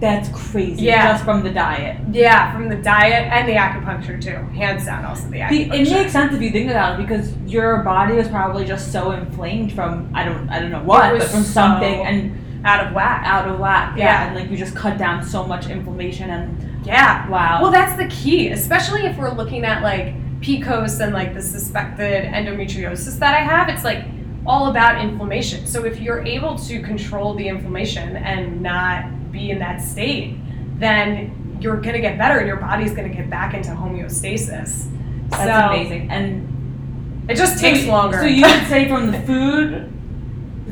That's 0.00 0.28
crazy. 0.28 0.84
Yeah. 0.84 1.10
Just 1.12 1.24
from 1.24 1.42
the 1.42 1.50
diet. 1.50 1.96
Yeah, 2.12 2.52
from 2.52 2.68
the 2.68 2.76
diet 2.76 3.24
and 3.32 3.48
the 3.48 3.54
acupuncture 3.54 4.22
too. 4.22 4.36
Hands 4.56 4.84
down, 4.84 5.04
also 5.04 5.24
the 5.24 5.32
The, 5.32 5.40
acupuncture. 5.40 5.74
it 5.74 5.90
makes 5.90 6.12
sense 6.12 6.32
if 6.32 6.40
you 6.40 6.50
think 6.50 6.70
about 6.70 7.00
it 7.00 7.02
because 7.04 7.34
your 7.46 7.78
body 7.82 8.14
was 8.14 8.28
probably 8.28 8.64
just 8.64 8.92
so 8.92 9.10
inflamed 9.10 9.72
from 9.72 10.08
I 10.14 10.24
don't 10.24 10.48
I 10.50 10.60
don't 10.60 10.70
know 10.70 10.84
what, 10.84 11.18
but 11.18 11.24
from 11.28 11.42
so- 11.42 11.50
something 11.50 12.06
and 12.06 12.38
out 12.68 12.86
of 12.86 12.92
whack. 12.94 13.22
out 13.24 13.48
of 13.48 13.58
whack. 13.58 13.96
Yeah. 13.96 14.04
Yeah. 14.04 14.26
and 14.28 14.36
like 14.36 14.50
you 14.50 14.56
just 14.56 14.74
cut 14.76 14.98
down 14.98 15.22
so 15.24 15.44
much 15.46 15.68
inflammation 15.68 16.30
and 16.30 16.86
Yeah. 16.86 17.28
wow. 17.28 17.60
Well, 17.62 17.70
that's 17.72 17.96
the 17.96 18.06
key, 18.08 18.48
especially 18.50 19.02
if 19.06 19.16
we're 19.16 19.32
looking 19.32 19.64
at 19.64 19.82
like 19.82 20.14
PCOS 20.40 21.00
and 21.00 21.12
like 21.12 21.34
the 21.34 21.42
suspected 21.42 22.24
endometriosis 22.24 23.18
that 23.18 23.34
I 23.34 23.40
have. 23.40 23.68
It's 23.68 23.84
like 23.84 24.04
all 24.46 24.68
about 24.70 25.02
inflammation. 25.02 25.66
So 25.66 25.84
if 25.84 26.00
you're 26.00 26.24
able 26.24 26.56
to 26.60 26.80
control 26.82 27.34
the 27.34 27.48
inflammation 27.48 28.16
and 28.16 28.60
not 28.62 29.32
be 29.32 29.50
in 29.50 29.58
that 29.58 29.80
state, 29.82 30.36
then 30.78 31.58
you're 31.60 31.76
gonna 31.80 32.00
get 32.00 32.16
better 32.18 32.38
and 32.38 32.46
your 32.46 32.56
body's 32.56 32.92
gonna 32.94 33.08
get 33.08 33.28
back 33.28 33.52
into 33.54 33.70
homeostasis. 33.70 34.88
that's 35.30 35.42
so 35.44 35.68
amazing. 35.74 36.10
And 36.10 37.26
it 37.28 37.34
just 37.36 37.58
takes 37.60 37.84
longer. 37.86 38.18
So 38.18 38.24
you 38.26 38.42
would 38.42 38.66
say 38.68 38.88
from 38.88 39.10
the 39.10 39.20
food, 39.22 39.92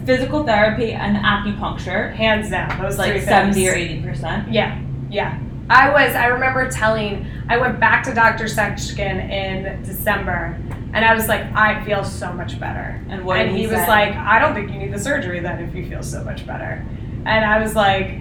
physical 0.07 0.45
therapy, 0.45 0.93
and 0.93 1.17
acupuncture, 1.17 2.15
hands 2.15 2.51
down, 2.51 2.81
those 2.81 2.99
like 2.99 3.21
seventy 3.23 3.65
things. 3.65 3.69
or 3.69 3.75
eighty 3.75 4.03
percent. 4.03 4.53
Yeah, 4.53 4.81
yeah. 5.11 5.41
I 5.69 5.91
was, 5.91 6.15
I 6.15 6.27
remember 6.27 6.71
telling, 6.71 7.27
I 7.49 7.57
went 7.57 7.81
back 7.81 8.05
to 8.05 8.15
Dr. 8.15 8.45
Seckin 8.45 9.31
in 9.31 9.83
December 9.83 10.57
and 10.95 11.05
I 11.05 11.15
was 11.15 11.29
like, 11.29 11.43
I 11.53 11.85
feel 11.85 12.05
so 12.05 12.33
much 12.33 12.59
better. 12.61 13.05
And 13.09 13.25
what 13.25 13.39
and 13.39 13.51
he, 13.51 13.63
he 13.63 13.67
was 13.67 13.87
like, 13.89 14.15
I 14.15 14.39
don't 14.39 14.55
think 14.55 14.71
you 14.71 14.79
need 14.79 14.93
the 14.95 14.99
surgery 14.99 15.41
then 15.41 15.61
if 15.63 15.75
you 15.75 15.89
feel 15.89 16.03
so 16.03 16.23
much 16.23 16.47
better. 16.47 16.87
And 17.25 17.45
I 17.45 17.61
was 17.61 17.75
like, 17.75 18.21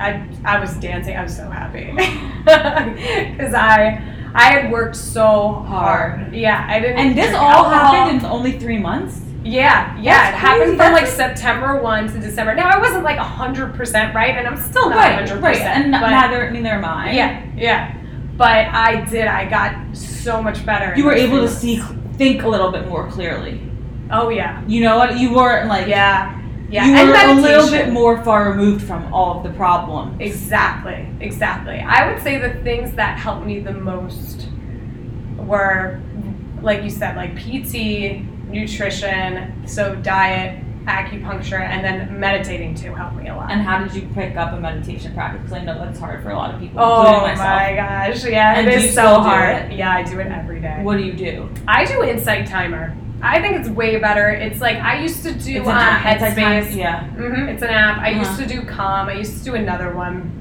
I, 0.00 0.26
I 0.44 0.58
was 0.58 0.74
dancing. 0.76 1.16
I 1.16 1.22
was 1.22 1.36
so 1.36 1.50
happy 1.50 1.92
because 3.32 3.52
I 3.52 4.02
I 4.34 4.44
had 4.52 4.70
worked 4.70 4.96
so 4.96 5.52
hard. 5.66 6.20
Hard. 6.20 6.34
Yeah, 6.34 6.66
I 6.68 6.80
didn't. 6.80 6.98
And 6.98 7.18
this 7.18 7.34
all 7.34 7.68
happened 7.68 8.20
in 8.20 8.26
only 8.26 8.58
three 8.58 8.78
months. 8.78 9.20
Yeah, 9.44 9.96
yeah. 10.00 10.30
That's 10.30 10.36
it 10.36 10.38
happened 10.38 10.62
crazy. 10.64 10.76
from 10.76 10.92
like 10.92 11.06
September 11.06 11.80
one 11.80 12.08
to 12.12 12.18
December. 12.18 12.54
Now 12.54 12.68
I 12.70 12.78
wasn't 12.78 13.04
like 13.04 13.18
hundred 13.18 13.74
percent 13.74 14.14
right, 14.14 14.36
and 14.36 14.46
I'm 14.46 14.56
still 14.56 14.90
not 14.90 14.96
right, 14.96 15.14
hundred 15.14 15.42
right, 15.42 15.54
percent. 15.54 15.84
and 15.84 15.92
but 15.92 16.10
neither 16.10 16.50
neither 16.50 16.70
am 16.70 16.84
I. 16.84 17.12
yeah, 17.12 17.44
yeah. 17.56 17.94
But 18.36 18.66
I 18.68 19.04
did. 19.04 19.26
I 19.26 19.48
got 19.48 19.96
so 19.96 20.42
much 20.42 20.64
better. 20.66 20.94
You 20.96 21.04
were 21.04 21.12
able 21.12 21.38
to 21.40 21.48
see, 21.48 21.78
think 22.14 22.42
a 22.42 22.48
little 22.48 22.70
bit 22.70 22.86
more 22.88 23.08
clearly. 23.10 23.60
Oh 24.10 24.28
yeah, 24.28 24.64
You 24.66 24.80
know 24.82 24.96
what? 24.96 25.18
You 25.18 25.34
weren't 25.34 25.68
like 25.68 25.86
yeah, 25.86 26.40
yeah. 26.70 26.86
you 26.86 26.94
and 26.94 27.08
were 27.10 27.40
a 27.40 27.42
little 27.42 27.70
bit 27.70 27.92
more 27.92 28.22
far 28.24 28.50
removed 28.50 28.84
from 28.84 29.12
all 29.12 29.38
of 29.38 29.42
the 29.44 29.50
problems. 29.56 30.16
Exactly, 30.20 31.08
exactly. 31.20 31.78
I 31.78 32.10
would 32.10 32.22
say 32.22 32.38
the 32.38 32.54
things 32.62 32.92
that 32.94 33.18
helped 33.18 33.44
me 33.46 33.60
the 33.60 33.72
most 33.72 34.48
were, 35.36 36.00
like 36.62 36.82
you 36.82 36.90
said, 36.90 37.16
like 37.16 37.36
PT, 37.36 38.22
nutrition, 38.50 39.66
so 39.66 39.94
diet, 39.96 40.62
acupuncture, 40.86 41.60
and 41.60 41.84
then 41.84 42.18
meditating 42.18 42.74
too 42.74 42.94
helped 42.94 43.16
me 43.16 43.28
a 43.28 43.36
lot. 43.36 43.50
And 43.50 43.60
how 43.60 43.78
did 43.84 43.94
you 43.94 44.08
pick 44.14 44.36
up 44.36 44.52
a 44.54 44.60
meditation 44.60 45.12
practice? 45.14 45.42
Because 45.42 45.58
I 45.58 45.64
know 45.64 45.78
that's 45.78 45.98
hard 45.98 46.22
for 46.22 46.30
a 46.30 46.36
lot 46.36 46.54
of 46.54 46.60
people, 46.60 46.80
oh 46.80 47.20
my 47.26 47.74
gosh, 47.74 48.24
yeah, 48.24 48.58
And 48.58 48.68
it 48.68 48.82
is 48.84 48.94
so 48.94 49.20
hard. 49.20 49.72
Yeah, 49.72 49.92
I 49.92 50.02
do 50.02 50.18
it 50.20 50.28
every 50.28 50.60
day. 50.60 50.80
What 50.82 50.96
do 50.96 51.04
you 51.04 51.12
do? 51.12 51.48
I 51.66 51.84
do 51.84 52.02
Insight 52.04 52.46
Timer. 52.46 52.96
I 53.20 53.40
think 53.42 53.56
it's 53.58 53.68
way 53.68 53.98
better. 53.98 54.28
It's 54.30 54.60
like 54.60 54.76
I 54.76 55.02
used 55.02 55.22
to 55.24 55.32
do 55.32 55.58
It's 55.58 55.68
um, 55.68 55.74
an 55.76 55.82
app, 55.82 56.06
it's 56.14 56.22
like 56.22 56.34
Headspace. 56.36 56.76
Yeah. 56.76 57.04
hmm 57.08 57.48
it's 57.48 57.62
an 57.62 57.70
app. 57.70 57.98
I 57.98 58.12
Uh-huh. 58.12 58.20
used 58.20 58.38
to 58.38 58.46
do 58.46 58.62
Calm. 58.64 59.08
I 59.08 59.14
used 59.14 59.38
to 59.38 59.44
do 59.44 59.54
another 59.56 59.92
one. 59.94 60.32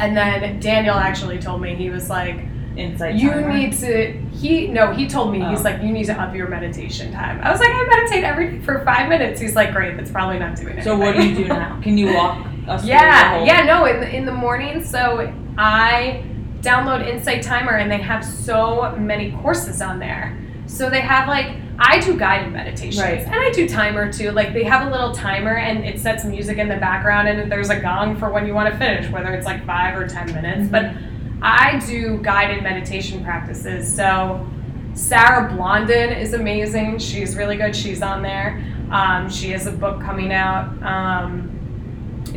And 0.00 0.16
then 0.16 0.58
Daniel 0.58 0.94
actually 0.94 1.38
told 1.38 1.60
me 1.60 1.74
he 1.74 1.90
was 1.90 2.08
like, 2.08 2.40
Insight. 2.78 3.16
you 3.16 3.30
timer. 3.30 3.52
need 3.52 3.72
to. 3.74 4.12
He 4.32 4.68
no, 4.68 4.92
he 4.92 5.06
told 5.08 5.32
me 5.32 5.40
he's 5.44 5.60
Oh. 5.60 5.64
like, 5.64 5.82
you 5.82 5.90
need 5.90 6.04
to 6.06 6.20
up 6.20 6.34
your 6.34 6.48
meditation 6.48 7.12
time. 7.12 7.40
I 7.42 7.50
was 7.50 7.60
like, 7.60 7.70
I 7.70 7.84
meditate 7.88 8.24
every 8.24 8.50
day 8.52 8.58
for 8.60 8.84
five 8.84 9.08
minutes. 9.08 9.40
He's 9.40 9.56
like, 9.56 9.72
great. 9.72 9.96
That's 9.96 10.10
probably 10.10 10.38
not 10.38 10.56
doing 10.56 10.78
it. 10.78 10.84
So 10.84 10.96
what 10.96 11.16
do 11.16 11.26
you 11.28 11.34
do 11.34 11.48
now? 11.48 11.80
Can 11.82 11.98
you 11.98 12.14
walk 12.14 12.46
us 12.68 12.84
Yeah, 12.84 13.32
the 13.32 13.38
whole- 13.38 13.46
yeah, 13.46 13.64
no, 13.64 13.84
in 13.86 14.00
the, 14.00 14.16
in 14.16 14.24
the 14.26 14.32
morning. 14.32 14.84
So 14.84 15.32
I 15.58 16.24
download 16.60 17.06
Insight 17.06 17.42
Timer 17.42 17.72
and 17.76 17.90
they 17.90 17.98
have 17.98 18.24
so 18.24 18.94
many 18.98 19.32
courses 19.32 19.80
on 19.82 19.98
there. 19.98 20.36
So 20.66 20.90
they 20.90 21.00
have 21.00 21.28
like, 21.28 21.56
I 21.78 22.00
do 22.00 22.18
guided 22.18 22.52
meditations 22.52 23.00
Right. 23.00 23.20
and 23.20 23.34
I 23.34 23.50
do 23.52 23.68
timer 23.68 24.12
too. 24.12 24.32
Like 24.32 24.52
they 24.52 24.64
have 24.64 24.86
a 24.86 24.90
little 24.90 25.12
timer 25.12 25.56
and 25.56 25.84
it 25.84 26.00
sets 26.00 26.24
music 26.24 26.58
in 26.58 26.68
the 26.68 26.76
background 26.76 27.28
and 27.28 27.50
there's 27.50 27.70
a 27.70 27.78
gong 27.80 28.16
for 28.16 28.30
when 28.30 28.46
you 28.46 28.52
want 28.54 28.70
to 28.72 28.78
finish, 28.78 29.08
whether 29.10 29.32
it's 29.32 29.46
like 29.46 29.64
five 29.64 29.96
or 29.96 30.06
10 30.08 30.34
minutes. 30.34 30.68
But 30.70 30.82
mm-hmm. 30.86 31.17
I 31.42 31.78
do 31.86 32.18
guided 32.18 32.62
meditation 32.62 33.22
practices. 33.24 33.92
So 33.94 34.46
Sarah 34.94 35.52
Blondin 35.54 36.10
is 36.12 36.34
amazing. 36.34 36.98
She's 36.98 37.36
really 37.36 37.56
good. 37.56 37.74
She's 37.74 38.02
on 38.02 38.22
there. 38.22 38.64
Um, 38.90 39.28
she 39.30 39.50
has 39.50 39.66
a 39.66 39.72
book 39.72 40.00
coming 40.00 40.32
out. 40.32 40.70
Um, 40.82 41.54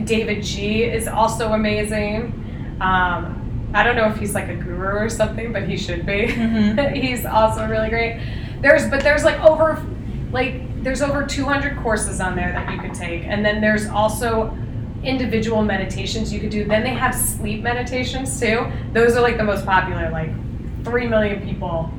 David 0.05 0.43
Ji 0.43 0.83
is 0.83 1.07
also 1.07 1.53
amazing. 1.53 2.77
Um, 2.81 3.71
I 3.73 3.83
don't 3.83 3.95
know 3.95 4.07
if 4.07 4.17
he's 4.17 4.35
like 4.35 4.49
a 4.49 4.55
guru 4.55 4.97
or 4.97 5.09
something, 5.09 5.53
but 5.53 5.63
he 5.63 5.77
should 5.77 6.05
be. 6.05 6.27
Mhm. 6.27 6.93
he's 7.01 7.25
also 7.25 7.67
really 7.67 7.89
great. 7.89 8.21
There's 8.61 8.87
but 8.89 9.01
there's 9.01 9.23
like 9.23 9.39
over 9.41 9.81
like 10.31 10.83
there's 10.83 11.01
over 11.01 11.25
200 11.25 11.77
courses 11.77 12.19
on 12.19 12.35
there 12.35 12.51
that 12.51 12.71
you 12.73 12.79
could 12.79 12.93
take, 12.93 13.23
and 13.23 13.43
then 13.45 13.61
there's 13.61 13.87
also 13.87 14.55
individual 15.03 15.63
meditations 15.63 16.31
you 16.31 16.39
could 16.39 16.49
do. 16.51 16.65
Then 16.65 16.83
they 16.83 16.93
have 16.93 17.13
sleep 17.15 17.63
meditations 17.63 18.39
too. 18.39 18.65
Those 18.93 19.15
are 19.15 19.21
like 19.21 19.37
the 19.37 19.43
most 19.43 19.65
popular. 19.65 20.09
Like 20.11 20.31
three 20.83 21.07
million 21.07 21.41
people 21.47 21.91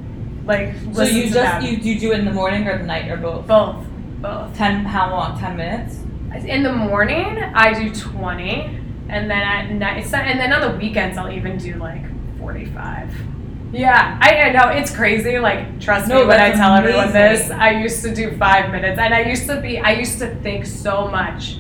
like 0.45 0.75
So 0.93 1.03
you 1.03 1.31
just 1.31 1.65
you, 1.67 1.77
you 1.79 2.01
do 2.01 2.13
it 2.13 2.19
in 2.19 2.25
the 2.25 2.33
morning 2.33 2.67
or 2.67 2.79
the 2.79 2.85
night 2.85 3.11
or 3.11 3.17
both? 3.17 3.47
both 3.47 3.87
both. 4.21 4.57
Ten 4.57 4.85
how 4.85 5.11
long? 5.11 5.39
Ten 5.39 5.57
minutes? 5.57 5.99
In 6.47 6.63
the 6.63 6.73
morning, 6.73 7.39
I 7.55 7.75
do 7.75 7.95
20, 7.95 8.51
and 9.11 9.31
then 9.31 9.43
at 9.43 9.71
night, 9.71 10.05
and 10.15 10.41
then 10.41 10.51
on 10.53 10.63
the 10.73 10.79
weekends, 10.79 11.19
I'll 11.19 11.31
even 11.31 11.59
do 11.59 11.75
like 11.75 12.03
45. 12.39 13.15
Yeah, 13.73 14.19
I, 14.21 14.37
I 14.37 14.51
know 14.53 14.69
it's 14.71 14.95
crazy. 14.95 15.39
Like, 15.39 15.79
trust 15.79 16.09
No, 16.09 16.21
me 16.21 16.27
when 16.27 16.41
I 16.41 16.53
tell 16.53 16.75
everyone 16.75 17.13
this. 17.13 17.51
I 17.51 17.71
used 17.73 18.03
to 18.05 18.15
do 18.15 18.35
five 18.39 18.71
minutes, 18.73 18.99
and 18.99 19.13
I 19.13 19.23
used 19.23 19.47
to 19.49 19.61
be, 19.61 19.79
I 19.79 19.93
used 19.93 20.19
to 20.21 20.35
think 20.37 20.65
so 20.65 21.09
much. 21.09 21.59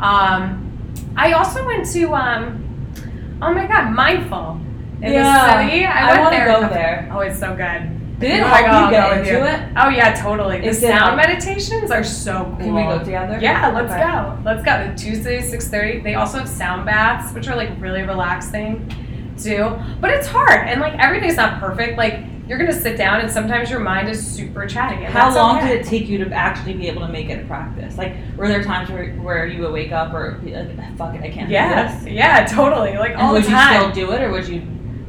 Um, 0.00 0.69
I 1.16 1.32
also 1.32 1.64
went 1.66 1.86
to, 1.92 2.14
um, 2.14 3.38
oh 3.42 3.52
my 3.52 3.66
God, 3.66 3.90
Mindful 3.90 4.58
in 5.02 5.12
Yeah, 5.12 5.62
the 5.62 5.68
city. 5.70 5.84
I, 5.84 6.08
I 6.08 6.12
went 6.12 6.20
wanna 6.24 6.36
there. 6.36 6.46
go 6.46 6.68
there. 6.68 7.10
Oh, 7.12 7.20
it's 7.20 7.38
so 7.38 7.54
good. 7.54 7.96
Did 8.20 8.32
it 8.32 8.36
You 8.36 8.42
wanna 8.42 8.54
help 8.56 8.70
go, 8.70 8.84
you 8.84 8.90
get 8.90 9.18
into 9.18 9.46
it? 9.46 9.72
Oh 9.78 9.88
yeah, 9.88 10.12
totally. 10.14 10.60
The 10.60 10.66
Is 10.68 10.80
sound 10.80 11.12
um, 11.12 11.16
meditations 11.16 11.90
are 11.90 12.04
so 12.04 12.44
cool. 12.44 12.56
Can 12.58 12.74
we 12.74 12.82
go 12.82 12.98
together? 12.98 13.38
Yeah, 13.40 13.68
let's 13.68 13.90
Okay. 13.92 14.02
go. 14.02 14.38
Let's 14.44 14.62
go. 14.62 14.92
Tuesday, 14.94 15.40
six 15.40 15.68
thirty. 15.68 16.00
They 16.00 16.16
also 16.16 16.38
have 16.38 16.48
sound 16.48 16.84
baths, 16.84 17.32
which 17.32 17.48
are 17.48 17.56
like 17.56 17.70
really 17.78 18.02
relaxing, 18.02 18.92
too. 19.38 19.74
But 20.02 20.10
it's 20.10 20.26
hard, 20.26 20.68
and 20.68 20.82
like 20.82 20.98
everything's 20.98 21.36
not 21.36 21.60
perfect. 21.60 21.96
Like 21.96 22.20
you're 22.50 22.58
gonna 22.58 22.72
sit 22.72 22.98
down, 22.98 23.20
and 23.20 23.30
sometimes 23.30 23.70
your 23.70 23.78
mind 23.78 24.08
is 24.08 24.26
super 24.26 24.66
chatty. 24.66 25.04
And 25.04 25.14
How 25.14 25.32
long 25.32 25.58
okay. 25.58 25.68
did 25.68 25.80
it 25.82 25.86
take 25.86 26.08
you 26.08 26.18
to 26.24 26.32
actually 26.34 26.72
be 26.74 26.88
able 26.88 27.02
to 27.06 27.12
make 27.12 27.30
it 27.30 27.44
a 27.44 27.46
practice? 27.46 27.96
Like, 27.96 28.16
were 28.36 28.48
there 28.48 28.60
times 28.64 28.90
where, 28.90 29.12
where 29.14 29.46
you 29.46 29.62
would 29.62 29.72
wake 29.72 29.92
up 29.92 30.12
or 30.12 30.32
be 30.42 30.52
like, 30.56 30.96
fuck 30.98 31.14
it, 31.14 31.22
I 31.22 31.30
can't 31.30 31.46
do 31.48 31.52
Yes. 31.54 32.02
this? 32.02 32.12
Yeah. 32.12 32.44
Totally. 32.46 32.96
Like 32.98 33.12
And 33.12 33.20
all 33.20 33.32
would 33.34 33.44
the 33.44 33.48
time. 33.48 33.84
Would 33.86 33.86
you 33.86 33.92
still 34.02 34.08
do 34.08 34.12
it 34.14 34.20
or 34.22 34.32
would 34.32 34.48
you? 34.48 34.62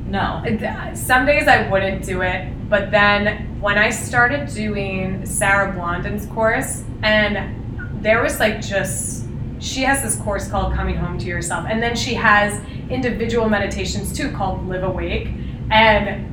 No. 0.08 0.44
Uh, 0.46 0.94
some 0.94 1.26
days 1.26 1.48
I 1.48 1.68
wouldn't 1.68 2.06
do 2.06 2.22
it, 2.22 2.48
but 2.70 2.92
then 2.92 3.60
when 3.60 3.80
I 3.80 3.90
started 3.90 4.48
doing 4.54 5.26
Sarah 5.26 5.74
Blondin's 5.74 6.28
course, 6.28 6.84
and 7.02 8.04
there 8.04 8.22
was 8.22 8.40
like 8.40 8.62
just, 8.62 9.26
she 9.60 9.82
has 9.82 10.04
this 10.04 10.18
course 10.18 10.48
called 10.48 10.74
Coming 10.76 10.96
Home 10.98 11.18
to 11.18 11.26
Yourself, 11.26 11.66
and 11.68 11.82
then 11.82 11.96
she 11.96 12.14
has 12.14 12.62
individual 12.92 13.50
meditations 13.50 14.16
too 14.16 14.32
called 14.32 14.68
Live 14.68 14.84
Awake, 14.84 15.30
and 15.72 16.31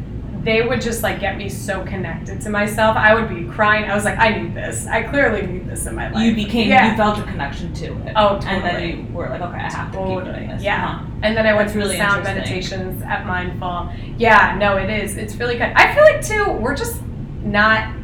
they 0.49 0.63
would 0.63 0.81
just 0.81 1.03
like 1.03 1.21
get 1.21 1.37
me 1.37 1.49
so 1.49 1.85
connected 1.85 2.41
to 2.41 2.49
myself. 2.49 2.97
I 2.97 3.15
would 3.15 3.29
be 3.29 3.45
crying. 3.45 3.85
I 3.85 3.95
was 3.95 4.05
like, 4.05 4.19
I 4.19 4.39
need 4.41 4.55
this. 4.55 4.87
I 4.87 5.03
clearly 5.03 5.47
need 5.47 5.69
this 5.69 5.87
in 5.87 5.95
my 5.95 6.11
life. 6.11 6.25
You 6.25 6.35
became, 6.35 6.69
yeah. 6.69 6.91
you 6.91 6.97
felt 6.97 7.19
a 7.19 7.23
connection 7.25 7.75
to 7.75 7.87
it. 8.07 8.15
Oh, 8.17 8.39
totally. 8.41 8.55
And 8.55 8.65
then 8.65 9.07
you 9.07 9.13
were 9.13 9.29
like, 9.29 9.43
okay, 9.43 9.59
I 9.59 9.71
have 9.71 9.93
to 9.93 9.99
keep 9.99 10.25
doing 10.25 10.49
this. 10.49 10.63
Yeah. 10.63 10.85
Uh-huh. 10.85 11.07
And 11.23 11.37
then 11.37 11.47
I 11.47 11.53
went 11.53 11.67
That's 11.67 11.73
to 11.75 11.79
really 11.79 11.97
sound 11.99 12.25
meditations 12.25 13.03
at 13.03 13.27
Mindful. 13.27 13.93
Yeah, 14.17 14.57
no, 14.59 14.79
it 14.79 14.89
is. 14.89 15.19
It's 15.19 15.35
really 15.37 15.59
good. 15.59 15.71
I 15.75 15.95
feel 15.95 16.05
like 16.05 16.25
too, 16.25 16.53
we're 16.59 16.77
just 16.77 17.03
not 17.43 17.95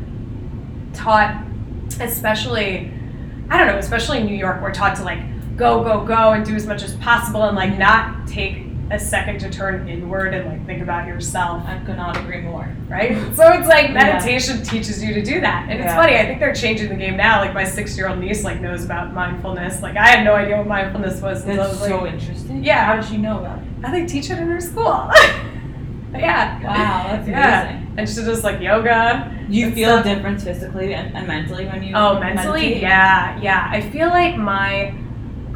taught, 0.93 1.45
especially 2.01 2.93
I 3.49 3.59
don't 3.59 3.67
know, 3.67 3.79
especially 3.79 4.21
in 4.21 4.27
New 4.27 4.37
York, 4.37 4.61
we're 4.63 4.73
taught 4.73 4.97
to 4.97 5.05
like 5.05 5.21
go, 5.57 5.83
go, 5.85 6.05
go 6.05 6.33
and 6.33 6.45
do 6.45 6.55
as 6.55 6.67
much 6.67 6.83
as 6.83 6.95
possible 6.97 7.45
and 7.45 7.57
like 7.57 7.79
not 7.79 8.27
take 8.27 8.67
a 8.91 8.99
second 8.99 9.39
to 9.41 9.49
turn 9.51 9.89
inward 9.89 10.35
and 10.35 10.47
like 10.47 10.67
think 10.67 10.83
about 10.83 11.07
yourself, 11.09 11.63
I 11.67 11.79
could 11.87 11.97
not 11.97 12.17
agree 12.19 12.43
more. 12.43 12.69
right? 12.89 13.17
So 13.35 13.51
it's 13.53 13.67
like 13.67 13.89
Yeah. 13.89 13.95
meditation 13.95 14.63
teaches 14.63 15.03
you 15.03 15.15
to 15.15 15.23
do 15.23 15.41
that. 15.41 15.67
And 15.71 15.81
it's 15.81 15.93
funny, 15.95 16.17
I 16.17 16.27
think 16.27 16.39
they're 16.39 16.55
changing 16.55 16.91
the 16.91 16.95
game 16.95 17.17
now. 17.17 17.41
Like 17.41 17.55
my 17.55 17.65
six 17.65 17.97
year 17.97 18.09
old 18.09 18.19
niece 18.19 18.45
like 18.45 18.61
knows 18.61 18.85
about 18.85 19.15
mindfulness. 19.15 19.81
Like 19.83 19.97
I 19.97 20.07
had 20.09 20.23
no 20.25 20.35
idea 20.35 20.59
what 20.59 20.67
mindfulness 20.67 21.21
was 21.23 21.45
That's 21.45 21.59
was 21.59 21.79
so 21.81 22.07
interesting. 22.07 22.63
Yeah. 22.63 22.85
How 22.85 22.97
did 22.97 23.07
she 23.07 23.17
know 23.17 23.39
about 23.39 23.59
it? 23.59 23.65
I 23.85 23.91
think 23.91 24.09
teach 24.09 24.29
it 24.31 24.39
in 24.39 24.49
her 24.49 24.61
school. 24.61 25.11
yeah. 26.15 26.63
Wow, 26.63 27.09
that's 27.17 27.29
Yeah. 27.29 27.63
amazing. 27.63 27.95
And 27.97 28.09
she 28.09 28.15
does 28.17 28.45
like 28.45 28.61
yoga. 28.61 29.33
You 29.49 29.71
feel 29.73 29.99
a 29.99 30.03
difference 30.03 30.45
physically 30.45 30.95
and, 30.95 31.17
and 31.17 31.27
mentally 31.27 31.67
when 31.67 31.83
you 31.83 31.95
Oh, 31.95 32.19
mentally, 32.21 32.61
meditate? 32.63 32.83
yeah, 32.83 33.39
yeah. 33.41 33.69
I 33.71 33.81
feel 33.81 34.09
like 34.09 34.37
my, 34.37 34.95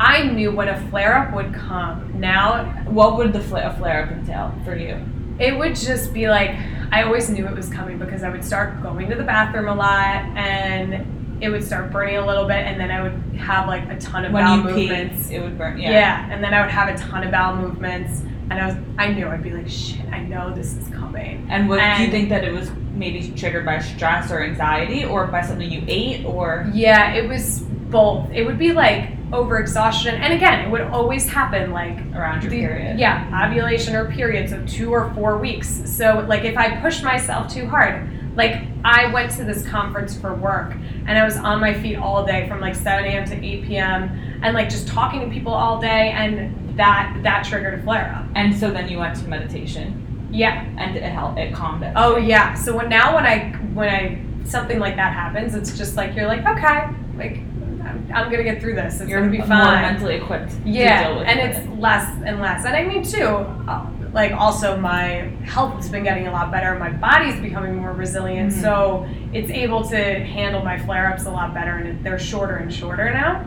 I 0.01 0.23
knew 0.25 0.53
when 0.53 0.69
a 0.69 0.81
flare 0.91 1.17
up 1.19 1.35
would 1.35 1.53
come. 1.55 2.21
Now 2.21 2.65
What 2.87 3.17
would 3.17 3.33
the 3.33 3.41
fla- 3.41 3.69
a 3.71 3.73
flare 3.75 4.05
up 4.05 4.11
entail 4.13 4.55
for 4.65 4.77
you? 4.77 4.97
it 5.39 5.57
would 5.57 5.77
just 5.77 6.13
be 6.13 6.29
like 6.29 6.51
I 6.91 7.03
always 7.05 7.29
knew 7.31 7.47
it 7.47 7.55
was 7.55 7.69
coming 7.69 7.97
because 7.99 8.23
I 8.25 8.29
would 8.31 8.45
start 8.45 8.83
going 8.83 9.09
to 9.11 9.15
the 9.15 9.23
bathroom 9.23 9.69
a 9.69 9.75
lot 9.75 10.25
and 10.37 11.07
it 11.41 11.49
would 11.51 11.63
start 11.63 11.93
burning 11.93 12.17
a 12.17 12.27
little 12.27 12.45
bit 12.47 12.57
and 12.67 12.81
then 12.81 12.91
I 12.91 13.03
would 13.03 13.13
have 13.39 13.69
like 13.69 13.89
a 13.89 13.97
ton 14.01 14.25
of 14.25 14.33
When 14.33 14.43
bowel 14.45 14.57
movements. 14.65 15.29
pee, 15.29 15.37
it 15.37 15.43
would 15.43 15.57
burn. 15.57 15.79
Yeah. 15.79 15.91
Yeah. 15.93 16.29
and 16.33 16.43
then 16.43 16.53
I 16.55 16.61
would 16.63 16.71
have 16.71 16.89
a 16.93 16.99
ton 16.99 17.23
of 17.23 17.31
bowel 17.31 17.55
movements 17.57 18.23
and 18.51 18.55
I 18.55 18.67
was 18.67 18.77
I 18.99 19.13
knew 19.13 19.29
I'd 19.29 19.43
be 19.45 19.51
like 19.51 19.69
shit, 19.69 20.05
I 20.11 20.21
know 20.23 20.53
this 20.53 20.75
is 20.77 20.89
coming. 20.89 21.47
And 21.51 21.69
what 21.69 21.79
do 21.97 22.03
you 22.03 22.11
think 22.11 22.31
that 22.31 22.43
it 22.43 22.53
was 22.53 22.71
maybe 22.95 23.33
triggered 23.37 23.65
by 23.65 23.79
stress 23.79 24.33
or 24.33 24.43
anxiety 24.43 25.05
or 25.05 25.29
by 25.29 25.43
something 25.43 25.71
you 25.71 25.85
ate 25.87 26.25
or 26.25 26.69
Yeah, 26.75 27.13
it 27.15 27.29
was 27.29 27.65
both. 27.91 28.30
It 28.30 28.45
would 28.45 28.59
be 28.59 28.72
like 28.72 29.11
overexhaustion 29.30 30.12
and 30.14 30.32
again, 30.32 30.61
it 30.66 30.70
would 30.70 30.82
always 30.82 31.28
happen 31.28 31.70
like 31.70 31.99
around 32.14 32.43
your 32.43 32.51
the- 32.51 32.59
period? 32.61 32.99
Yeah, 32.99 33.47
ovulation 33.47 33.95
or 33.95 34.11
period, 34.11 34.49
so 34.51 34.64
two 34.66 34.91
or 34.91 35.12
four 35.14 35.39
weeks. 35.39 35.82
So 35.84 36.24
like 36.28 36.45
if 36.45 36.57
I 36.57 36.80
pushed 36.80 37.03
myself 37.05 37.53
too 37.53 37.66
hard, 37.66 38.09
like 38.36 38.62
I 38.84 39.12
went 39.12 39.32
to 39.32 39.45
this 39.45 39.66
conference 39.66 40.16
for 40.16 40.34
work 40.34 40.72
and 41.07 41.18
I 41.18 41.24
was 41.24 41.36
on 41.36 41.61
my 41.61 41.74
feet 41.74 41.97
all 41.97 42.24
day 42.24 42.47
from 42.49 42.61
like 42.61 42.74
7 42.74 43.05
a.m. 43.05 43.24
to 43.26 43.34
8 43.34 43.64
p.m. 43.64 44.03
and 44.43 44.55
like 44.55 44.68
just 44.70 44.86
talking 44.89 45.20
to 45.20 45.26
people 45.28 45.53
all 45.53 45.80
day 45.80 46.11
and 46.12 46.78
that 46.78 47.18
that 47.24 47.45
triggered 47.45 47.78
a 47.80 47.82
flare 47.82 48.14
up. 48.16 48.26
And 48.36 48.55
so 48.57 48.70
then 48.70 48.89
you 48.89 48.99
went 48.99 49.16
to 49.16 49.28
meditation 49.28 50.28
Yeah. 50.30 50.64
and 50.78 50.97
it 50.97 51.03
helped 51.03 51.39
it 51.39 51.53
calmed 51.53 51.82
it. 51.82 51.93
Oh 51.97 52.16
yeah. 52.16 52.55
So 52.55 52.76
when 52.76 52.89
now 52.89 53.14
when 53.16 53.26
I 53.26 53.51
when 53.74 53.89
I 53.89 54.22
something 54.45 54.78
like 54.78 54.95
that 54.97 55.12
happens, 55.12 55.55
it's 55.55 55.76
just 55.76 55.97
like 55.97 56.14
you're 56.14 56.28
like 56.28 56.47
okay, 56.47 56.89
like 57.16 57.41
I'm, 57.89 58.11
I'm 58.14 58.30
gonna 58.30 58.45
get 58.45 58.61
through 58.61 58.74
this. 58.74 59.01
It's 59.01 59.09
You're 59.11 59.20
gonna 59.20 59.30
be 59.32 59.39
fine. 59.39 59.49
more 59.49 59.72
mentally 59.91 60.16
equipped 60.16 60.51
to 60.53 60.57
Yeah, 60.64 61.09
deal 61.09 61.18
with 61.18 61.28
and 61.28 61.39
it. 61.41 61.57
it's 61.57 61.78
less 61.78 62.09
and 62.24 62.41
less. 62.41 62.64
And 62.64 62.76
I 62.76 62.84
mean 62.84 63.03
too, 63.03 63.24
uh, 63.26 63.86
like 64.12 64.32
also 64.32 64.76
my 64.78 65.30
health 65.45 65.74
has 65.76 65.89
been 65.91 66.03
getting 66.05 66.26
a 66.28 66.32
lot 66.32 66.51
better. 66.51 66.78
My 66.78 66.91
body's 66.91 67.39
becoming 67.41 67.76
more 67.76 67.93
resilient, 67.93 68.53
Mhm. 68.53 68.61
so 68.62 69.07
it's 69.32 69.51
able 69.51 69.84
to 69.89 69.97
handle 69.97 70.62
my 70.64 70.78
flare-ups 70.78 71.26
a 71.26 71.30
lot 71.30 71.53
better, 71.55 71.76
and 71.76 72.03
they're 72.05 72.18
shorter 72.18 72.57
and 72.57 72.72
shorter 72.72 73.12
now. 73.12 73.45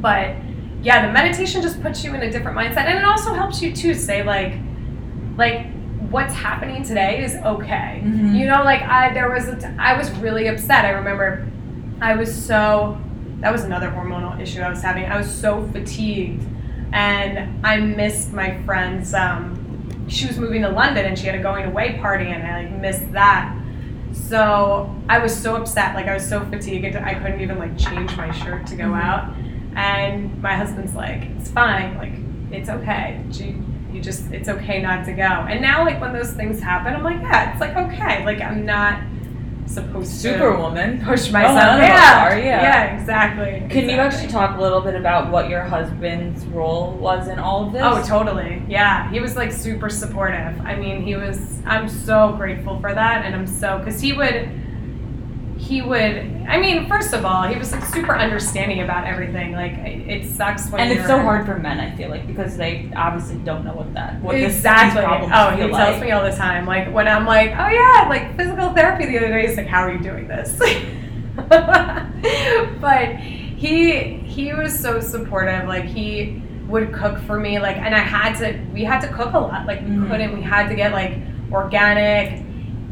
But 0.00 0.34
yeah, 0.82 1.06
the 1.06 1.12
meditation 1.12 1.62
just 1.62 1.82
puts 1.82 2.04
you 2.04 2.14
in 2.14 2.22
a 2.22 2.30
different 2.30 2.56
mindset, 2.56 2.86
and 2.86 2.98
it 2.98 3.04
also 3.04 3.34
helps 3.34 3.60
you 3.62 3.72
to 3.72 3.94
say 3.94 4.22
like, 4.22 4.54
like 5.36 5.66
what's 6.10 6.32
happening 6.34 6.82
today 6.82 7.22
is 7.24 7.34
okay. 7.36 8.00
Mhm. 8.04 8.34
You 8.38 8.46
know, 8.46 8.62
like 8.62 8.82
I 8.82 9.12
there 9.12 9.28
was 9.30 9.48
a 9.48 9.56
t- 9.56 9.66
I 9.78 9.96
was 9.96 10.10
really 10.18 10.46
upset. 10.46 10.84
I 10.84 10.90
remember 10.90 11.44
I 12.00 12.14
was 12.14 12.32
so 12.34 12.96
that 13.40 13.52
was 13.52 13.64
another 13.64 13.88
hormonal 13.90 14.40
issue 14.40 14.60
I 14.60 14.68
was 14.70 14.82
having. 14.82 15.04
I 15.04 15.16
was 15.16 15.32
so 15.32 15.66
fatigued 15.72 16.44
and 16.92 17.64
I 17.66 17.78
missed 17.78 18.32
my 18.32 18.62
friend's 18.62 19.12
um 19.14 19.62
she 20.08 20.26
was 20.26 20.38
moving 20.38 20.62
to 20.62 20.68
London 20.68 21.04
and 21.04 21.18
she 21.18 21.26
had 21.26 21.34
a 21.34 21.42
going 21.42 21.64
away 21.66 21.98
party 21.98 22.26
and 22.26 22.46
I 22.46 22.62
like 22.62 22.80
missed 22.80 23.12
that. 23.12 23.54
So 24.12 24.94
I 25.08 25.18
was 25.18 25.36
so 25.36 25.56
upset, 25.56 25.94
like 25.94 26.06
I 26.06 26.14
was 26.14 26.26
so 26.26 26.44
fatigued 26.46 26.96
I 26.96 27.14
couldn't 27.14 27.40
even 27.40 27.58
like 27.58 27.76
change 27.76 28.16
my 28.16 28.30
shirt 28.32 28.66
to 28.68 28.76
go 28.76 28.84
Mhm. 28.84 29.02
out. 29.02 29.34
And 29.76 30.40
my 30.42 30.54
husband's 30.54 30.94
like, 30.94 31.22
It's 31.38 31.50
fine, 31.50 31.98
like 31.98 32.12
it's 32.50 32.70
okay. 32.70 33.20
You, 33.32 33.62
you 33.92 34.00
just 34.00 34.30
it's 34.32 34.48
okay 34.48 34.80
not 34.80 35.04
to 35.06 35.12
go. 35.12 35.22
And 35.24 35.60
now 35.60 35.84
like 35.84 36.00
when 36.00 36.12
those 36.12 36.32
things 36.32 36.60
happen, 36.60 36.94
I'm 36.94 37.02
like, 37.02 37.20
yeah, 37.20 37.52
it's 37.52 37.60
like 37.60 37.76
okay. 37.76 38.24
Like 38.24 38.40
I'm 38.40 38.64
not 38.64 39.00
supposed 39.66 40.10
to 40.12 40.16
Superwoman. 40.32 41.04
push 41.04 41.28
Oh, 41.28 41.32
myself. 41.32 41.56
us 41.56 41.80
yeah. 41.80 42.24
are, 42.26 42.38
yeah. 42.38 42.62
Yeah, 42.62 42.98
exactly. 42.98 43.66
Can 43.68 43.88
you 43.88 43.96
actually 43.96 44.28
talk 44.28 44.56
a 44.58 44.60
little 44.60 44.80
bit 44.80 44.94
about 44.94 45.30
what 45.30 45.48
your 45.48 45.62
husband's 45.62 46.44
role 46.46 46.92
was 46.92 47.28
in 47.28 47.38
all 47.38 47.66
of 47.66 47.72
this? 47.72 47.82
Oh, 47.84 48.02
totally. 48.06 48.62
Yeah. 48.68 49.10
He 49.10 49.20
was 49.20 49.36
like 49.36 49.52
super 49.52 49.88
supportive. 49.90 50.60
I 50.64 50.76
mean, 50.76 51.02
he 51.02 51.16
was, 51.16 51.58
I'm 51.66 51.88
so 51.88 52.32
grateful 52.36 52.80
for 52.80 52.94
that. 52.94 53.24
And 53.24 53.34
I'm 53.34 53.46
so, 53.46 53.78
because 53.78 54.00
he 54.00 54.12
would, 54.12 54.50
he 55.66 55.82
would, 55.82 56.46
I 56.48 56.60
mean, 56.60 56.86
first 56.86 57.12
of 57.12 57.24
all, 57.24 57.42
he 57.42 57.56
was 57.56 57.72
like 57.72 57.84
super 57.86 58.16
understanding 58.16 58.82
about 58.82 59.04
everything. 59.04 59.50
Like, 59.52 59.72
it, 59.72 60.24
sucks 60.24 60.70
when 60.70 60.80
and 60.80 60.92
it's 60.92 61.06
so 61.08 61.18
hard 61.18 61.44
for 61.44 61.58
men, 61.58 61.80
I 61.80 61.94
feel 61.96 62.08
like, 62.08 62.24
because 62.28 62.56
they 62.56 62.88
obviously 62.94 63.36
don't 63.38 63.64
know 63.64 63.74
what 63.74 63.92
that 63.94 64.20
what 64.22 64.36
exactly. 64.36 65.02
problems 65.02 65.32
oh, 65.34 65.50
he 65.50 65.62
tells 65.62 65.72
like. 65.72 66.00
me 66.00 66.12
all 66.12 66.22
the 66.22 66.36
time. 66.36 66.66
Like 66.66 66.92
when 66.94 67.08
I'm 67.08 67.26
like, 67.26 67.50
oh 67.50 67.68
yeah, 67.68 68.06
like 68.08 68.36
physical 68.36 68.72
therapy 68.74 69.06
the 69.06 69.18
other 69.18 69.28
day. 69.28 69.48
He's 69.48 69.56
like, 69.56 69.66
how 69.66 69.80
are 69.80 69.92
you 69.92 69.98
doing 69.98 70.28
this? 70.28 70.56
but 72.80 73.16
he 73.16 74.18
he 74.18 74.54
was 74.54 74.78
so 74.78 75.00
supportive. 75.00 75.66
Like 75.66 75.84
he 75.84 76.42
would 76.68 76.92
cook 76.92 77.18
for 77.22 77.40
me. 77.40 77.58
Like 77.58 77.76
and 77.76 77.94
I 77.94 78.00
had 78.00 78.38
to. 78.38 78.58
We 78.72 78.84
had 78.84 79.00
to 79.00 79.08
cook 79.08 79.34
a 79.34 79.38
lot. 79.38 79.66
Like 79.66 79.80
we 79.80 79.88
Mhm. 79.88 80.08
couldn't. 80.10 80.32
We 80.32 80.42
had 80.42 80.68
to 80.68 80.76
get 80.76 80.92
like 80.92 81.18
organic, 81.50 82.44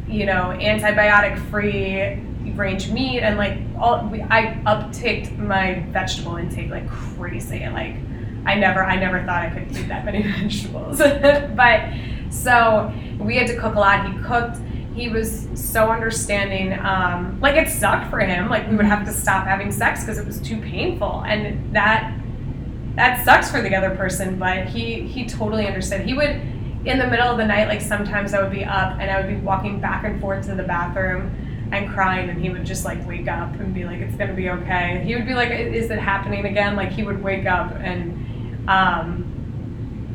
you 0.08 0.26
know, 0.26 0.56
antibiotic 0.58 1.38
free 1.50 2.20
range 2.56 2.90
meat 2.90 3.20
and 3.20 3.36
like 3.36 3.58
all. 3.78 4.06
We, 4.06 4.22
I 4.22 4.60
upticked 4.66 5.36
my 5.38 5.84
vegetable 5.90 6.36
intake 6.36 6.70
like 6.70 6.88
crazy. 6.88 7.66
Like 7.66 7.96
I 8.46 8.54
never 8.54 8.84
I 8.84 8.96
never 8.96 9.20
thought 9.24 9.42
I 9.42 9.50
could 9.50 9.76
eat 9.76 9.88
that 9.88 10.04
many 10.04 10.22
vegetables. 10.40 10.98
but 11.56 11.92
so 12.30 12.92
we 13.18 13.36
had 13.36 13.46
to 13.48 13.56
cook 13.58 13.74
a 13.74 13.80
lot. 13.80 14.10
He 14.10 14.18
cooked. 14.22 14.58
He 14.94 15.08
was 15.08 15.48
so 15.54 15.90
understanding. 15.90 16.78
Um, 16.78 17.40
like 17.40 17.56
it 17.56 17.68
sucked 17.68 18.10
for 18.10 18.20
him. 18.20 18.48
Like 18.48 18.68
we 18.68 18.76
would 18.76 18.86
have 18.86 19.04
to 19.06 19.12
stop 19.12 19.46
having 19.46 19.72
sex 19.72 20.00
because 20.00 20.18
it 20.18 20.26
was 20.26 20.40
too 20.40 20.60
painful, 20.60 21.24
and 21.26 21.74
that 21.74 22.16
that 22.94 23.24
sucks 23.24 23.50
for 23.50 23.60
the 23.60 23.74
other 23.74 23.94
person. 23.96 24.38
But 24.38 24.66
he 24.66 25.02
he 25.02 25.26
totally 25.26 25.66
understood. 25.66 26.02
He 26.02 26.14
would 26.14 26.40
in 26.84 26.98
the 26.98 27.06
middle 27.06 27.28
of 27.28 27.38
the 27.38 27.44
night. 27.44 27.68
Like 27.68 27.80
sometimes 27.80 28.34
I 28.34 28.42
would 28.42 28.52
be 28.52 28.64
up 28.64 28.98
and 29.00 29.10
I 29.10 29.20
would 29.20 29.28
be 29.28 29.36
walking 29.36 29.80
back 29.80 30.04
and 30.04 30.20
forth 30.20 30.46
to 30.46 30.54
the 30.54 30.62
bathroom 30.62 31.34
and 31.72 31.88
crying 31.90 32.28
and 32.30 32.40
he 32.40 32.50
would 32.50 32.64
just 32.64 32.84
like 32.84 33.06
wake 33.08 33.26
up 33.28 33.52
and 33.58 33.74
be 33.74 33.84
like 33.84 34.00
it's 34.00 34.14
gonna 34.16 34.34
be 34.34 34.50
okay. 34.50 35.02
He 35.04 35.14
would 35.14 35.26
be 35.26 35.34
like 35.34 35.50
is 35.50 35.90
it 35.90 35.98
happening 35.98 36.44
again? 36.44 36.76
Like 36.76 36.90
he 36.92 37.02
would 37.02 37.22
wake 37.22 37.46
up 37.46 37.72
and 37.80 38.68
um 38.68 39.30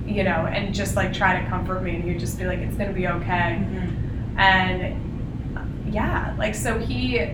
you 0.08 0.24
know 0.24 0.48
and 0.48 0.74
just 0.74 0.96
like 0.96 1.14
try 1.14 1.40
to 1.42 1.48
comfort 1.50 1.84
me 1.84 1.96
and 1.96 2.04
he 2.04 2.12
would 2.12 2.20
just 2.20 2.38
be 2.40 2.46
like 2.46 2.60
it's 2.60 2.76
gonna 2.78 2.94
be 2.94 3.08
okay. 3.08 3.62
Mhm. 3.62 4.40
and 4.40 5.94
yeah 5.94 6.36
like 6.38 6.54
so 6.56 6.78
he 6.80 7.30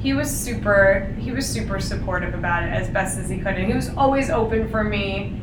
he 0.00 0.14
was 0.14 0.30
super 0.30 1.14
he 1.18 1.32
was 1.32 1.46
super 1.46 1.78
supportive 1.80 2.34
about 2.34 2.62
it 2.62 2.68
as 2.72 2.88
best 2.88 3.18
as 3.18 3.28
he 3.28 3.36
could 3.38 3.54
and 3.56 3.66
he 3.66 3.74
was 3.74 3.90
always 3.96 4.30
open 4.30 4.68
for 4.70 4.82
me 4.84 5.38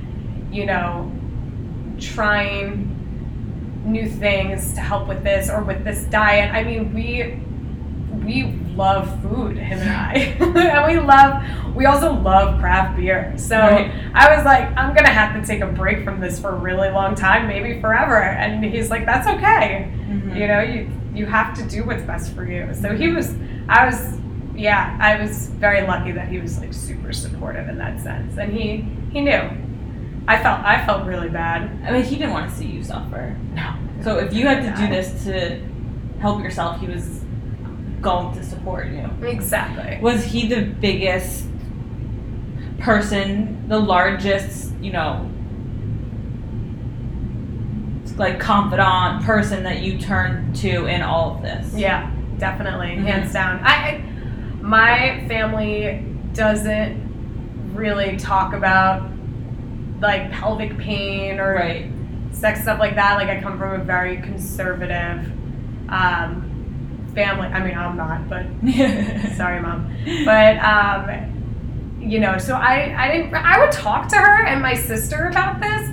you 0.52 0.66
know 0.66 1.12
trying 2.00 2.92
new 3.86 4.08
things 4.10 4.74
to 4.74 4.82
help 4.82 5.08
with 5.08 5.24
this 5.24 5.50
or 5.50 5.62
with 5.64 5.84
this 5.84 6.04
diet. 6.06 6.52
I 6.54 6.64
mean 6.64 6.94
we 6.94 7.40
we 8.26 8.44
love 8.76 9.08
food 9.22 9.58
him 9.58 9.80
and 9.80 9.90
i. 9.90 10.14
And 10.76 10.86
we 10.92 11.00
love 11.00 11.44
we 11.76 11.86
also 11.86 12.14
love 12.14 12.60
craft 12.60 12.96
beer. 12.98 13.34
So 13.38 13.58
Right. 13.58 13.92
i 14.14 14.36
was 14.36 14.46
like 14.46 14.66
i'm 14.78 14.94
gonna 14.96 15.10
have 15.10 15.40
to 15.40 15.46
take 15.46 15.62
a 15.62 15.68
break 15.68 16.04
from 16.04 16.20
this 16.20 16.40
for 16.40 16.50
a 16.50 16.56
really 16.56 16.90
long 16.90 17.16
time 17.16 17.48
maybe 17.48 17.80
forever. 17.82 18.18
And 18.22 18.64
he's 18.64 18.90
like 18.90 19.06
that's 19.06 19.28
okay. 19.28 19.92
Mhm. 20.10 20.36
you 20.40 20.48
know 20.48 20.62
you 20.62 20.90
you 21.14 21.26
have 21.26 21.54
to 21.56 21.64
do 21.64 21.84
what's 21.86 22.04
best 22.04 22.34
for 22.36 22.46
you. 22.46 22.74
So 22.74 22.96
he 22.96 23.08
was 23.10 23.34
i 23.70 23.86
was 23.86 24.18
yeah 24.56 24.98
i 25.02 25.20
was 25.22 25.48
very 25.50 25.82
lucky 25.86 26.12
that 26.14 26.28
he 26.30 26.40
was 26.40 26.60
like 26.60 26.74
super 26.74 27.12
supportive 27.14 27.68
in 27.70 27.78
that 27.78 28.00
sense. 28.02 28.38
And 28.38 28.52
he 28.54 28.86
he 29.12 29.22
knew. 29.22 29.42
I 30.28 30.38
felt 30.42 30.60
i 30.66 30.84
felt 30.86 31.06
really 31.06 31.30
bad. 31.30 31.70
I 31.86 31.92
mean, 31.92 32.04
he 32.04 32.16
didn't 32.16 32.34
want 32.34 32.50
to 32.50 32.56
see 32.56 32.66
you 32.66 32.82
suffer. 32.84 33.36
no. 33.54 33.74
So 34.04 34.18
if 34.18 34.34
you 34.34 34.48
had 34.48 34.62
to 34.64 34.72
do 34.82 34.88
this 34.90 35.24
to 35.26 35.62
help 36.20 36.42
yourself, 36.42 36.80
he 36.80 36.88
was 36.88 37.22
going 38.06 38.34
to 38.36 38.44
support 38.44 38.88
you. 38.88 39.10
exactly 39.28 40.00
Was 40.02 40.24
he 40.26 40.48
the 40.48 40.62
biggest 40.64 41.46
person, 42.80 43.68
the 43.68 43.80
largest, 43.80 44.74
you 44.82 44.92
know, 44.92 45.30
like 48.18 48.40
confidant 48.40 49.24
person 49.26 49.64
that 49.64 49.82
you 49.82 49.98
turned 49.98 50.56
to 50.56 50.86
in 50.86 51.02
all 51.02 51.36
of 51.36 51.42
this? 51.42 51.74
yeah 51.74 52.10
definitely 52.38 52.88
Mhm. 52.96 53.04
hands 53.06 53.34
down 53.34 53.60
I, 53.64 53.74
I 53.74 54.02
my 54.62 55.24
family 55.28 56.04
doesn't 56.34 57.02
really 57.74 58.16
talk 58.18 58.54
about 58.54 59.10
like 60.02 60.32
pelvic 60.32 60.78
pain 60.78 61.40
or 61.40 61.56
Right. 61.56 61.92
sex 62.32 62.62
stuff 62.64 62.80
like 62.80 62.96
that. 62.96 63.16
Like 63.18 63.30
I 63.30 63.40
come 63.42 63.58
from 63.58 63.80
a 63.80 63.84
very 63.84 64.18
conservative 64.18 65.32
um, 65.90 66.45
family. 67.16 67.48
I 67.48 67.66
mean, 67.66 67.78
I'm 67.78 67.98
not, 67.98 68.30
but 68.30 68.46
sorry, 69.36 69.62
mom. 69.62 69.96
But 70.26 70.58
um, 70.58 72.00
you 72.00 72.20
know, 72.20 72.38
so 72.38 72.56
I 72.56 72.94
I 72.98 73.12
didn't. 73.12 73.34
I 73.34 73.60
would 73.60 73.72
talk 73.72 74.08
to 74.10 74.18
her 74.18 74.46
and 74.46 74.62
my 74.62 74.76
sister 74.76 75.26
about 75.26 75.60
this, 75.60 75.90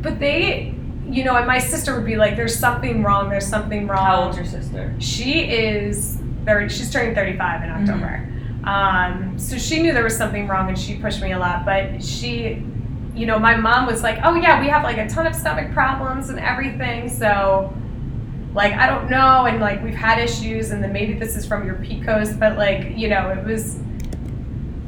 but 0.00 0.18
they, 0.18 0.74
you 1.08 1.24
know, 1.24 1.36
and 1.36 1.46
my 1.46 1.58
sister 1.58 1.94
would 1.94 2.06
be 2.06 2.16
like, 2.16 2.36
"There's 2.36 2.58
something 2.58 3.02
wrong. 3.02 3.28
There's 3.28 3.46
something 3.46 3.86
wrong." 3.86 4.06
How 4.06 4.22
old's 4.24 4.36
your 4.36 4.46
sister? 4.46 4.94
She 4.98 5.40
is 5.42 6.18
thirty. 6.46 6.68
She's 6.72 6.90
turning 6.90 7.14
thirty-five 7.14 7.62
in 7.62 7.70
October. 7.70 8.32
Um, 8.64 9.38
so 9.38 9.58
she 9.58 9.80
knew 9.80 9.92
there 9.92 10.02
was 10.04 10.16
something 10.16 10.48
wrong, 10.48 10.68
and 10.68 10.78
she 10.78 10.96
pushed 10.96 11.22
me 11.22 11.32
a 11.32 11.38
lot. 11.38 11.64
But 11.64 12.02
she, 12.02 12.64
you 13.14 13.26
know, 13.26 13.38
my 13.38 13.56
mom 13.56 13.86
was 13.86 14.02
like, 14.02 14.18
"Oh 14.24 14.34
yeah, 14.34 14.60
we 14.60 14.68
have 14.68 14.82
like 14.82 14.98
a 14.98 15.08
ton 15.08 15.26
of 15.26 15.34
stomach 15.34 15.72
problems 15.72 16.30
and 16.30 16.38
everything." 16.40 17.08
So, 17.08 17.72
like, 18.56 18.72
I 18.72 18.86
don't 18.86 19.08
know, 19.10 19.44
and 19.46 19.60
like 19.60 19.82
we've 19.84 19.94
had 19.94 20.18
issues, 20.18 20.70
and 20.72 20.82
then 20.82 20.92
maybe 20.92 21.12
this 21.14 21.36
is 21.36 21.46
from 21.46 21.64
your 21.66 21.76
PCOS, 21.76 22.38
but 22.38 22.56
like, 22.56 22.96
you 22.96 23.08
know, 23.08 23.28
it 23.30 23.44
was. 23.44 23.78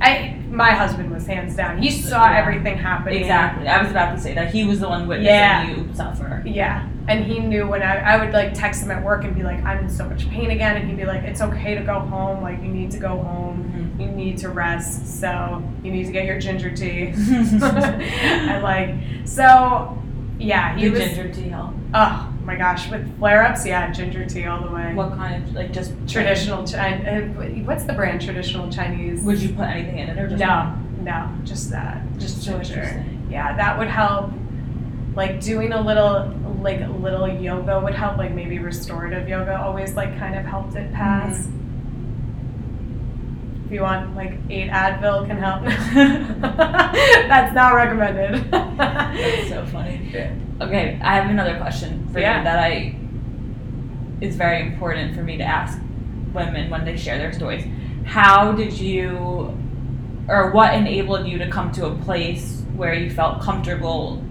I 0.00 0.36
my 0.50 0.70
husband 0.70 1.10
was 1.10 1.26
hands 1.26 1.54
down. 1.56 1.82
He 1.82 1.90
saw 1.90 2.30
Yeah. 2.30 2.38
everything 2.38 2.78
happening. 2.78 3.20
Exactly. 3.20 3.66
I 3.68 3.82
was 3.82 3.90
about 3.90 4.14
to 4.14 4.20
say 4.20 4.32
that 4.34 4.52
he 4.54 4.64
was 4.64 4.80
the 4.80 4.88
one 4.88 5.06
witnessing 5.06 5.34
Yeah. 5.34 5.68
you 5.68 5.88
suffer. 5.92 6.42
Yeah. 6.46 6.86
And 7.08 7.24
he 7.24 7.38
knew 7.40 7.66
when 7.66 7.82
I, 7.82 7.96
I 8.14 8.24
would 8.24 8.32
like 8.32 8.54
text 8.54 8.82
him 8.82 8.90
at 8.90 9.02
work 9.02 9.24
and 9.24 9.34
be 9.34 9.42
like, 9.42 9.62
I'm 9.64 9.78
in 9.84 9.90
so 9.90 10.04
much 10.08 10.28
pain 10.30 10.50
again. 10.52 10.76
And 10.76 10.88
he'd 10.88 10.96
be 10.96 11.04
like, 11.04 11.24
It's 11.24 11.40
okay 11.42 11.74
to 11.74 11.82
go 11.82 11.98
home. 11.98 12.42
Like, 12.42 12.62
you 12.62 12.68
need 12.68 12.90
to 12.92 12.98
go 12.98 13.08
home. 13.18 13.96
Mhm. 13.98 14.00
You 14.00 14.10
need 14.12 14.38
to 14.38 14.48
rest. 14.50 15.20
So, 15.20 15.62
you 15.82 15.90
need 15.90 16.06
to 16.06 16.12
get 16.12 16.24
your 16.26 16.38
ginger 16.38 16.70
tea. 16.70 17.12
I 17.62 18.60
like, 18.62 18.94
so, 19.26 19.98
yeah, 20.38 20.76
he 20.76 20.84
the 20.84 20.90
was, 20.90 21.00
ginger 21.00 21.28
tea 21.34 21.48
help. 21.48 21.74
oh 21.92 22.32
my 22.48 22.56
gosh, 22.56 22.90
with 22.90 23.18
flare 23.18 23.42
ups, 23.44 23.66
yeah, 23.66 23.90
ginger 23.92 24.24
tea 24.24 24.46
all 24.46 24.62
the 24.66 24.74
way. 24.74 24.94
What 24.94 25.10
kind 25.10 25.44
of 25.44 25.52
like 25.54 25.70
just 25.70 25.92
Traditional, 26.08 26.66
Chi- 26.66 26.94
uh, 27.04 27.20
what's 27.64 27.84
the 27.84 27.92
brand? 27.92 28.22
Traditional 28.22 28.70
Chinese? 28.72 29.22
Would 29.22 29.40
you 29.42 29.50
put 29.50 29.66
anything 29.68 29.98
in 29.98 30.08
it 30.08 30.18
or 30.18 30.28
just 30.28 30.40
no, 30.40 30.74
no, 31.02 31.30
just 31.44 31.70
that. 31.70 32.02
Just 32.18 32.42
So 32.42 32.58
ginger. 32.58 33.04
yeah 33.30 33.54
that 33.56 33.76
would 33.78 33.88
help 33.88 34.32
like 35.14 35.40
doing 35.42 35.72
a 35.72 35.80
little 35.80 36.34
like 36.62 36.80
little 37.00 37.28
yoga 37.28 37.78
would 37.80 37.94
help 37.94 38.16
like 38.16 38.32
maybe 38.32 38.58
restorative 38.58 39.28
yoga 39.28 39.60
always 39.60 39.94
like 39.94 40.18
kind 40.18 40.34
of 40.34 40.44
helped 40.46 40.74
it 40.76 40.90
pass 40.94 41.46
if 43.66 43.72
you 43.72 43.82
want 43.82 44.16
like 44.16 44.32
eight 44.48 44.70
advil 44.70 45.26
can 45.26 45.36
help 45.36 45.62
that's 47.28 47.54
not 47.54 47.74
recommended 47.74 48.50
That's 48.50 49.48
so 49.50 49.66
funny. 49.66 50.32
Okay, 50.60 50.98
I 51.02 51.14
have 51.14 51.30
another 51.30 51.56
question 51.56 52.08
for 52.12 52.18
Yeah. 52.18 52.38
you 52.38 52.44
that 52.44 52.58
I 52.58 52.94
is 54.20 54.34
very 54.36 54.60
important 54.62 55.14
for 55.14 55.22
me 55.22 55.36
to 55.36 55.44
ask 55.44 55.78
women 56.34 56.68
when 56.68 56.84
they 56.84 56.96
share 56.96 57.18
their 57.18 57.32
stories. 57.32 57.64
How 58.04 58.52
did 58.52 58.72
you 58.78 59.56
or 60.28 60.50
what 60.50 60.74
enabled 60.74 61.26
you 61.26 61.38
to 61.38 61.48
come 61.48 61.70
to 61.72 61.86
a 61.86 61.94
place 61.94 62.62
where 62.76 62.92
you 62.92 63.08
felt 63.08 63.40
comfortable 63.40 64.22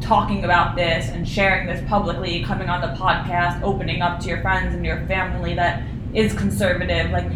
talking 0.00 0.44
about 0.44 0.76
this 0.76 1.08
and 1.08 1.26
sharing 1.26 1.66
this 1.66 1.82
publicly, 1.88 2.44
coming 2.44 2.68
on 2.68 2.80
the 2.80 2.94
podcast, 3.02 3.60
opening 3.62 4.02
up 4.02 4.20
to 4.20 4.28
your 4.28 4.40
friends 4.42 4.74
and 4.74 4.84
your 4.84 5.04
family 5.06 5.54
that 5.54 5.82
is 6.12 6.34
conservative? 6.34 7.10
Like 7.10 7.30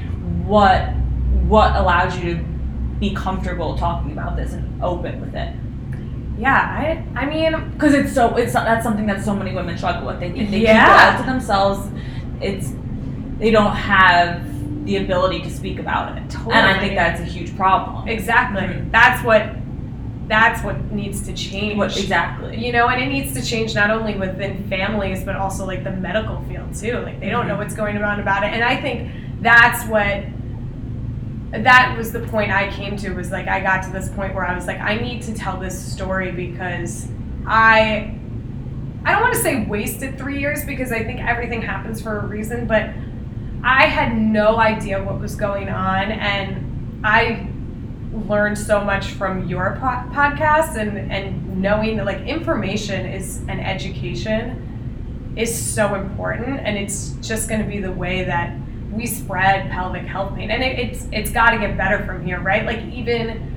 what 0.44 0.90
what 1.48 1.74
allowed 1.74 2.12
you 2.14 2.34
to 2.36 2.44
be 3.00 3.14
comfortable 3.14 3.76
talking 3.76 4.12
about 4.12 4.36
this 4.36 4.52
and 4.52 4.82
open 4.82 5.20
with 5.20 5.34
it? 5.34 5.54
Yeah 6.40 7.04
i 7.16 7.20
i 7.22 7.26
mean 7.26 7.52
because 7.72 7.92
it's 7.94 8.12
so 8.14 8.34
it's 8.36 8.52
that's 8.54 8.82
something 8.84 9.06
that 9.06 9.22
so 9.22 9.34
many 9.34 9.52
women 9.54 9.76
struggle 9.76 10.06
with. 10.08 10.18
They 10.20 10.30
they 10.30 10.62
Yeah. 10.62 11.10
keep 11.12 11.20
it 11.20 11.22
to 11.24 11.30
themselves. 11.32 11.80
It's 12.40 12.72
they 13.38 13.50
don't 13.50 13.76
have 13.76 14.28
the 14.86 14.96
ability 15.04 15.40
to 15.42 15.50
speak 15.50 15.78
about 15.78 16.16
it, 16.16 16.22
and 16.56 16.66
I 16.72 16.78
think 16.80 16.94
that's 16.94 17.20
a 17.20 17.24
huge 17.24 17.50
problem. 17.56 18.08
exactly 18.08 18.62
Mhm. 18.62 18.90
that's 18.90 19.22
what 19.28 19.42
that's 20.28 20.62
what 20.62 20.76
needs 20.92 21.18
to 21.26 21.32
change 21.32 21.76
What 21.76 21.96
exactly? 21.98 22.56
you 22.64 22.72
know 22.72 22.86
and 22.88 22.98
it 23.02 23.08
needs 23.16 23.30
to 23.38 23.42
change 23.52 23.74
not 23.74 23.90
only 23.90 24.14
within 24.24 24.52
families 24.74 25.24
but 25.24 25.34
also 25.36 25.66
like 25.66 25.82
the 25.88 25.90
medical 26.08 26.36
field 26.48 26.68
too 26.82 26.96
like 27.06 27.18
they 27.22 27.28
don't 27.34 27.46
know 27.48 27.54
Mhm. 27.56 27.62
what's 27.62 27.74
going 27.82 27.96
on 28.10 28.20
about 28.20 28.40
it 28.46 28.50
and 28.56 28.62
i 28.62 28.76
think 28.84 28.96
that's 29.42 29.80
what 29.94 30.16
that 31.50 31.96
was 31.96 32.12
the 32.12 32.20
point 32.20 32.50
i 32.50 32.70
came 32.70 32.96
to 32.96 33.12
was 33.12 33.30
like 33.30 33.48
i 33.48 33.60
got 33.60 33.82
to 33.82 33.90
this 33.90 34.08
point 34.10 34.34
where 34.34 34.46
i 34.46 34.54
was 34.54 34.66
like 34.66 34.78
i 34.80 34.96
need 34.96 35.20
to 35.20 35.34
tell 35.34 35.58
this 35.58 35.76
story 35.92 36.30
because 36.30 37.08
i 37.46 38.14
i 39.04 39.12
don't 39.12 39.20
want 39.20 39.34
to 39.34 39.40
say 39.40 39.64
wasted 39.64 40.16
three 40.16 40.38
years 40.38 40.64
because 40.64 40.92
i 40.92 41.02
think 41.02 41.20
everything 41.20 41.60
happens 41.60 42.00
for 42.00 42.20
a 42.20 42.26
reason 42.26 42.66
but 42.66 42.90
i 43.64 43.86
had 43.86 44.16
no 44.16 44.58
idea 44.58 45.02
what 45.02 45.18
was 45.18 45.34
going 45.34 45.68
on 45.68 46.12
and 46.12 47.00
i 47.04 47.48
learned 48.28 48.58
so 48.58 48.84
much 48.84 49.08
from 49.12 49.48
your 49.48 49.76
po- 49.80 50.08
podcast 50.14 50.76
and 50.76 51.10
and 51.12 51.60
knowing 51.60 51.96
that 51.96 52.06
like 52.06 52.20
information 52.26 53.06
is 53.06 53.38
an 53.48 53.60
education 53.60 54.66
is 55.36 55.74
so 55.74 55.94
important 55.94 56.60
and 56.60 56.76
it's 56.76 57.10
just 57.20 57.48
going 57.48 57.60
to 57.60 57.66
be 57.68 57.78
the 57.78 57.92
way 57.92 58.24
that 58.24 58.56
we 58.92 59.06
spread 59.06 59.70
pelvic 59.70 60.04
health 60.04 60.34
pain 60.34 60.50
and 60.50 60.62
it, 60.62 60.78
it's 60.78 61.06
it's 61.12 61.30
got 61.30 61.50
to 61.50 61.58
get 61.58 61.76
better 61.76 62.04
from 62.04 62.24
here 62.24 62.40
right 62.40 62.64
like 62.66 62.82
even 62.92 63.48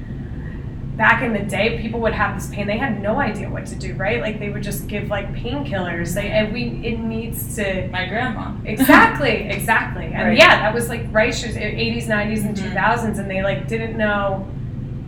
back 0.95 1.23
in 1.23 1.34
the 1.34 1.39
day 1.39 1.79
people 1.81 1.99
would 1.99 2.13
have 2.13 2.36
this 2.39 2.47
pain 2.53 2.67
they 2.67 2.77
had 2.77 3.01
no 3.01 3.19
idea 3.19 3.49
what 3.49 3.65
to 3.65 3.73
do 3.75 3.95
right 3.95 4.21
like 4.21 4.38
they 4.39 4.49
would 4.49 4.61
just 4.61 4.88
give 4.88 5.07
like 5.09 5.27
painkillers 5.34 6.13
they 6.13 6.29
and 6.29 6.53
we 6.53 6.65
it 6.86 6.99
needs 6.99 7.55
to 7.55 7.88
My 7.88 8.05
grandma. 8.05 8.53
exactly 8.63 9.49
exactly 9.49 10.05
and 10.05 10.27
Right. 10.29 10.38
yeah 10.38 10.59
that 10.59 10.71
was 10.73 10.89
like 10.89 11.01
right 11.11 11.34
she 11.34 11.47
was 11.47 11.55
80s 11.55 12.05
90s 12.07 12.45
and 12.45 12.55
Mhm. 12.55 12.73
2000s 12.75 13.17
and 13.17 13.29
they 13.29 13.41
like 13.41 13.67
didn't 13.67 13.97
know 13.97 14.47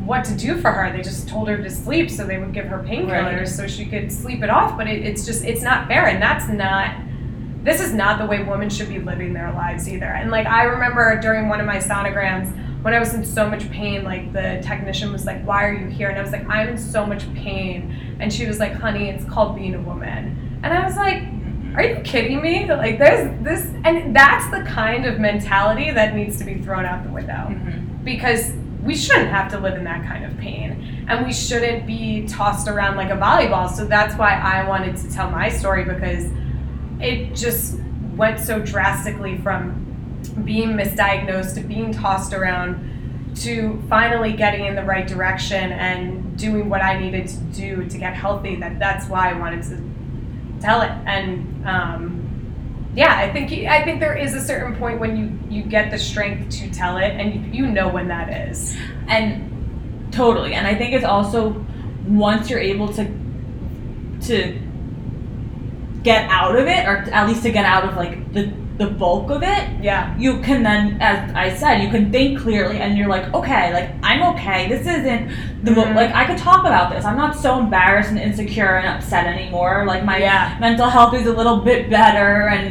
what 0.04 0.24
to 0.26 0.36
do 0.36 0.60
for 0.60 0.72
her 0.72 0.92
they 0.92 1.04
just 1.04 1.28
told 1.30 1.48
her 1.50 1.58
to 1.58 1.70
sleep 1.70 2.10
so 2.10 2.26
they 2.26 2.40
would 2.40 2.52
give 2.54 2.66
her 2.66 2.80
painkillers 2.80 3.38
Right. 3.38 3.48
so 3.48 3.68
she 3.68 3.86
could 3.86 4.12
sleep 4.12 4.42
it 4.44 4.50
off 4.50 4.76
but 4.78 4.88
it, 4.88 5.04
it's 5.06 5.24
just 5.24 5.44
it's 5.46 5.62
not 5.62 5.88
fair 5.88 6.08
and 6.08 6.20
that's 6.20 6.48
not 6.48 6.96
this 7.66 7.82
is 7.82 7.92
not 7.94 8.20
the 8.20 8.26
way 8.26 8.44
women 8.44 8.70
should 8.70 8.88
be 8.88 9.00
living 9.00 9.34
their 9.34 9.52
lives 9.52 9.90
either 9.90 10.06
and 10.06 10.30
like 10.32 10.46
i 10.48 10.64
remember 10.64 11.20
during 11.20 11.50
one 11.50 11.60
of 11.60 11.66
my 11.66 11.78
sonograms 11.78 12.48
when 12.84 12.94
i 12.94 13.00
was 13.00 13.14
in 13.14 13.26
so 13.26 13.50
much 13.50 13.70
pain 13.72 14.04
like 14.04 14.32
the 14.34 14.60
technician 14.64 15.12
was 15.12 15.26
like 15.26 15.44
why 15.46 15.64
are 15.66 15.74
you 15.74 15.88
here 15.88 16.10
and 16.10 16.18
i 16.18 16.22
was 16.22 16.32
like 16.32 16.48
i'm 16.48 16.70
in 16.70 16.78
so 16.78 17.06
much 17.06 17.24
pain 17.34 18.18
and 18.20 18.32
she 18.32 18.46
was 18.46 18.60
like 18.60 18.72
honey 18.74 19.10
it's 19.10 19.26
called 19.26 19.56
being 19.56 19.74
a 19.76 19.82
woman 19.82 20.60
and 20.64 20.74
i 20.74 20.86
was 20.86 20.96
like 20.96 21.24
are 21.76 21.84
you 21.84 21.96
kidding 22.06 22.42
me? 22.42 22.66
Like 22.72 22.98
there's 22.98 23.30
this 23.44 23.66
and 23.84 24.16
that's 24.16 24.50
the 24.50 24.64
kind 24.64 25.06
of 25.06 25.20
mentality 25.20 25.92
that 25.92 26.16
needs 26.16 26.38
to 26.38 26.46
be 26.46 26.54
thrown 26.56 26.86
out 26.86 27.04
the 27.04 27.10
window 27.10 27.34
Mhm. 27.50 28.02
because 28.06 28.54
we 28.82 28.96
shouldn't 28.96 29.28
have 29.30 29.52
to 29.52 29.60
live 29.60 29.74
in 29.74 29.84
that 29.84 30.06
kind 30.06 30.24
of 30.24 30.38
pain 30.38 31.06
and 31.10 31.26
we 31.26 31.34
shouldn't 31.34 31.86
be 31.86 32.26
tossed 32.30 32.70
around 32.70 32.96
like 32.96 33.10
a 33.10 33.18
volleyball. 33.18 33.70
So 33.70 33.84
that's 33.84 34.16
why 34.16 34.36
I 34.40 34.66
wanted 34.66 34.96
to 34.96 35.12
tell 35.12 35.30
my 35.30 35.50
story 35.50 35.84
because 35.84 36.30
it 37.00 37.36
just 37.36 37.78
went 38.16 38.40
so 38.40 38.60
drastically 38.60 39.38
from 39.40 39.82
being 40.44 40.70
misdiagnosed 40.70 41.56
to 41.56 41.62
being 41.62 41.92
tossed 41.92 42.34
around 42.34 43.34
to 43.36 43.82
finally 43.90 44.34
getting 44.34 44.66
in 44.66 44.76
the 44.76 44.84
right 44.84 45.08
direction 45.08 45.72
and 45.74 46.38
doing 46.38 46.70
what 46.70 46.82
I 46.82 46.98
needed 46.98 47.28
to 47.28 47.38
do 47.38 47.88
to 47.90 47.98
get 47.98 48.14
healthy 48.14 48.56
that 48.58 48.80
that's 48.80 49.08
why 49.08 49.30
I 49.30 49.34
wanted 49.34 49.64
to 49.64 50.62
tell 50.62 50.82
it. 50.82 50.92
And 51.06 51.68
um, 51.68 52.92
yeah 52.96 53.18
I 53.18 53.32
think 53.32 53.52
I 53.68 53.84
think 53.84 54.00
there 54.00 54.16
is 54.16 54.34
a 54.34 54.42
certain 54.42 54.76
point 54.78 55.00
when 55.00 55.18
you 55.18 55.38
you 55.50 55.64
get 55.64 55.92
the 55.92 56.00
strength 56.00 56.50
to 56.58 56.72
tell 56.72 56.98
it 56.98 57.12
and 57.12 57.54
you, 57.54 57.66
you 57.66 57.72
know 57.72 57.90
when 57.90 58.08
that 58.08 58.50
is. 58.50 58.76
And 59.08 59.52
totally, 60.12 60.54
and 60.54 60.66
I 60.66 60.76
think 60.76 60.94
it's 60.94 61.06
also 61.06 61.66
once 62.08 62.50
you're 62.50 62.60
able 62.60 62.94
to 62.94 63.06
to 64.22 64.60
get 66.10 66.22
out 66.40 66.56
of 66.62 66.66
it, 66.76 66.82
or 66.90 66.96
at 67.18 67.24
least 67.30 67.42
to 67.48 67.52
get 67.58 67.66
out 67.74 67.84
of 67.88 67.92
like 68.04 68.14
the 68.36 68.44
the 68.78 68.88
bulk 69.02 69.28
of 69.32 69.42
it, 69.42 69.64
yeah 69.90 70.04
you 70.24 70.32
can 70.48 70.60
then, 70.70 70.84
as 71.10 71.18
I 71.44 71.48
said, 71.62 71.76
you 71.84 71.90
can 71.96 72.12
think 72.16 72.30
clearly, 72.44 72.78
and 72.84 72.98
you're 72.98 73.08
like, 73.18 73.26
okay, 73.40 73.64
like 73.78 73.90
I'm 74.10 74.22
okay. 74.34 74.60
This 74.74 74.82
isn't 74.96 75.24
the 75.66 75.72
Mhm. 75.72 75.96
like 76.00 76.12
I 76.22 76.24
could 76.30 76.38
talk 76.50 76.62
about 76.72 76.88
this. 76.92 77.02
I'm 77.10 77.20
not 77.26 77.34
so 77.46 77.52
embarrassed 77.64 78.10
and 78.14 78.20
insecure 78.30 78.74
and 78.80 78.88
upset 78.94 79.26
anymore. 79.36 79.76
Like 79.92 80.04
my 80.12 80.18
Yeah. 80.28 80.44
mental 80.68 80.90
health 80.96 81.14
is 81.20 81.26
a 81.34 81.36
little 81.40 81.60
bit 81.70 81.90
better, 82.00 82.32
and 82.56 82.66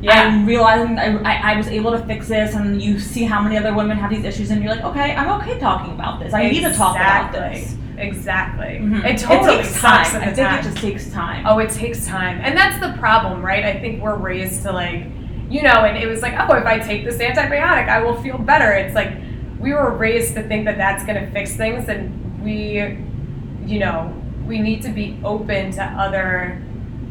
Yeah. 0.00 0.12
I'm 0.22 0.46
realizing 0.52 0.92
I, 0.98 1.08
I, 1.30 1.34
I 1.50 1.52
was 1.60 1.68
able 1.78 1.90
to 1.98 2.00
fix 2.10 2.22
this. 2.34 2.50
And 2.58 2.80
you 2.86 2.92
see 2.98 3.24
how 3.32 3.40
many 3.44 3.56
other 3.60 3.72
women 3.80 3.94
have 4.02 4.10
these 4.14 4.24
issues, 4.30 4.48
and 4.50 4.56
you're 4.62 4.74
like, 4.76 4.86
okay, 4.90 5.08
I'm 5.18 5.30
okay 5.38 5.56
talking 5.68 5.92
about 5.98 6.14
this. 6.20 6.32
I 6.32 6.42
need 6.54 6.64
to 6.68 6.72
talk 6.82 6.94
about 6.96 7.32
this. 7.38 7.76
Exactly 8.00 8.78
Mhm. 8.80 9.04
it 9.04 9.18
totally 9.18 9.56
takes 9.58 9.68
sucks 9.76 10.10
time. 10.12 10.22
I 10.22 10.24
think 10.32 10.36
time. 10.48 10.58
it 10.58 10.62
just 10.62 10.76
takes 10.78 11.10
time. 11.10 11.44
Oh, 11.46 11.58
it 11.58 11.70
takes 11.70 12.06
time. 12.06 12.40
And 12.42 12.56
that's 12.56 12.78
the 12.80 12.92
problem, 12.98 13.42
right? 13.44 13.64
I 13.64 13.74
think 13.78 14.02
we're 14.02 14.16
raised 14.16 14.62
to 14.62 14.72
like, 14.72 15.04
you 15.48 15.62
know, 15.62 15.84
and 15.84 15.96
it 15.96 16.08
was 16.08 16.22
like, 16.22 16.34
oh, 16.38 16.54
if 16.54 16.64
I 16.66 16.78
take 16.78 17.04
this 17.04 17.18
antibiotic, 17.18 17.88
I 17.88 18.00
will 18.02 18.14
feel 18.22 18.38
better. 18.38 18.72
It's 18.72 18.94
like, 18.94 19.12
we 19.58 19.72
were 19.74 19.90
raised 19.90 20.34
to 20.36 20.42
think 20.42 20.64
that 20.64 20.78
that's 20.78 21.04
going 21.04 21.22
to 21.22 21.30
fix 21.32 21.54
things, 21.54 21.88
and 21.88 22.40
we, 22.42 22.96
you 23.66 23.78
know, 23.78 24.14
we 24.46 24.58
need 24.58 24.80
to 24.82 24.88
be 24.88 25.18
open 25.22 25.70
to 25.72 25.82
other 25.84 26.58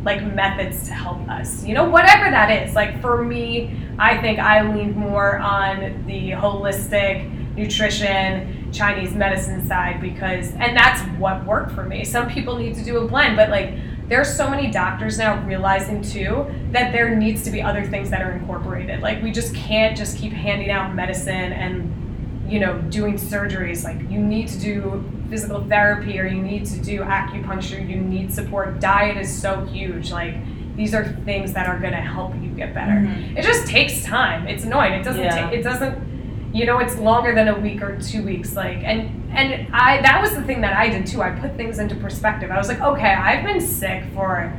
like 0.04 0.24
methods 0.34 0.88
to 0.88 0.94
help 0.94 1.20
us. 1.30 1.66
You 1.66 1.74
know, 1.76 1.84
whatever 1.90 2.32
that 2.32 2.50
is. 2.50 2.74
Like 2.74 3.02
for 3.02 3.24
me, 3.24 3.78
I 4.00 4.18
think 4.18 4.40
I 4.40 4.62
lean 4.62 4.98
more 4.98 5.38
on 5.40 6.06
the 6.08 6.32
holistic 6.32 7.30
nutrition, 7.56 8.59
Chinese 8.72 9.14
medicine 9.14 9.68
side 9.68 10.02
because 10.02 10.52
and 10.54 10.76
that's 10.76 11.02
what 11.20 11.46
worked 11.46 11.72
for 11.72 11.84
me. 11.84 12.04
Some 12.06 12.30
people 12.30 12.58
need 12.58 12.76
to 12.76 12.84
do 12.84 12.98
a 12.98 13.08
blend, 13.08 13.36
but 13.36 13.50
like 13.50 13.74
there's 14.08 14.36
so 14.36 14.50
many 14.50 14.72
doctors 14.72 15.18
now 15.18 15.44
realizing 15.46 16.02
too 16.02 16.48
that 16.72 16.92
there 16.92 17.16
needs 17.16 17.44
to 17.44 17.52
be 17.52 17.62
other 17.62 17.86
things 17.86 18.10
that 18.10 18.22
are 18.22 18.32
incorporated. 18.32 19.02
Like 19.02 19.22
we 19.22 19.32
just 19.32 19.54
can't 19.54 19.96
just 19.98 20.18
keep 20.18 20.34
handing 20.34 20.72
out 20.72 20.96
medicine 20.96 21.54
and 21.54 22.52
you 22.52 22.60
know 22.60 22.80
doing 22.90 23.16
surgeries. 23.16 23.84
Like 23.84 24.00
you 24.10 24.20
need 24.20 24.48
to 24.50 24.60
do 24.60 25.12
physical 25.30 25.64
therapy 25.64 26.20
or 26.20 26.26
you 26.26 26.42
need 26.42 26.66
to 26.66 26.80
do 26.82 27.02
acupuncture. 27.02 27.88
You 27.88 27.98
need 27.98 28.34
support. 28.34 28.80
Diet 28.80 29.18
is 29.18 29.42
so 29.42 29.64
huge. 29.66 30.12
Like 30.12 30.36
these 30.76 30.94
are 30.94 31.06
things 31.26 31.54
that 31.54 31.68
are 31.68 31.78
going 31.78 31.92
to 31.92 32.02
help 32.02 32.34
you 32.42 32.50
get 32.52 32.74
better. 32.74 32.94
Mm-hmm. 32.94 33.38
It 33.38 33.44
just 33.44 33.68
takes 33.68 34.04
time. 34.04 34.48
It's 34.48 34.64
annoying. 34.64 34.94
It 34.94 35.04
doesn't. 35.04 35.22
Yeah. 35.22 35.50
it 35.52 35.62
doesn't. 35.62 36.09
You 36.52 36.66
know, 36.66 36.80
it's 36.80 36.98
longer 36.98 37.36
than 37.36 37.48
a 37.48 37.60
week 37.60 37.82
or 37.82 38.00
two 38.02 38.24
weeks. 38.24 38.56
Like, 38.56 38.80
and 38.80 39.32
and 39.32 39.74
I 39.74 40.02
that 40.02 40.22
was 40.22 40.36
the 40.36 40.42
thing 40.44 40.62
that 40.62 40.76
I 40.76 40.90
did 40.90 41.06
too. 41.06 41.22
I 41.22 41.32
put 41.32 41.56
things 41.56 41.80
into 41.80 41.96
perspective. 41.96 42.50
I 42.52 42.58
was 42.58 42.68
like, 42.68 42.82
okay, 42.82 43.14
I've 43.14 43.46
been 43.46 43.62
sick 43.62 44.04
for 44.14 44.52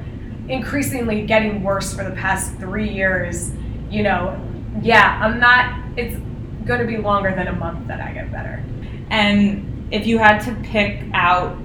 increasingly 0.49 1.27
getting 1.27 1.63
worse 1.63 1.95
for 1.95 2.05
the 2.05 2.13
past 2.13 2.57
three 2.57 2.89
years. 2.89 3.53
You 3.91 4.05
know, 4.05 4.41
yeah, 4.83 5.19
I'm 5.23 5.41
not. 5.41 5.99
It's 5.99 6.17
going 6.65 6.81
to 6.81 6.87
be 6.87 6.97
longer 6.99 7.35
than 7.35 7.49
a 7.49 7.53
month 7.53 7.89
that 7.89 8.01
I 8.01 8.13
get 8.13 8.31
better. 8.31 8.63
And 9.11 9.89
if 9.91 10.07
you 10.07 10.19
had 10.19 10.39
to 10.45 10.55
pick 10.63 11.03
out 11.13 11.57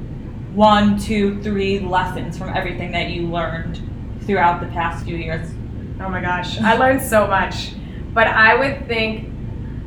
one, 0.54 0.98
two, 0.98 1.42
three 1.44 1.80
lessons 1.80 2.38
from 2.38 2.50
everything 2.50 2.92
that 2.94 3.10
you 3.10 3.28
learned 3.28 3.82
throughout 4.22 4.62
the 4.62 4.68
past 4.68 5.06
few 5.06 5.18
years? 5.18 5.52
Oh 6.00 6.10
my 6.10 6.22
gosh, 6.22 6.60
I 6.60 6.76
learned 6.78 7.02
so 7.02 7.28
much. 7.28 7.74
But 8.14 8.28
I 8.28 8.56
would 8.56 8.88
think, 8.88 9.30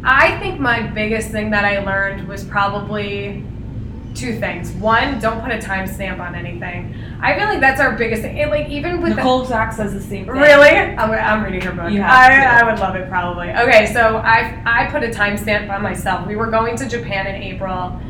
I 0.04 0.38
think 0.38 0.60
my 0.60 0.86
biggest 0.86 1.30
thing 1.30 1.50
that 1.50 1.64
I 1.64 1.80
learned 1.80 2.28
was 2.28 2.44
probably 2.44 3.44
two 4.14 4.38
things. 4.38 4.72
One, 4.72 5.20
don't 5.20 5.40
put 5.40 5.52
a 5.52 5.58
timestamp 5.58 6.18
on 6.18 6.34
anything. 6.34 6.94
I 7.20 7.38
feel 7.38 7.46
like 7.46 7.60
that's 7.60 7.80
our 7.80 7.96
biggest 7.96 8.22
thing. 8.22 8.36
It, 8.36 8.48
like 8.48 8.68
even 8.68 9.00
with 9.00 9.16
Nicole 9.16 9.40
the, 9.40 9.48
Zach 9.48 9.72
says 9.72 9.92
the 9.92 10.00
same 10.00 10.24
thing. 10.24 10.34
Really? 10.34 10.70
I'm, 10.70 11.10
I'm 11.10 11.44
reading 11.44 11.60
her 11.62 11.72
book. 11.72 11.90
I. 12.10 12.60
I 12.60 12.70
would 12.70 12.80
love 12.80 12.96
it 12.96 13.08
probably. 13.08 13.50
Okay, 13.50 13.92
so 13.92 14.16
I 14.18 14.60
I 14.66 14.90
put 14.90 15.02
a 15.02 15.08
timestamp 15.08 15.70
on 15.70 15.82
myself. 15.82 16.26
We 16.26 16.36
were 16.36 16.50
going 16.50 16.76
to 16.76 16.88
Japan 16.88 17.26
in 17.26 17.42
April. 17.42 18.00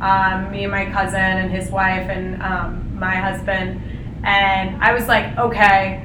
Um, 0.00 0.50
me 0.50 0.64
and 0.64 0.70
my 0.70 0.90
cousin 0.90 1.20
and 1.20 1.50
his 1.50 1.70
wife 1.70 2.10
and 2.10 2.42
um, 2.42 2.98
my 2.98 3.16
husband 3.16 3.80
and 4.26 4.82
I 4.82 4.92
was 4.92 5.06
like, 5.06 5.38
okay, 5.38 6.04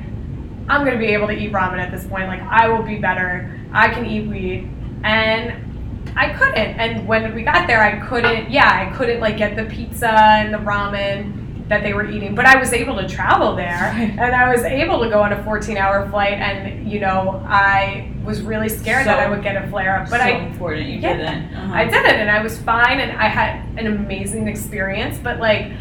I'm 0.70 0.86
gonna 0.86 1.00
be 1.00 1.08
able 1.08 1.28
to 1.28 1.34
eat 1.34 1.52
ramen 1.52 1.80
at 1.80 1.92
this 1.92 2.06
point. 2.06 2.28
Like, 2.28 2.42
I 2.42 2.70
will 2.70 2.84
be 2.84 2.98
better. 2.98 3.60
I 3.74 3.90
can 3.90 4.06
eat 4.06 4.28
wheat. 4.28 4.68
And 5.04 6.12
I 6.16 6.34
couldn't. 6.34 6.58
And 6.58 7.08
when 7.08 7.34
we 7.34 7.44
got 7.44 7.68
there, 7.68 7.82
I 7.82 8.06
couldn't, 8.08 8.52
yeah, 8.52 8.70
I 8.70 8.96
couldn't 8.96 9.20
like 9.20 9.38
get 9.38 9.56
the 9.56 9.66
pizza 9.66 10.12
and 10.12 10.54
the 10.54 10.58
ramen 10.58 11.68
that 11.70 11.84
they 11.84 11.94
were 11.94 12.10
eating. 12.10 12.36
But 12.36 12.46
I 12.46 12.60
was 12.60 12.74
able 12.74 12.98
to 12.98 13.08
travel 13.08 13.56
there 13.56 13.94
and 13.96 14.36
I 14.36 14.54
was 14.54 14.64
able 14.64 15.00
to 15.02 15.10
go 15.10 15.22
on 15.22 15.32
a 15.32 15.44
14 15.44 15.78
hour 15.78 16.10
flight. 16.10 16.34
And, 16.34 16.92
you 16.92 17.00
know, 17.00 17.42
I 17.48 18.14
was 18.26 18.42
really 18.42 18.70
scared 18.70 19.06
so, 19.06 19.12
that 19.12 19.20
I 19.20 19.30
would 19.30 19.42
get 19.42 19.64
a 19.64 19.68
flare 19.70 20.02
up. 20.02 20.10
But 20.10 20.20
so 20.20 20.26
I, 20.26 20.30
important 20.32 20.88
you 20.88 21.00
yeah, 21.00 21.18
didn't. 21.18 21.54
Uh-huh. 21.56 21.74
I 21.74 21.86
did 21.86 22.06
it, 22.06 22.16
And 22.16 22.30
I 22.30 22.44
was 22.44 22.60
fine 22.60 23.00
and 23.00 23.18
I 23.18 23.28
had 23.28 23.66
an 23.80 23.88
amazing 23.88 24.48
experience. 24.48 25.18
But 25.18 25.40
like, 25.40 25.72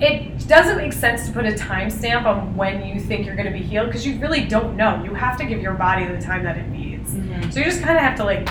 it 0.00 0.46
doesn't 0.46 0.76
make 0.76 0.92
sense 0.92 1.26
to 1.26 1.32
put 1.32 1.46
a 1.46 1.52
timestamp 1.52 2.26
on 2.26 2.54
when 2.54 2.86
you 2.86 3.00
think 3.00 3.26
you're 3.26 3.36
going 3.36 3.50
to 3.50 3.58
be 3.58 3.64
healed 3.64 3.86
because 3.86 4.06
you 4.06 4.18
really 4.18 4.44
don't 4.44 4.76
know. 4.76 5.02
You 5.02 5.14
have 5.14 5.38
to 5.38 5.44
give 5.46 5.60
your 5.60 5.74
body 5.74 6.06
the 6.06 6.20
time 6.20 6.44
that 6.44 6.56
it 6.56 6.68
needs. 6.68 6.95
Mm-hmm. 7.10 7.50
So 7.50 7.60
you 7.60 7.64
just 7.64 7.82
kind 7.82 7.96
of 7.96 8.02
have 8.02 8.16
to 8.18 8.24
like 8.24 8.48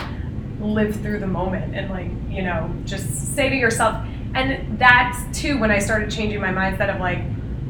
live 0.60 1.00
through 1.00 1.20
the 1.20 1.26
moment 1.26 1.74
and 1.74 1.90
like, 1.90 2.10
you 2.28 2.42
know, 2.42 2.74
just 2.84 3.34
say 3.34 3.48
to 3.48 3.56
yourself, 3.56 4.04
and 4.34 4.78
that's 4.78 5.38
too 5.38 5.58
when 5.58 5.70
I 5.70 5.78
started 5.78 6.10
changing 6.10 6.40
my 6.40 6.52
mindset 6.52 6.92
of 6.94 7.00
like, 7.00 7.20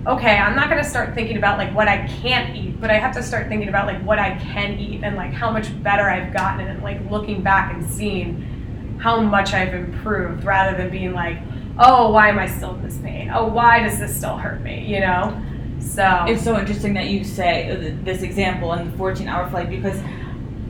okay, 0.07 0.37
I'm 0.37 0.55
not 0.55 0.70
going 0.70 0.82
to 0.82 0.89
start 0.89 1.14
thinking 1.14 1.37
about 1.37 1.59
like 1.59 1.74
what 1.74 1.89
I 1.89 2.07
can't 2.07 2.55
eat, 2.57 2.80
but 2.80 2.91
I 2.91 2.95
have 2.95 3.14
to 3.16 3.22
start 3.22 3.49
thinking 3.49 3.68
about 3.68 3.87
like 3.87 4.01
what 4.03 4.18
I 4.18 4.37
can 4.39 4.78
eat 4.78 5.03
and 5.03 5.16
like 5.16 5.32
how 5.32 5.51
much 5.51 5.66
better 5.82 6.09
I've 6.09 6.32
gotten 6.32 6.66
and 6.66 6.82
like 6.82 7.11
looking 7.11 7.43
back 7.43 7.74
and 7.74 7.89
seeing 7.89 8.99
how 8.99 9.20
much 9.20 9.53
I've 9.53 9.74
improved 9.74 10.45
rather 10.45 10.76
than 10.76 10.91
being 10.91 11.12
like, 11.12 11.39
oh, 11.78 12.11
why 12.12 12.28
am 12.28 12.39
I 12.39 12.47
still 12.47 12.74
in 12.76 12.82
this 12.82 12.99
pain? 12.99 13.30
Oh, 13.34 13.47
why 13.47 13.82
does 13.82 13.99
this 13.99 14.16
still 14.16 14.37
hurt 14.37 14.62
me? 14.62 14.87
You 14.87 15.01
know? 15.01 15.43
So 15.80 16.24
it's 16.28 16.43
so 16.43 16.59
interesting 16.59 16.95
that 16.95 17.09
you 17.09 17.24
say 17.24 17.70
uh, 17.70 18.05
this 18.05 18.22
example 18.22 18.72
in 18.74 18.91
the 18.91 18.97
14 18.97 19.28
hour 19.28 19.49
flight 19.51 19.70
because 19.70 20.01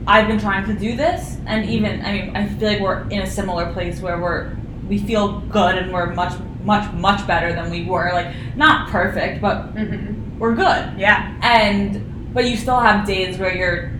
I've 0.07 0.27
been 0.27 0.39
trying 0.39 0.65
to 0.65 0.73
do 0.73 0.95
this, 0.95 1.37
and 1.45 1.69
even 1.69 2.03
I 2.03 2.11
mean, 2.13 2.35
I 2.35 2.47
feel 2.47 2.69
like 2.69 2.79
we're 2.79 3.07
in 3.09 3.21
a 3.21 3.27
similar 3.27 3.71
place 3.73 3.99
where 3.99 4.19
we're 4.19 4.55
we 4.87 4.99
feel 4.99 5.41
good 5.41 5.77
and 5.77 5.91
we're 5.91 6.13
much 6.13 6.33
much 6.63 6.91
much 6.93 7.27
better 7.27 7.53
than 7.53 7.69
we 7.69 7.83
were. 7.83 8.11
Like 8.13 8.33
not 8.55 8.89
perfect, 8.89 9.41
but 9.41 9.75
mm-hmm. 9.75 10.39
we're 10.39 10.55
good. 10.55 10.97
Yeah. 10.97 11.37
And 11.41 12.33
but 12.33 12.45
you 12.45 12.55
still 12.55 12.79
have 12.79 13.05
days 13.05 13.37
where 13.37 13.53
you're 13.53 13.91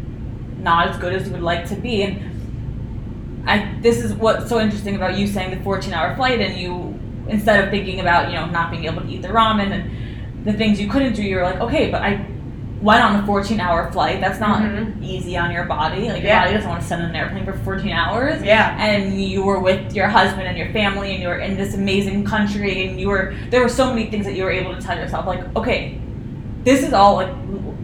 not 0.59 0.87
as 0.87 0.97
good 0.97 1.13
as 1.13 1.27
you 1.27 1.33
would 1.33 1.41
like 1.41 1.67
to 1.67 1.75
be, 1.75 2.03
and 2.03 3.43
I 3.45 3.77
this 3.81 3.97
is 4.01 4.13
what's 4.13 4.47
so 4.47 4.61
interesting 4.61 4.95
about 4.95 5.17
you 5.17 5.27
saying 5.27 5.57
the 5.57 5.63
14 5.63 5.93
hour 5.93 6.15
flight 6.15 6.39
and 6.39 6.57
you 6.57 6.97
instead 7.27 7.63
of 7.63 7.69
thinking 7.69 7.99
about 7.99 8.29
you 8.29 8.35
know 8.35 8.45
not 8.45 8.71
being 8.71 8.85
able 8.85 9.01
to 9.01 9.07
eat 9.09 9.21
the 9.21 9.27
ramen 9.27 9.71
and 9.71 10.45
the 10.45 10.53
things 10.53 10.79
you 10.79 10.89
couldn't 10.89 11.13
do 11.13 11.21
you're 11.21 11.43
like 11.43 11.59
okay 11.59 11.91
but 11.91 12.01
I 12.01 12.25
went 12.81 13.03
on 13.03 13.23
a 13.23 13.25
14 13.25 13.59
hour 13.59 13.91
flight 13.91 14.21
that's 14.21 14.39
not 14.39 14.61
mm-hmm. 14.61 15.03
easy 15.03 15.35
on 15.35 15.51
your 15.51 15.65
body 15.65 16.09
like 16.09 16.21
your 16.21 16.31
yeah. 16.31 16.43
body 16.43 16.53
doesn't 16.53 16.69
want 16.69 16.81
to 16.81 16.87
send 16.87 17.01
an 17.01 17.15
airplane 17.15 17.43
for 17.43 17.53
14 17.53 17.91
hours 17.91 18.41
yeah 18.43 18.77
and 18.79 19.19
you 19.19 19.43
were 19.43 19.59
with 19.59 19.95
your 19.95 20.07
husband 20.07 20.43
and 20.43 20.57
your 20.57 20.71
family 20.71 21.13
and 21.13 21.21
you 21.21 21.27
were 21.27 21.39
in 21.39 21.57
this 21.57 21.73
amazing 21.73 22.23
country 22.23 22.87
and 22.87 22.99
you 22.99 23.07
were 23.07 23.35
there 23.49 23.61
were 23.61 23.69
so 23.69 23.89
many 23.89 24.09
things 24.11 24.25
that 24.25 24.35
you 24.35 24.43
were 24.43 24.51
able 24.51 24.75
to 24.75 24.81
tell 24.81 24.97
yourself 24.97 25.25
like 25.25 25.43
okay 25.55 25.99
this 26.63 26.83
is 26.83 26.93
all 26.93 27.15
like 27.15 27.33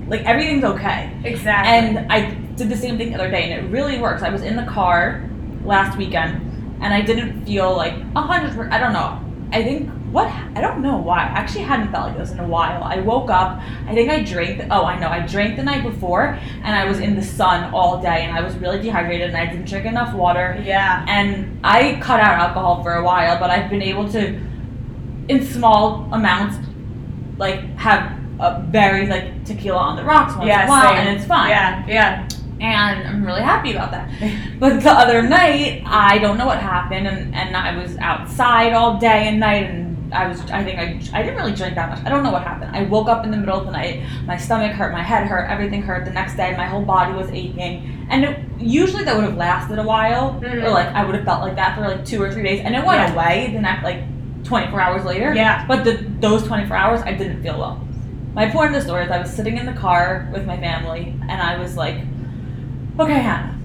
like 0.07 0.21
everything's 0.25 0.63
okay 0.63 1.11
exactly 1.23 1.71
and 1.71 2.11
I 2.11 2.35
did 2.55 2.69
the 2.69 2.77
same 2.77 2.97
thing 2.97 3.09
the 3.09 3.15
other 3.15 3.31
day 3.31 3.51
and 3.51 3.65
it 3.65 3.69
really 3.71 3.99
works 3.99 4.21
I 4.21 4.29
was 4.29 4.43
in 4.43 4.55
the 4.55 4.65
car 4.65 5.27
last 5.65 5.97
weekend, 5.97 6.41
and 6.81 6.93
I 6.93 7.01
didn't 7.01 7.45
feel 7.45 7.75
like 7.75 7.93
a 8.15 8.21
hundred. 8.21 8.71
I 8.71 8.79
don't 8.79 8.93
know. 8.93 9.19
I 9.51 9.63
think 9.63 9.89
what 10.13 10.27
I 10.27 10.61
don't 10.61 10.83
know 10.83 10.97
why. 10.97 11.17
I 11.17 11.39
actually 11.41 11.63
hadn't 11.63 11.91
felt 11.91 12.09
like 12.09 12.17
this 12.17 12.31
in 12.31 12.39
a 12.39 12.47
while. 12.47 12.83
I 12.83 12.99
woke 12.99 13.31
up. 13.31 13.59
I 13.87 13.93
think 13.95 14.11
I 14.11 14.21
drank. 14.21 14.59
the, 14.59 14.73
Oh, 14.73 14.85
I 14.85 14.97
know. 14.99 15.07
I 15.09 15.25
drank 15.25 15.55
the 15.55 15.63
night 15.63 15.83
before, 15.83 16.39
and 16.63 16.75
I 16.75 16.85
was 16.85 16.99
in 16.99 17.15
the 17.15 17.23
sun 17.23 17.73
all 17.73 17.99
day, 17.99 18.23
and 18.23 18.37
I 18.37 18.41
was 18.41 18.55
really 18.57 18.79
dehydrated, 18.79 19.29
and 19.29 19.37
I 19.37 19.47
didn't 19.47 19.67
drink 19.67 19.87
enough 19.87 20.13
water. 20.13 20.61
Yeah. 20.63 21.03
And 21.09 21.59
I 21.63 21.99
cut 21.99 22.19
out 22.19 22.37
alcohol 22.37 22.83
for 22.83 22.93
a 22.93 23.03
while, 23.03 23.39
but 23.39 23.49
I've 23.49 23.71
been 23.71 23.81
able 23.81 24.07
to, 24.11 24.39
in 25.29 25.45
small 25.45 26.07
amounts, 26.11 26.57
like 27.37 27.61
have 27.77 28.19
a 28.39 28.61
very 28.69 29.07
like 29.07 29.45
tequila 29.45 29.79
on 29.79 29.95
the 29.95 30.03
rocks 30.03 30.35
once 30.35 30.47
yeah, 30.47 30.63
in 30.63 30.67
a 30.67 30.71
while, 30.71 30.89
same. 30.89 31.07
and 31.07 31.17
it's 31.17 31.27
fine. 31.27 31.49
Yeah. 31.49 31.87
Yeah 31.87 32.27
and 32.63 33.05
I'm 33.07 33.25
really 33.25 33.41
happy 33.41 33.71
about 33.71 33.91
that. 33.91 34.09
But 34.57 34.81
the 34.81 34.91
other 34.91 35.21
night, 35.21 35.83
I 35.85 36.17
don't 36.19 36.37
know 36.37 36.45
what 36.45 36.59
happened, 36.59 37.07
and, 37.07 37.35
and 37.35 37.57
I 37.57 37.75
was 37.75 37.97
outside 37.97 38.71
all 38.71 38.97
day 38.97 39.27
and 39.27 39.39
night, 39.39 39.69
and 39.69 39.92
I 40.13 40.27
was 40.27 40.39
I 40.51 40.63
think 40.63 40.79
I, 40.79 41.17
I 41.17 41.23
didn't 41.23 41.37
really 41.37 41.53
drink 41.53 41.75
that 41.75 41.89
much. 41.89 42.05
I 42.05 42.09
don't 42.09 42.23
know 42.23 42.31
what 42.31 42.43
happened. 42.43 42.75
I 42.75 42.83
woke 42.83 43.07
up 43.07 43.25
in 43.25 43.31
the 43.31 43.37
middle 43.37 43.59
of 43.59 43.65
the 43.65 43.71
night, 43.71 44.03
my 44.25 44.37
stomach 44.37 44.71
hurt, 44.71 44.91
my 44.91 45.03
head 45.03 45.27
hurt, 45.27 45.49
everything 45.49 45.81
hurt. 45.81 46.05
The 46.05 46.11
next 46.11 46.35
day, 46.35 46.55
my 46.55 46.65
whole 46.65 46.83
body 46.83 47.13
was 47.13 47.29
aching, 47.31 48.07
and 48.09 48.23
it, 48.23 48.39
usually 48.59 49.03
that 49.03 49.15
would 49.15 49.25
have 49.25 49.37
lasted 49.37 49.79
a 49.79 49.83
while, 49.83 50.33
mm-hmm. 50.33 50.63
or 50.63 50.69
like 50.69 50.87
I 50.87 51.03
would 51.05 51.15
have 51.15 51.25
felt 51.25 51.41
like 51.41 51.55
that 51.55 51.75
for 51.75 51.81
like 51.81 52.05
two 52.05 52.21
or 52.21 52.31
three 52.31 52.43
days, 52.43 52.61
and 52.63 52.75
it 52.75 52.85
went 52.85 52.99
yeah. 52.99 53.13
away 53.13 53.51
the 53.53 53.61
next 53.61 53.83
like 53.83 54.03
24 54.43 54.79
hours 54.79 55.05
later. 55.05 55.33
Yeah. 55.33 55.65
But 55.67 55.83
the, 55.83 56.05
those 56.19 56.43
24 56.43 56.75
hours, 56.75 57.01
I 57.01 57.13
didn't 57.13 57.41
feel 57.41 57.57
well. 57.57 57.85
My 58.33 58.49
point 58.49 58.75
of 58.75 58.81
the 58.81 58.81
story 58.81 59.05
is 59.05 59.11
I 59.11 59.19
was 59.19 59.31
sitting 59.31 59.57
in 59.57 59.65
the 59.65 59.73
car 59.73 60.29
with 60.33 60.45
my 60.45 60.57
family, 60.57 61.15
and 61.29 61.41
I 61.41 61.59
was 61.59 61.75
like 61.75 61.97
okay, 62.99 63.19
Hannah, 63.19 63.57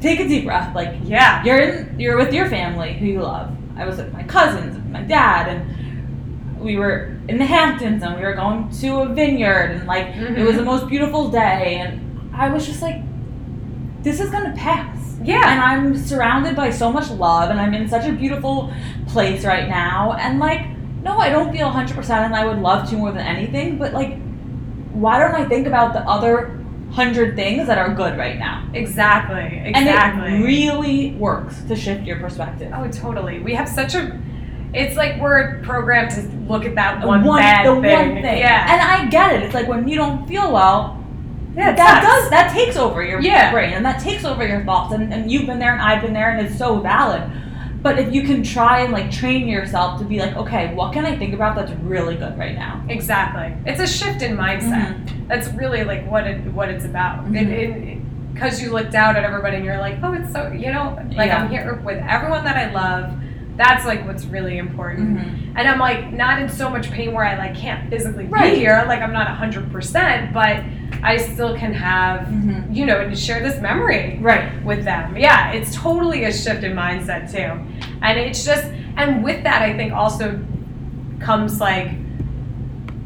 take 0.00 0.20
a 0.20 0.28
deep 0.28 0.44
breath. 0.44 0.74
Like, 0.74 0.96
yeah, 1.04 1.44
you're 1.44 1.58
in, 1.58 1.98
you're 1.98 2.16
with 2.16 2.32
your 2.32 2.48
family 2.48 2.94
who 2.94 3.06
you 3.06 3.22
love. 3.22 3.56
I 3.76 3.84
was 3.84 3.98
with 3.98 4.12
my 4.12 4.22
cousins, 4.22 4.76
my 4.90 5.02
dad, 5.02 5.48
and 5.48 6.60
we 6.60 6.76
were 6.76 7.16
in 7.28 7.38
the 7.38 7.44
Hamptons, 7.44 8.02
and 8.02 8.16
we 8.16 8.22
were 8.22 8.34
going 8.34 8.70
to 8.80 9.00
a 9.00 9.08
vineyard, 9.08 9.72
and 9.72 9.86
like 9.86 10.06
mm-hmm. 10.08 10.36
it 10.36 10.44
was 10.44 10.56
the 10.56 10.62
mm-hmm. 10.62 10.70
most 10.70 10.88
beautiful 10.88 11.30
day, 11.30 11.76
and 11.80 12.34
I 12.34 12.48
was 12.48 12.66
just 12.66 12.82
like, 12.82 13.02
this 14.02 14.20
is 14.20 14.30
gonna 14.30 14.54
pass. 14.56 15.16
Yeah. 15.22 15.42
And 15.44 15.60
I'm 15.60 15.96
surrounded 15.96 16.54
by 16.56 16.70
so 16.70 16.92
much 16.92 17.10
love, 17.10 17.50
and 17.50 17.60
I'm 17.60 17.74
in 17.74 17.88
such 17.88 18.06
a 18.06 18.12
beautiful 18.12 18.72
place 19.08 19.44
right 19.44 19.68
now, 19.68 20.12
and 20.14 20.38
like, 20.38 20.66
no, 21.02 21.18
I 21.18 21.28
don't 21.28 21.52
feel 21.52 21.70
100%, 21.70 22.10
and 22.10 22.34
I 22.34 22.46
would 22.46 22.58
love 22.58 22.88
to 22.90 22.96
more 22.96 23.12
than 23.12 23.26
anything, 23.26 23.78
but 23.78 23.92
like, 23.92 24.18
why 24.92 25.18
don't 25.18 25.34
I 25.34 25.46
think 25.46 25.66
about 25.66 25.92
the 25.92 26.00
other 26.00 26.64
hundred 26.96 27.36
things 27.36 27.66
that 27.66 27.76
are 27.78 27.92
good 27.94 28.16
right 28.16 28.38
now. 28.38 28.66
Exactly. 28.72 29.60
Exactly. 29.68 30.26
And 30.32 30.42
it 30.42 30.46
really 30.46 31.12
works 31.16 31.60
to 31.68 31.76
shift 31.76 32.04
your 32.04 32.18
perspective. 32.18 32.72
Oh, 32.74 32.88
totally. 32.90 33.38
We 33.40 33.52
have 33.54 33.68
such 33.68 33.94
a. 33.94 34.18
It's 34.72 34.96
like 34.96 35.20
we're 35.20 35.60
programmed 35.62 36.10
to 36.12 36.22
look 36.50 36.64
at 36.64 36.74
that 36.74 37.00
The 37.02 37.06
one, 37.06 37.22
bad 37.22 37.66
the 37.66 37.80
thing. 37.82 38.12
one 38.12 38.22
thing. 38.22 38.38
Yeah. 38.38 38.72
And 38.72 38.80
I 38.82 39.08
get 39.10 39.34
it. 39.34 39.42
It's 39.42 39.54
like 39.54 39.68
when 39.68 39.86
you 39.86 39.96
don't 39.96 40.26
feel 40.26 40.50
well, 40.52 41.02
yeah, 41.54 41.72
that 41.74 42.02
sucks. 42.02 42.06
does 42.22 42.30
that 42.30 42.52
takes 42.52 42.76
over 42.76 43.02
your 43.04 43.20
Yeah. 43.20 43.52
brain 43.52 43.72
and 43.74 43.84
that 43.86 44.00
takes 44.00 44.24
over 44.24 44.46
your 44.46 44.64
thoughts 44.64 44.92
and, 44.94 45.12
and 45.14 45.30
you've 45.30 45.46
been 45.46 45.58
there 45.58 45.72
and 45.72 45.80
I've 45.82 46.02
been 46.02 46.12
there 46.14 46.30
and 46.30 46.46
it's 46.46 46.58
so 46.58 46.80
valid. 46.80 47.22
But 47.86 48.00
if 48.00 48.12
you 48.12 48.22
can 48.24 48.42
try 48.42 48.80
and 48.80 48.92
like 48.92 49.12
train 49.12 49.46
yourself 49.46 50.00
to 50.00 50.04
be 50.04 50.18
like, 50.18 50.34
okay, 50.34 50.74
what 50.74 50.92
can 50.92 51.06
I 51.06 51.16
think 51.16 51.32
about 51.34 51.54
that's 51.54 51.70
really 51.82 52.16
good 52.16 52.36
right 52.36 52.56
now? 52.56 52.84
Exactly. 52.88 53.54
It's 53.64 53.78
a 53.80 53.86
shift 53.86 54.22
in 54.22 54.36
mindset. 54.36 55.04
Mm-hmm. 55.04 55.28
That's 55.28 55.46
really 55.52 55.84
like 55.84 56.04
what 56.10 56.26
it 56.26 56.40
what 56.52 56.68
it's 56.68 56.84
about. 56.84 57.26
Mhm. 57.26 58.02
Because 58.34 58.60
you 58.60 58.72
looked 58.72 58.96
out 58.96 59.14
at 59.14 59.22
everybody 59.22 59.54
and 59.58 59.64
you're 59.64 59.78
like, 59.78 59.98
oh, 60.02 60.14
it's 60.14 60.32
so 60.32 60.50
you 60.50 60.72
know, 60.72 60.98
like 61.12 61.28
Yeah. 61.28 61.44
I'm 61.44 61.48
here 61.48 61.80
with 61.84 62.02
everyone 62.08 62.42
that 62.42 62.56
I 62.56 62.72
love. 62.72 63.12
That's 63.56 63.86
like 63.86 64.04
what's 64.04 64.24
really 64.24 64.58
important. 64.58 65.18
Mhm. 65.18 65.52
And 65.54 65.68
I'm 65.68 65.78
like 65.78 66.12
not 66.12 66.42
in 66.42 66.48
so 66.48 66.68
much 66.68 66.90
pain 66.90 67.12
where 67.12 67.24
I 67.24 67.38
like 67.38 67.54
can't 67.54 67.88
physically 67.88 68.24
Right. 68.26 68.54
be 68.54 68.58
here. 68.58 68.82
Like 68.88 69.00
I'm 69.00 69.12
not 69.12 69.28
hundred 69.28 69.70
percent, 69.70 70.32
but 70.34 70.56
I 71.02 71.16
still 71.18 71.56
can 71.56 71.72
have 71.74 72.20
Mhm. 72.28 72.74
you 72.74 72.86
know 72.86 73.00
and 73.00 73.16
share 73.18 73.40
this 73.40 73.60
memory 73.60 74.18
Right. 74.20 74.62
with 74.64 74.84
them. 74.84 75.16
Yeah, 75.16 75.52
it's 75.52 75.74
totally 75.74 76.24
a 76.24 76.32
shift 76.32 76.64
in 76.64 76.74
mindset 76.74 77.30
too. 77.32 77.52
And 78.02 78.18
it's 78.18 78.44
just, 78.44 78.66
and 78.96 79.22
with 79.22 79.42
that, 79.44 79.62
I 79.62 79.74
think 79.74 79.92
also 79.92 80.38
comes 81.20 81.60
like, 81.60 81.90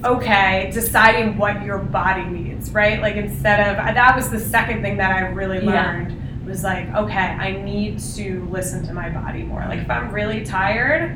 okay, 0.04 0.70
deciding 0.72 1.36
what 1.36 1.62
your 1.62 1.78
body 1.78 2.24
needs, 2.24 2.70
right? 2.70 3.00
Like 3.02 3.16
instead 3.16 3.60
of, 3.68 3.76
that 3.94 4.16
was 4.16 4.30
the 4.30 4.40
second 4.40 4.82
thing 4.82 4.96
that 4.96 5.14
I 5.14 5.28
really 5.28 5.62
Yeah. 5.64 5.84
learned 5.84 6.16
was 6.46 6.64
like, 6.64 6.92
okay, 6.94 7.18
I 7.38 7.52
need 7.62 7.98
to 8.16 8.46
listen 8.50 8.84
to 8.86 8.94
my 8.94 9.10
body 9.10 9.42
more. 9.42 9.64
Like 9.68 9.80
if 9.80 9.90
I'm 9.90 10.10
really 10.10 10.44
tired, 10.44 11.14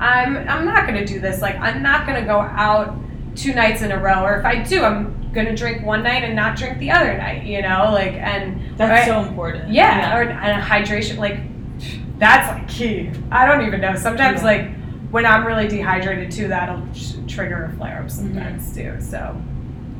I'm, 0.00 0.38
I'm 0.48 0.64
not 0.64 0.86
going 0.86 0.98
to 0.98 1.04
do 1.04 1.20
this. 1.20 1.42
Like 1.42 1.60
I'm 1.60 1.82
not 1.82 2.06
going 2.06 2.18
to 2.20 2.26
go 2.26 2.40
out 2.40 2.96
two 3.34 3.54
nights 3.54 3.82
in 3.82 3.92
a 3.92 3.98
row. 3.98 4.22
Or 4.24 4.38
if 4.38 4.44
I 4.44 4.62
do, 4.62 4.82
I'm 4.84 5.32
to 5.46 5.56
drink 5.56 5.84
one 5.84 6.02
night 6.02 6.22
and 6.24 6.36
not 6.36 6.56
drink 6.56 6.78
the 6.78 6.90
other 6.90 7.16
night, 7.16 7.44
you 7.44 7.62
know? 7.62 7.90
Like, 7.92 8.12
and 8.14 8.76
That's 8.76 8.90
right? 8.90 9.06
so 9.06 9.20
important. 9.26 9.70
Yeah, 9.72 10.16
or 10.16 10.22
and 10.24 10.62
hydration, 10.62 11.18
like 11.18 11.38
that's 12.18 12.48
like 12.48 12.68
key. 12.68 13.10
I 13.30 13.46
don't 13.46 13.66
even 13.66 13.80
know. 13.80 13.96
Sometimes, 13.96 14.40
Yeah. 14.40 14.46
like 14.46 14.74
when 15.10 15.26
I'm 15.26 15.46
really 15.46 15.68
dehydrated 15.68 16.30
too, 16.30 16.48
that'll 16.48 16.82
trigger 17.26 17.64
a 17.64 17.76
flare 17.76 18.00
up 18.02 18.10
sometimes 18.10 18.74
too. 18.74 18.96
So, 19.00 19.40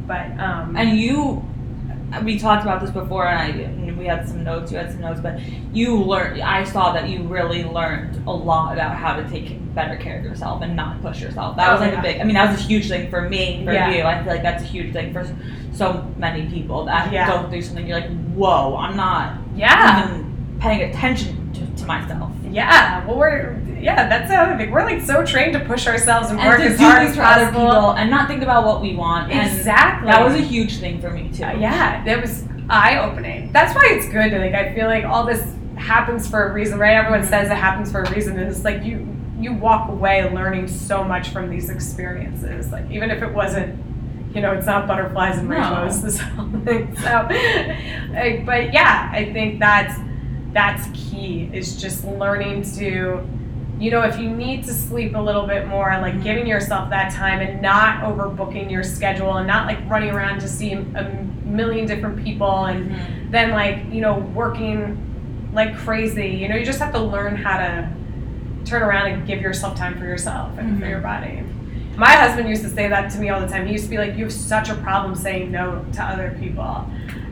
but 0.06 0.30
um, 0.38 0.76
And 0.76 0.98
you, 0.98 1.44
we 2.24 2.38
talked 2.38 2.62
about 2.62 2.80
this 2.80 2.90
before, 2.90 3.26
and 3.26 3.38
I 3.38 3.92
we 3.98 4.06
had 4.06 4.26
some 4.28 4.42
notes. 4.44 4.70
You 4.72 4.78
had 4.78 4.90
some 4.92 5.00
notes, 5.00 5.20
but 5.20 5.40
you 5.72 5.96
learned. 5.96 6.42
I 6.42 6.64
saw 6.64 6.92
that 6.92 7.08
you 7.08 7.22
really 7.22 7.64
learned 7.64 8.22
a 8.26 8.32
lot 8.32 8.72
about 8.74 8.96
how 8.96 9.16
to 9.16 9.28
take 9.30 9.58
better 9.74 9.96
care 9.96 10.18
of 10.18 10.24
yourself 10.24 10.62
and 10.62 10.76
not 10.76 11.00
push 11.02 11.20
yourself. 11.20 11.56
That 11.56 11.68
Oh, 11.68 11.72
was 11.72 11.80
like 11.80 11.92
yeah. 11.92 12.00
a 12.00 12.02
big. 12.02 12.20
I 12.20 12.24
mean, 12.24 12.34
that 12.34 12.50
was 12.50 12.60
a 12.60 12.64
huge 12.64 12.88
thing 12.88 13.08
for 13.10 13.28
me, 13.28 13.64
for 13.64 13.72
Yeah. 13.72 13.90
you. 13.90 14.02
I 14.02 14.22
feel 14.22 14.32
like 14.32 14.42
that's 14.42 14.62
a 14.62 14.66
huge 14.66 14.92
thing 14.92 15.12
for 15.12 15.26
so 15.72 16.06
many 16.18 16.46
people 16.46 16.84
that 16.86 17.12
Yeah. 17.12 17.26
go 17.26 17.48
through 17.48 17.62
something. 17.62 17.86
You're 17.86 18.00
like, 18.00 18.10
whoa, 18.34 18.76
I'm 18.76 18.96
not 18.96 19.38
yeah, 19.56 20.10
even 20.10 20.56
paying 20.60 20.90
attention 20.90 21.41
to, 21.82 21.86
myself. 21.86 22.30
yeah. 22.50 23.04
Well, 23.06 23.18
we're 23.18 23.58
yeah. 23.80 24.08
That's 24.08 24.28
the 24.30 24.36
other 24.36 24.56
thing. 24.56 24.70
We're 24.70 24.84
like 24.84 25.02
so 25.02 25.24
trained 25.24 25.52
to 25.54 25.60
push 25.60 25.86
ourselves 25.86 26.30
and, 26.30 26.38
And 26.40 26.48
work 26.48 26.60
as 26.60 26.78
hard 26.78 27.02
as 27.08 27.16
possible. 27.16 27.60
people 27.66 27.90
and 27.92 28.10
not 28.10 28.28
think 28.28 28.42
about 28.42 28.64
what 28.64 28.80
we 28.80 28.94
want. 28.94 29.32
And 29.32 29.46
Exactly. 29.58 30.10
that 30.10 30.24
was 30.24 30.34
a 30.34 30.42
huge 30.42 30.78
thing 30.78 31.00
for 31.00 31.10
me 31.10 31.30
too. 31.32 31.44
Uh, 31.44 31.52
yeah, 31.58 32.02
that 32.04 32.20
was 32.20 32.44
eye 32.70 32.98
opening. 32.98 33.50
That's 33.52 33.74
why 33.74 33.82
it's 33.90 34.08
good. 34.08 34.32
Like 34.32 34.54
I 34.54 34.74
feel 34.74 34.86
like 34.86 35.04
all 35.04 35.24
this 35.26 35.42
happens 35.76 36.28
for 36.28 36.48
a 36.48 36.52
reason, 36.52 36.78
right? 36.78 36.94
Everyone 36.94 37.26
says 37.26 37.50
it 37.50 37.56
happens 37.56 37.90
for 37.90 38.02
a 38.02 38.10
reason, 38.14 38.38
and 38.38 38.48
it's 38.48 38.64
like 38.64 38.82
you 38.84 39.08
you 39.40 39.52
walk 39.52 39.88
away 39.88 40.30
learning 40.32 40.68
so 40.68 41.02
much 41.02 41.30
from 41.30 41.50
these 41.50 41.68
experiences. 41.68 42.70
Like 42.70 42.88
even 42.90 43.10
if 43.10 43.22
it 43.22 43.32
wasn't, 43.34 43.76
you 44.32 44.40
know, 44.40 44.52
it's 44.52 44.66
not 44.66 44.86
butterflies 44.86 45.38
and 45.38 45.48
No. 45.48 45.56
rainbows. 45.56 46.00
This 46.04 46.20
whole 46.20 46.48
thing. 46.64 46.94
So, 46.98 47.28
like, 48.12 48.46
but 48.46 48.72
yeah, 48.72 49.10
I 49.12 49.32
think 49.32 49.58
that's 49.58 49.98
that's 50.52 50.86
key. 50.94 51.50
Is 51.52 51.80
just 51.80 52.04
learning 52.04 52.62
to. 52.76 53.26
You 53.80 53.90
know, 53.90 54.02
if 54.02 54.16
you 54.20 54.30
need 54.30 54.62
to 54.66 54.72
sleep 54.72 55.16
a 55.16 55.18
little 55.18 55.44
bit 55.46 55.66
more, 55.66 55.88
like 56.00 56.22
giving 56.22 56.46
yourself 56.46 56.88
that 56.90 57.12
time 57.12 57.40
and 57.40 57.60
not 57.60 58.04
overbooking 58.04 58.70
your 58.70 58.84
schedule 58.84 59.38
and 59.38 59.46
not 59.46 59.66
like 59.66 59.78
running 59.90 60.10
around 60.10 60.40
to 60.40 60.48
see 60.48 60.72
a 60.74 61.26
million 61.44 61.86
different 61.86 62.22
people 62.24 62.66
and 62.66 62.90
Mhm. 62.92 63.30
then 63.32 63.50
like 63.50 63.80
you 63.90 64.00
know 64.00 64.18
working 64.34 64.96
like 65.52 65.76
crazy 65.76 66.28
you 66.28 66.48
know 66.48 66.54
you 66.54 66.64
just 66.64 66.78
have 66.78 66.92
to 66.92 66.98
learn 66.98 67.34
how 67.36 67.58
to 67.58 67.88
turn 68.64 68.82
around 68.82 69.10
and 69.10 69.26
give 69.26 69.40
yourself 69.42 69.76
time 69.76 69.98
for 69.98 70.04
yourself 70.04 70.56
and 70.58 70.78
for 70.78 70.86
Mhm. 70.86 70.90
your 70.90 71.00
body 71.00 71.42
my 71.96 72.12
husband 72.12 72.48
used 72.48 72.62
to 72.62 72.70
say 72.70 72.88
that 72.88 73.10
to 73.10 73.18
me 73.18 73.28
all 73.28 73.40
the 73.40 73.46
time 73.48 73.66
he 73.66 73.72
used 73.72 73.84
to 73.84 73.90
be 73.90 73.98
like 73.98 74.16
you 74.16 74.24
have 74.24 74.32
such 74.32 74.70
a 74.70 74.74
problem 74.76 75.14
saying 75.14 75.50
no 75.50 75.84
to 75.92 76.02
other 76.02 76.34
people 76.40 76.86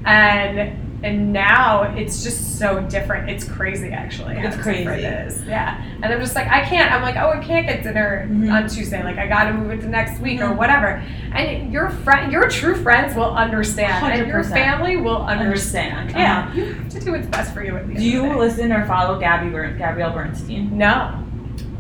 and 0.05 0.73
and 1.03 1.33
now 1.33 1.83
it's 1.97 2.23
just 2.23 2.59
so 2.59 2.81
different 2.83 3.31
it's 3.31 3.45
crazy 3.45 3.89
actually 3.91 4.37
It's 4.37 4.57
crazy. 4.57 4.87
it 4.87 5.27
is 5.27 5.43
yeah 5.47 5.83
and 6.03 6.05
i'm 6.13 6.21
just 6.21 6.35
like 6.35 6.47
i 6.49 6.63
can't 6.63 6.93
i'm 6.93 7.01
like 7.01 7.17
oh 7.17 7.31
i 7.31 7.39
can't 7.43 7.67
get 7.67 7.83
dinner 7.83 8.27
Mhm. 8.31 8.53
on 8.53 8.69
tuesday 8.69 9.03
like 9.03 9.17
i 9.17 9.27
gotta 9.27 9.53
move 9.55 9.71
it 9.71 9.81
to 9.81 9.89
next 9.89 10.21
week 10.21 10.41
or 10.43 10.49
Mhm. 10.49 10.57
whatever 10.57 11.03
and 11.33 11.73
your 11.73 11.89
friend 11.89 12.31
your 12.31 12.49
true 12.51 12.75
friends 12.77 13.15
will 13.17 13.35
understand 13.35 14.05
and 14.13 14.29
your 14.29 14.45
family 14.45 14.97
will 14.99 15.23
understand 15.25 16.11
Understand. 16.11 16.11
yeah, 16.11 16.39
Uh-huh. 16.41 16.55
you 16.59 16.75
have 16.75 16.89
to 16.91 17.01
do 17.01 17.13
what's 17.13 17.27
best 17.29 17.55
for 17.55 17.65
you 17.65 17.77
at 17.77 17.89
the 17.89 17.95
Do 17.95 18.03
you 18.03 18.19
of 18.25 18.29
the 18.29 18.35
day. 18.35 18.39
listen 18.41 18.73
or 18.73 18.85
follow 18.87 19.19
Gabby 19.19 19.49
Bern- 19.51 19.79
Gabrielle 19.79 20.13
Bernstein? 20.13 20.77
No. 20.77 21.15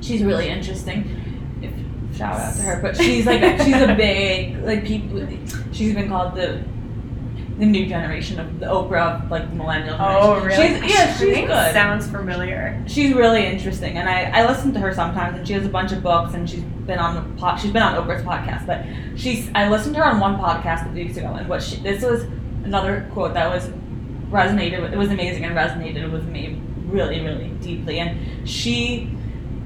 She's 0.00 0.22
really 0.22 0.48
interesting. 0.48 1.04
Shout 2.16 2.38
out 2.40 2.54
to 2.56 2.62
her, 2.62 2.80
but 2.82 2.96
she's 2.96 3.26
like 3.26 3.40
she's 3.64 3.80
a 3.80 3.94
big 3.94 4.62
like 4.64 4.84
people. 4.84 5.26
She's 5.72 5.94
been 5.94 6.08
called 6.08 6.34
the 6.34 6.60
the 7.60 7.66
new 7.66 7.86
generation 7.86 8.40
of 8.40 8.58
the 8.58 8.66
Oprah 8.66 9.22
of 9.22 9.30
like 9.30 9.48
the 9.50 9.54
millennial 9.54 9.94
oh, 10.00 10.36
generation. 10.36 10.62
Oh, 10.62 10.66
really? 10.66 10.80
She's, 10.80 10.94
yeah, 10.94 11.16
she's 11.16 11.46
good. 11.46 11.72
Sounds 11.72 12.10
familiar. 12.10 12.82
she's 12.86 13.12
really 13.14 13.46
interesting, 13.46 13.98
and 13.98 14.08
I, 14.08 14.40
I 14.40 14.48
listen 14.48 14.72
to 14.72 14.80
her 14.80 14.94
sometimes, 14.94 15.36
and 15.36 15.46
she 15.46 15.52
has 15.52 15.66
a 15.66 15.68
bunch 15.68 15.92
of 15.92 16.02
books, 16.02 16.32
and 16.32 16.48
she's 16.48 16.62
been 16.62 16.98
on 16.98 17.14
the 17.14 17.40
pod, 17.40 17.60
she's 17.60 17.70
been 17.70 17.82
on 17.82 17.94
Oprah's 17.94 18.24
podcast, 18.24 18.66
but 18.66 18.84
she's 19.14 19.50
I 19.54 19.68
listened 19.68 19.94
to 19.96 20.00
her 20.00 20.06
on 20.06 20.18
one 20.18 20.36
podcast 20.38 20.90
a 20.90 20.94
few 20.94 21.04
weeks 21.04 21.18
ago, 21.18 21.34
and 21.34 21.48
what 21.48 21.62
she 21.62 21.76
this 21.76 22.02
was 22.02 22.22
another 22.64 23.06
quote 23.12 23.34
that 23.34 23.52
was 23.52 23.68
resonated 24.30 24.80
with, 24.80 24.94
it 24.94 24.96
was 24.96 25.10
amazing 25.10 25.44
and 25.44 25.54
resonated 25.54 26.10
with 26.10 26.26
me 26.26 26.60
really 26.86 27.20
really 27.20 27.50
deeply, 27.60 27.98
and 27.98 28.48
she 28.48 29.10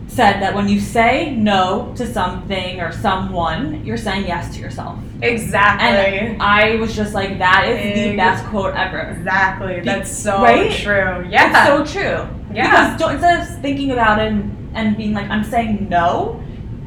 said 0.07 0.41
that 0.41 0.55
when 0.55 0.69
you 0.69 0.79
say 0.81 1.35
no 1.35 1.93
to 1.97 2.07
something 2.07 2.81
or 2.81 2.93
someone, 2.93 3.85
you're 3.85 3.97
saying 3.97 4.27
yes 4.27 4.55
to 4.55 4.61
yourself, 4.61 4.99
Exactly. 5.23 5.89
and 5.89 6.43
I 6.43 6.77
was 6.77 6.95
just 6.95 7.15
like 7.15 7.39
that 7.39 7.67
is 7.69 8.11
the 8.11 8.17
best 8.17 8.45
quote 8.47 8.75
ever. 8.75 9.01
exactly. 9.01 9.81
That's 9.81 10.11
so 10.11 10.43
right? 10.43 10.71
true. 10.71 11.27
Yeah. 11.29 11.51
It's 11.83 11.95
so 11.95 12.01
true. 12.01 12.29
Yeah. 12.55 12.93
Because 12.95 13.01
don't, 13.01 13.13
instead 13.15 13.41
of 13.43 13.63
thinking 13.63 13.91
about 13.91 14.21
it 14.21 14.33
and, 14.33 14.71
and 14.77 14.97
being 14.97 15.15
like, 15.15 15.29
I'm 15.31 15.43
saying 15.45 15.89
no, 15.89 16.41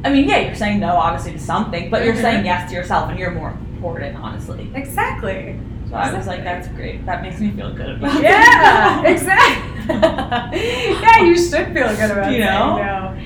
I 0.04 0.10
mean, 0.10 0.28
yeah, 0.28 0.38
you're 0.38 0.54
saying 0.54 0.78
no, 0.80 0.94
obviously, 0.96 1.32
to 1.32 1.38
something, 1.38 1.90
but 1.90 2.04
you're 2.04 2.14
Mhm. 2.14 2.22
saying 2.22 2.44
yes 2.46 2.70
to 2.70 2.76
yourself 2.76 3.10
and 3.10 3.18
you're 3.18 3.32
more 3.32 3.50
important, 3.50 4.16
honestly. 4.16 4.70
exactly. 4.74 5.58
So 5.88 5.94
I 5.96 6.12
was 6.12 6.26
like, 6.26 6.44
that's 6.44 6.68
great. 6.68 7.04
That 7.06 7.22
makes 7.22 7.40
me 7.40 7.50
feel 7.50 7.72
good 7.72 7.90
about 7.96 8.16
it. 8.16 8.22
Yeah. 8.22 9.02
exactly. 9.06 9.88
yeah, 11.02 11.22
you 11.24 11.34
should 11.36 11.72
feel 11.72 11.88
good 11.96 12.10
about 12.10 12.32
it. 12.32 12.36
You 12.36 12.42
saying 12.44 12.58
know? 12.60 12.76
no. 12.76 13.18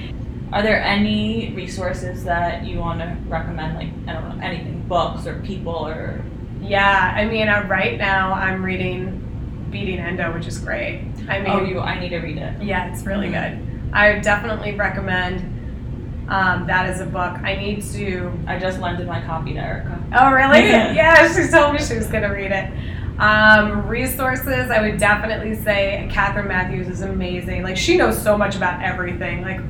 Are 0.52 0.62
there 0.62 0.80
any 0.82 1.52
resources 1.54 2.24
that 2.24 2.64
you 2.64 2.78
want 2.78 3.00
to 3.00 3.16
recommend? 3.26 3.76
Like, 3.78 3.88
I 4.06 4.12
don't 4.12 4.28
know, 4.38 4.44
anything, 4.44 4.84
books 4.86 5.26
or 5.26 5.40
people 5.40 5.74
or. 5.88 6.22
Yeah, 6.60 7.12
I 7.16 7.24
mean, 7.24 7.48
uh, 7.48 7.66
right 7.68 7.98
now 7.98 8.32
I'm 8.34 8.62
reading 8.64 9.18
Beating 9.70 9.98
Endo, 9.98 10.32
which 10.34 10.46
is 10.46 10.58
great. 10.58 11.06
I 11.28 11.40
mean, 11.40 11.50
Oh, 11.50 11.64
you, 11.64 11.80
I 11.80 11.98
need 11.98 12.10
to 12.10 12.18
read 12.18 12.36
it. 12.36 12.62
Yeah, 12.62 12.92
it's 12.92 13.04
really 13.04 13.28
Mhm. 13.28 13.58
good. 13.58 13.92
I 13.94 14.18
definitely 14.20 14.74
recommend 14.74 15.42
um, 16.28 16.66
that 16.66 16.86
as 16.86 17.00
a 17.00 17.06
book. 17.06 17.36
I 17.42 17.56
need 17.56 17.82
to. 17.92 18.32
I 18.46 18.58
just 18.58 18.78
lended 18.80 19.06
my 19.06 19.20
copy 19.24 19.54
to 19.54 19.60
Erica. 19.60 20.02
Oh, 20.14 20.30
really? 20.32 20.68
Yeah. 20.68 20.92
Yeah, 20.94 21.32
she 21.32 21.50
told 21.50 21.74
me 21.74 21.78
she 21.80 21.94
was 21.96 22.06
going 22.06 22.22
to 22.22 22.28
read 22.28 22.50
it. 22.52 22.70
Um, 23.18 23.86
resources, 23.86 24.70
I 24.70 24.80
would 24.80 24.98
definitely 24.98 25.54
say 25.54 26.08
Catherine 26.10 26.48
Matthews 26.48 26.88
is 26.88 27.02
amazing. 27.02 27.62
Like, 27.62 27.76
she 27.76 27.96
knows 27.96 28.20
so 28.20 28.36
much 28.38 28.56
about 28.56 28.82
everything. 28.82 29.42
Like, 29.42 29.60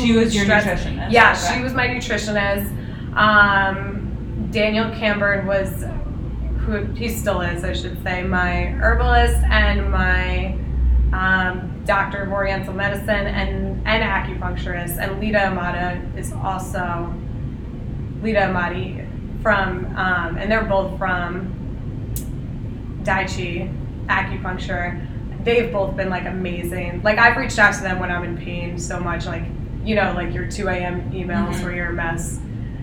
She 0.00 0.16
was 0.16 0.34
your 0.34 0.44
stress- 0.44 0.64
nutritionist. 0.64 1.10
Yeah, 1.12 1.32
okay. 1.32 1.56
she 1.58 1.62
was 1.62 1.74
my 1.74 1.86
nutritionist. 1.88 2.66
Um, 3.16 4.48
Daniel 4.50 4.86
Camburn 4.92 5.44
was, 5.46 5.84
who 6.64 6.84
he 6.94 7.08
still 7.08 7.40
is, 7.42 7.62
I 7.64 7.72
should 7.74 8.02
say, 8.02 8.22
my 8.22 8.66
herbalist 8.80 9.40
and 9.50 9.90
my 9.90 10.58
um, 11.12 11.73
doctor 11.84 12.22
of 12.22 12.32
Oriental 12.32 12.72
medicine 12.74 13.08
and, 13.10 13.86
and 13.86 14.02
acupuncturist. 14.02 14.98
And 14.98 15.20
Lita 15.20 15.46
Amata 15.48 16.00
is 16.16 16.32
also 16.32 17.12
Lita 18.22 18.40
Amati 18.40 19.06
from, 19.42 19.84
um, 19.96 20.36
and 20.38 20.50
they're 20.50 20.64
both 20.64 20.98
from 20.98 21.52
Deqi 23.02 23.72
acupuncture. 24.06 25.06
They've 25.44 25.70
both 25.70 25.96
been 25.96 26.08
like 26.08 26.24
amazing. 26.24 27.02
Like 27.02 27.18
I've 27.18 27.36
reached 27.36 27.58
out 27.58 27.74
to 27.74 27.82
them 27.82 27.98
when 27.98 28.10
I'm 28.10 28.24
in 28.24 28.38
pain 28.38 28.78
so 28.78 28.98
much, 28.98 29.26
like 29.26 29.42
you 29.84 29.94
know, 29.94 30.14
like 30.14 30.32
your 30.32 30.46
2 30.50 30.68
a.m. 30.68 31.12
emails 31.12 31.56
Mhm. 31.56 31.62
where 31.64 31.74
you're 31.74 31.92
mess 31.92 32.40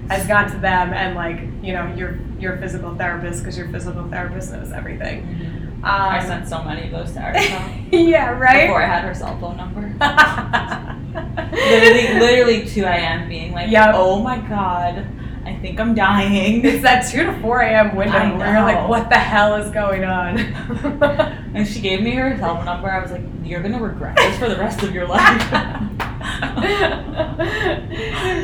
has 0.09 0.27
gone 0.27 0.47
to 0.51 0.57
them, 0.57 0.93
and 0.93 1.15
like 1.15 1.39
you 1.63 1.73
know, 1.73 1.91
your 1.95 2.19
your 2.39 2.57
physical 2.57 2.93
therapist 2.95 3.39
because 3.39 3.57
your 3.57 3.67
physical 3.69 4.07
therapist 4.09 4.51
knows 4.53 4.71
everything. 4.71 5.60
Um, 5.83 5.89
I 5.89 6.23
sent 6.23 6.47
so 6.47 6.63
many 6.63 6.85
of 6.85 6.91
those 6.91 7.11
to 7.13 7.21
Erica 7.23 7.73
yeah, 7.91 8.29
right. 8.31 8.67
before 8.67 8.83
I 8.83 8.85
had 8.85 9.03
her 9.03 9.15
cell 9.15 9.37
phone 9.39 9.57
number. 9.57 9.81
literally, 11.51 12.19
literally 12.19 12.65
2 12.67 12.83
a.m. 12.83 13.27
being 13.27 13.51
like, 13.51 13.69
Yep. 13.71 13.95
oh 13.95 14.21
my 14.21 14.37
god, 14.41 15.07
I 15.43 15.55
think 15.55 15.79
I'm 15.79 15.95
dying. 15.95 16.63
It's 16.63 16.83
that 16.83 17.09
2 17.11 17.23
to 17.25 17.39
4 17.41 17.61
a.m. 17.61 17.95
window 17.95 18.15
I 18.15 18.31
where 18.37 18.53
you're 18.53 18.61
like, 18.61 18.87
what 18.87 19.09
the 19.09 19.17
hell 19.17 19.55
is 19.55 19.71
going 19.71 20.03
on? 20.03 20.37
And 21.53 21.67
she 21.67 21.81
gave 21.81 22.01
me 22.01 22.11
her 22.11 22.37
cell 22.37 22.55
phone 22.55 22.65
number. 22.65 22.89
I 22.89 23.01
was 23.01 23.11
like, 23.11 23.23
you're 23.43 23.61
gonna 23.61 23.81
regret 23.81 24.15
this 24.15 24.37
for 24.39 24.47
the 24.47 24.55
rest 24.57 24.83
of 24.83 24.93
your 24.93 25.05
life. 25.05 25.41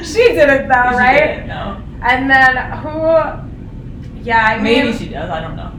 she 0.06 0.24
did 0.34 0.50
it 0.50 0.68
though, 0.68 0.90
She 0.92 0.98
right? 0.98 1.28
didn't 1.28 1.48
know. 1.48 1.82
And 2.02 2.30
then 2.30 2.58
who? 2.80 4.22
Yeah, 4.24 4.46
I 4.46 4.58
Maybe 4.62 4.92
she 4.98 5.08
does. 5.08 5.30
I 5.30 5.40
don't 5.40 5.56
know. 5.56 5.72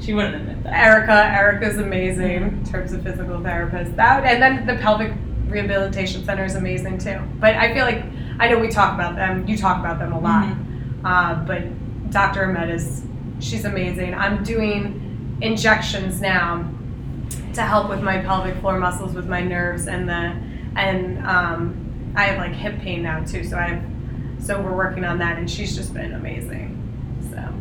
She 0.00 0.12
wouldn't 0.12 0.36
admit 0.36 0.62
that. 0.64 0.74
Erica. 0.74 1.32
Erica's 1.32 1.78
amazing 1.78 2.42
in 2.42 2.64
terms 2.64 2.92
of 2.92 3.02
physical 3.02 3.42
therapist. 3.42 3.96
That 3.96 4.24
and 4.24 4.42
then 4.42 4.66
the 4.66 4.80
pelvic 4.82 5.12
rehabilitation 5.48 6.24
center 6.24 6.44
is 6.44 6.54
amazing 6.54 6.98
too. 6.98 7.20
But 7.40 7.54
I 7.54 7.72
feel 7.72 7.84
like 7.84 8.04
I 8.38 8.48
know 8.48 8.58
we 8.58 8.68
talk 8.68 8.94
about 8.94 9.16
them. 9.16 9.46
You 9.48 9.56
talk 9.56 9.80
about 9.80 9.98
them 9.98 10.12
a 10.12 10.20
lot. 10.20 10.44
Mm-hmm. 10.44 11.06
Uh, 11.06 11.34
but 11.44 12.10
Dr. 12.10 12.44
Ahmed 12.44 12.70
is 12.70 13.04
she's 13.40 13.64
amazing. 13.64 14.14
I'm 14.14 14.42
doing 14.42 15.38
injections 15.40 16.20
now 16.20 16.70
to 17.54 17.62
help 17.62 17.88
with 17.88 18.02
my 18.02 18.18
pelvic 18.18 18.56
floor 18.60 18.78
muscles, 18.78 19.14
with 19.14 19.26
my 19.26 19.40
nerves, 19.40 19.86
and 19.86 20.08
the 20.08 20.36
and 20.78 21.26
um, 21.26 22.12
I 22.14 22.24
have 22.24 22.38
like 22.38 22.52
hip 22.52 22.78
pain 22.80 23.02
now 23.02 23.24
too. 23.24 23.44
So 23.44 23.56
I 23.56 23.68
have 23.68 23.82
so 24.44 24.60
we're 24.60 24.76
working 24.76 25.04
on 25.04 25.18
that, 25.18 25.38
and 25.38 25.50
she's 25.50 25.74
just 25.74 25.94
been 25.94 26.12
amazing. 26.12 26.75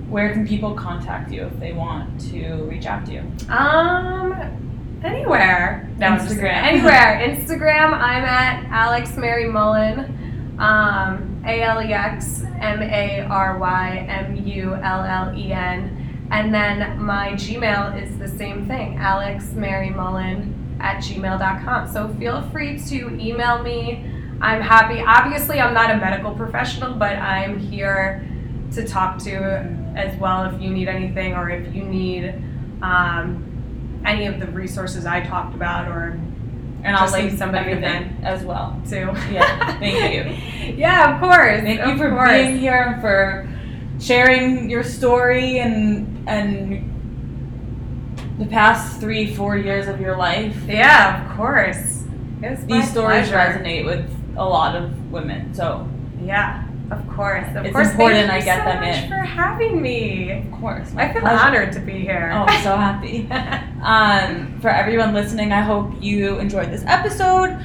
Where 0.10 0.32
can 0.34 0.47
people 0.47 0.74
contact 0.76 1.32
you 1.32 1.43
if 1.45 1.60
they 1.60 1.74
want 1.74 2.22
to 2.32 2.64
reach 2.64 2.86
out 2.86 3.06
to 3.08 3.14
you? 3.14 3.24
um, 3.49 4.99
anywhere. 5.03 5.89
No, 5.97 6.08
I'm 6.08 6.20
just 6.20 6.30
kidding. 6.36 6.45
Instagram. 6.45 6.64
Anywhere. 6.64 7.36
Instagram. 7.36 7.93
I'm 7.93 8.24
at 8.24 8.66
Alex 8.72 9.18
Mary 9.18 9.47
Mullen. 9.49 10.56
Um, 10.60 11.43
A 11.45 11.62
L 11.62 11.82
E 11.82 11.93
X 11.93 12.43
M 12.60 12.82
A 12.82 13.22
R 13.22 13.58
Y 13.58 14.06
M 14.08 14.36
U 14.47 14.76
L 14.76 15.03
L 15.03 15.38
E 15.38 15.51
N. 15.51 16.28
And 16.32 16.53
then 16.53 16.99
my 16.99 17.34
Gmail 17.34 18.01
is 18.01 18.18
the 18.18 18.28
same 18.28 18.66
thing, 18.68 18.97
Alex 18.97 19.51
Mary 19.51 19.89
Mullen 19.91 20.78
at 20.80 20.97
gmail.com. 20.97 21.91
So 21.91 22.10
feel 22.20 22.41
free 22.49 22.80
to 22.80 23.10
email 23.20 23.62
me. 23.62 24.06
I'm 24.41 24.62
happy. 24.62 25.01
Obviously, 25.01 25.60
I'm 25.62 25.74
not 25.74 25.91
a 25.91 25.97
medical 25.97 26.34
professional, 26.34 26.95
but 26.95 27.16
I'm 27.18 27.60
here 27.60 28.28
to 28.74 28.86
talk 28.88 29.20
to 29.20 29.84
as 29.95 30.17
well 30.19 30.43
if 30.45 30.61
you 30.61 30.69
need 30.69 30.87
anything 30.87 31.33
or 31.33 31.49
if 31.49 31.73
you 31.73 31.83
need 31.83 32.33
um, 32.81 34.01
any 34.05 34.25
of 34.27 34.39
the 34.39 34.47
resources 34.47 35.05
I 35.05 35.21
talked 35.21 35.55
about 35.55 35.87
or 35.87 36.17
And 36.83 36.95
I'll 36.95 37.09
link 37.11 37.29
leave 37.31 37.39
somebody 37.39 37.71
everything 37.71 38.15
as 38.23 38.43
well. 38.43 38.79
too. 38.87 39.09
Yeah, 39.31 39.79
thank 39.79 40.13
you. 40.13 40.75
yeah, 40.77 41.15
of 41.15 41.19
course. 41.21 41.61
Thank 41.61 41.79
of 41.79 41.89
you 41.89 41.97
for 41.97 42.09
course. 42.11 42.29
being 42.31 42.57
here 42.59 42.75
and 42.93 43.01
for 43.01 43.49
sharing 43.99 44.69
your 44.69 44.83
story 44.83 45.59
and 45.59 46.27
and 46.27 46.91
the 48.37 48.45
past 48.45 48.99
three, 48.99 49.33
four 49.33 49.57
years 49.57 49.87
of 49.87 49.99
your 50.01 50.17
life. 50.17 50.55
Yeah, 50.67 51.29
of 51.31 51.37
course. 51.37 52.03
These 52.41 52.91
stories 52.91 53.29
pleasure. 53.29 53.35
resonate 53.37 53.85
with 53.85 54.05
a 54.37 54.43
lot 54.45 54.75
of 54.75 55.11
women. 55.11 55.53
So 55.55 55.87
Yeah, 56.21 56.64
of 56.91 57.07
course. 57.09 57.47
Of 57.55 57.65
It's 57.65 57.73
course. 57.73 57.91
important 57.91 58.27
Thank 58.29 58.31
I 58.31 58.38
you 58.39 58.43
get 58.45 58.59
so 58.59 58.65
them 58.65 58.79
much 58.83 59.03
in. 59.03 59.09
for 59.09 59.15
having 59.15 59.81
me. 59.81 60.31
of 60.31 60.51
course, 60.59 60.93
I 60.95 61.11
feel 61.11 61.21
pleasure. 61.21 61.39
honored 61.43 61.73
to 61.73 61.79
be 61.79 61.99
here. 61.99 62.31
Oh, 62.33 62.45
I'm 62.47 62.63
so 62.63 62.75
happy. 62.75 63.27
Um, 63.86 64.59
for 64.61 64.69
everyone 64.69 65.13
listening, 65.13 65.51
I 65.51 65.61
hope 65.61 65.91
you 66.01 66.39
enjoyed 66.39 66.71
this 66.71 66.83
episode. 66.88 67.55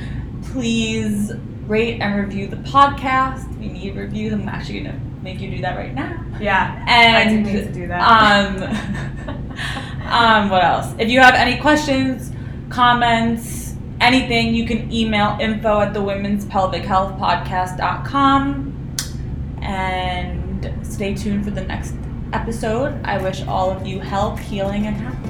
Please 0.52 1.32
rate 1.66 2.00
and 2.02 2.14
review 2.20 2.46
the 2.46 2.56
podcast. 2.56 3.48
We 3.58 3.68
need 3.68 3.96
reviews. 3.96 4.34
I'm 4.34 4.46
actually 4.46 4.80
gonna 4.80 5.00
make 5.22 5.40
you 5.40 5.50
do 5.50 5.62
that 5.62 5.76
right 5.78 5.94
now. 5.94 6.22
yeah, 6.38 6.84
And 6.86 7.16
I 7.16 7.24
do 7.28 7.40
need 7.40 7.52
to 7.64 7.72
do 7.72 7.86
that. 7.88 8.02
um, 8.02 8.62
um, 10.12 10.50
what 10.50 10.62
else? 10.62 10.92
If 10.98 11.08
you 11.08 11.20
have 11.20 11.34
any 11.34 11.58
questions, 11.58 12.32
comments, 12.68 13.76
anything, 14.02 14.54
you 14.54 14.66
can 14.66 14.92
email 14.92 15.38
info 15.40 15.80
at 15.80 15.94
the 15.94 16.02
women's 16.02 16.44
pelvic 16.44 16.82
health 16.82 17.18
podcast.com 17.18 18.69
and 19.70 20.86
stay 20.86 21.14
tuned 21.14 21.44
for 21.44 21.52
the 21.52 21.60
next 21.60 21.94
episode. 22.32 23.00
I 23.04 23.22
wish 23.22 23.42
all 23.42 23.70
of 23.70 23.86
you 23.86 24.00
health, 24.00 24.40
healing, 24.40 24.86
and 24.86 24.96
happiness. 24.96 25.29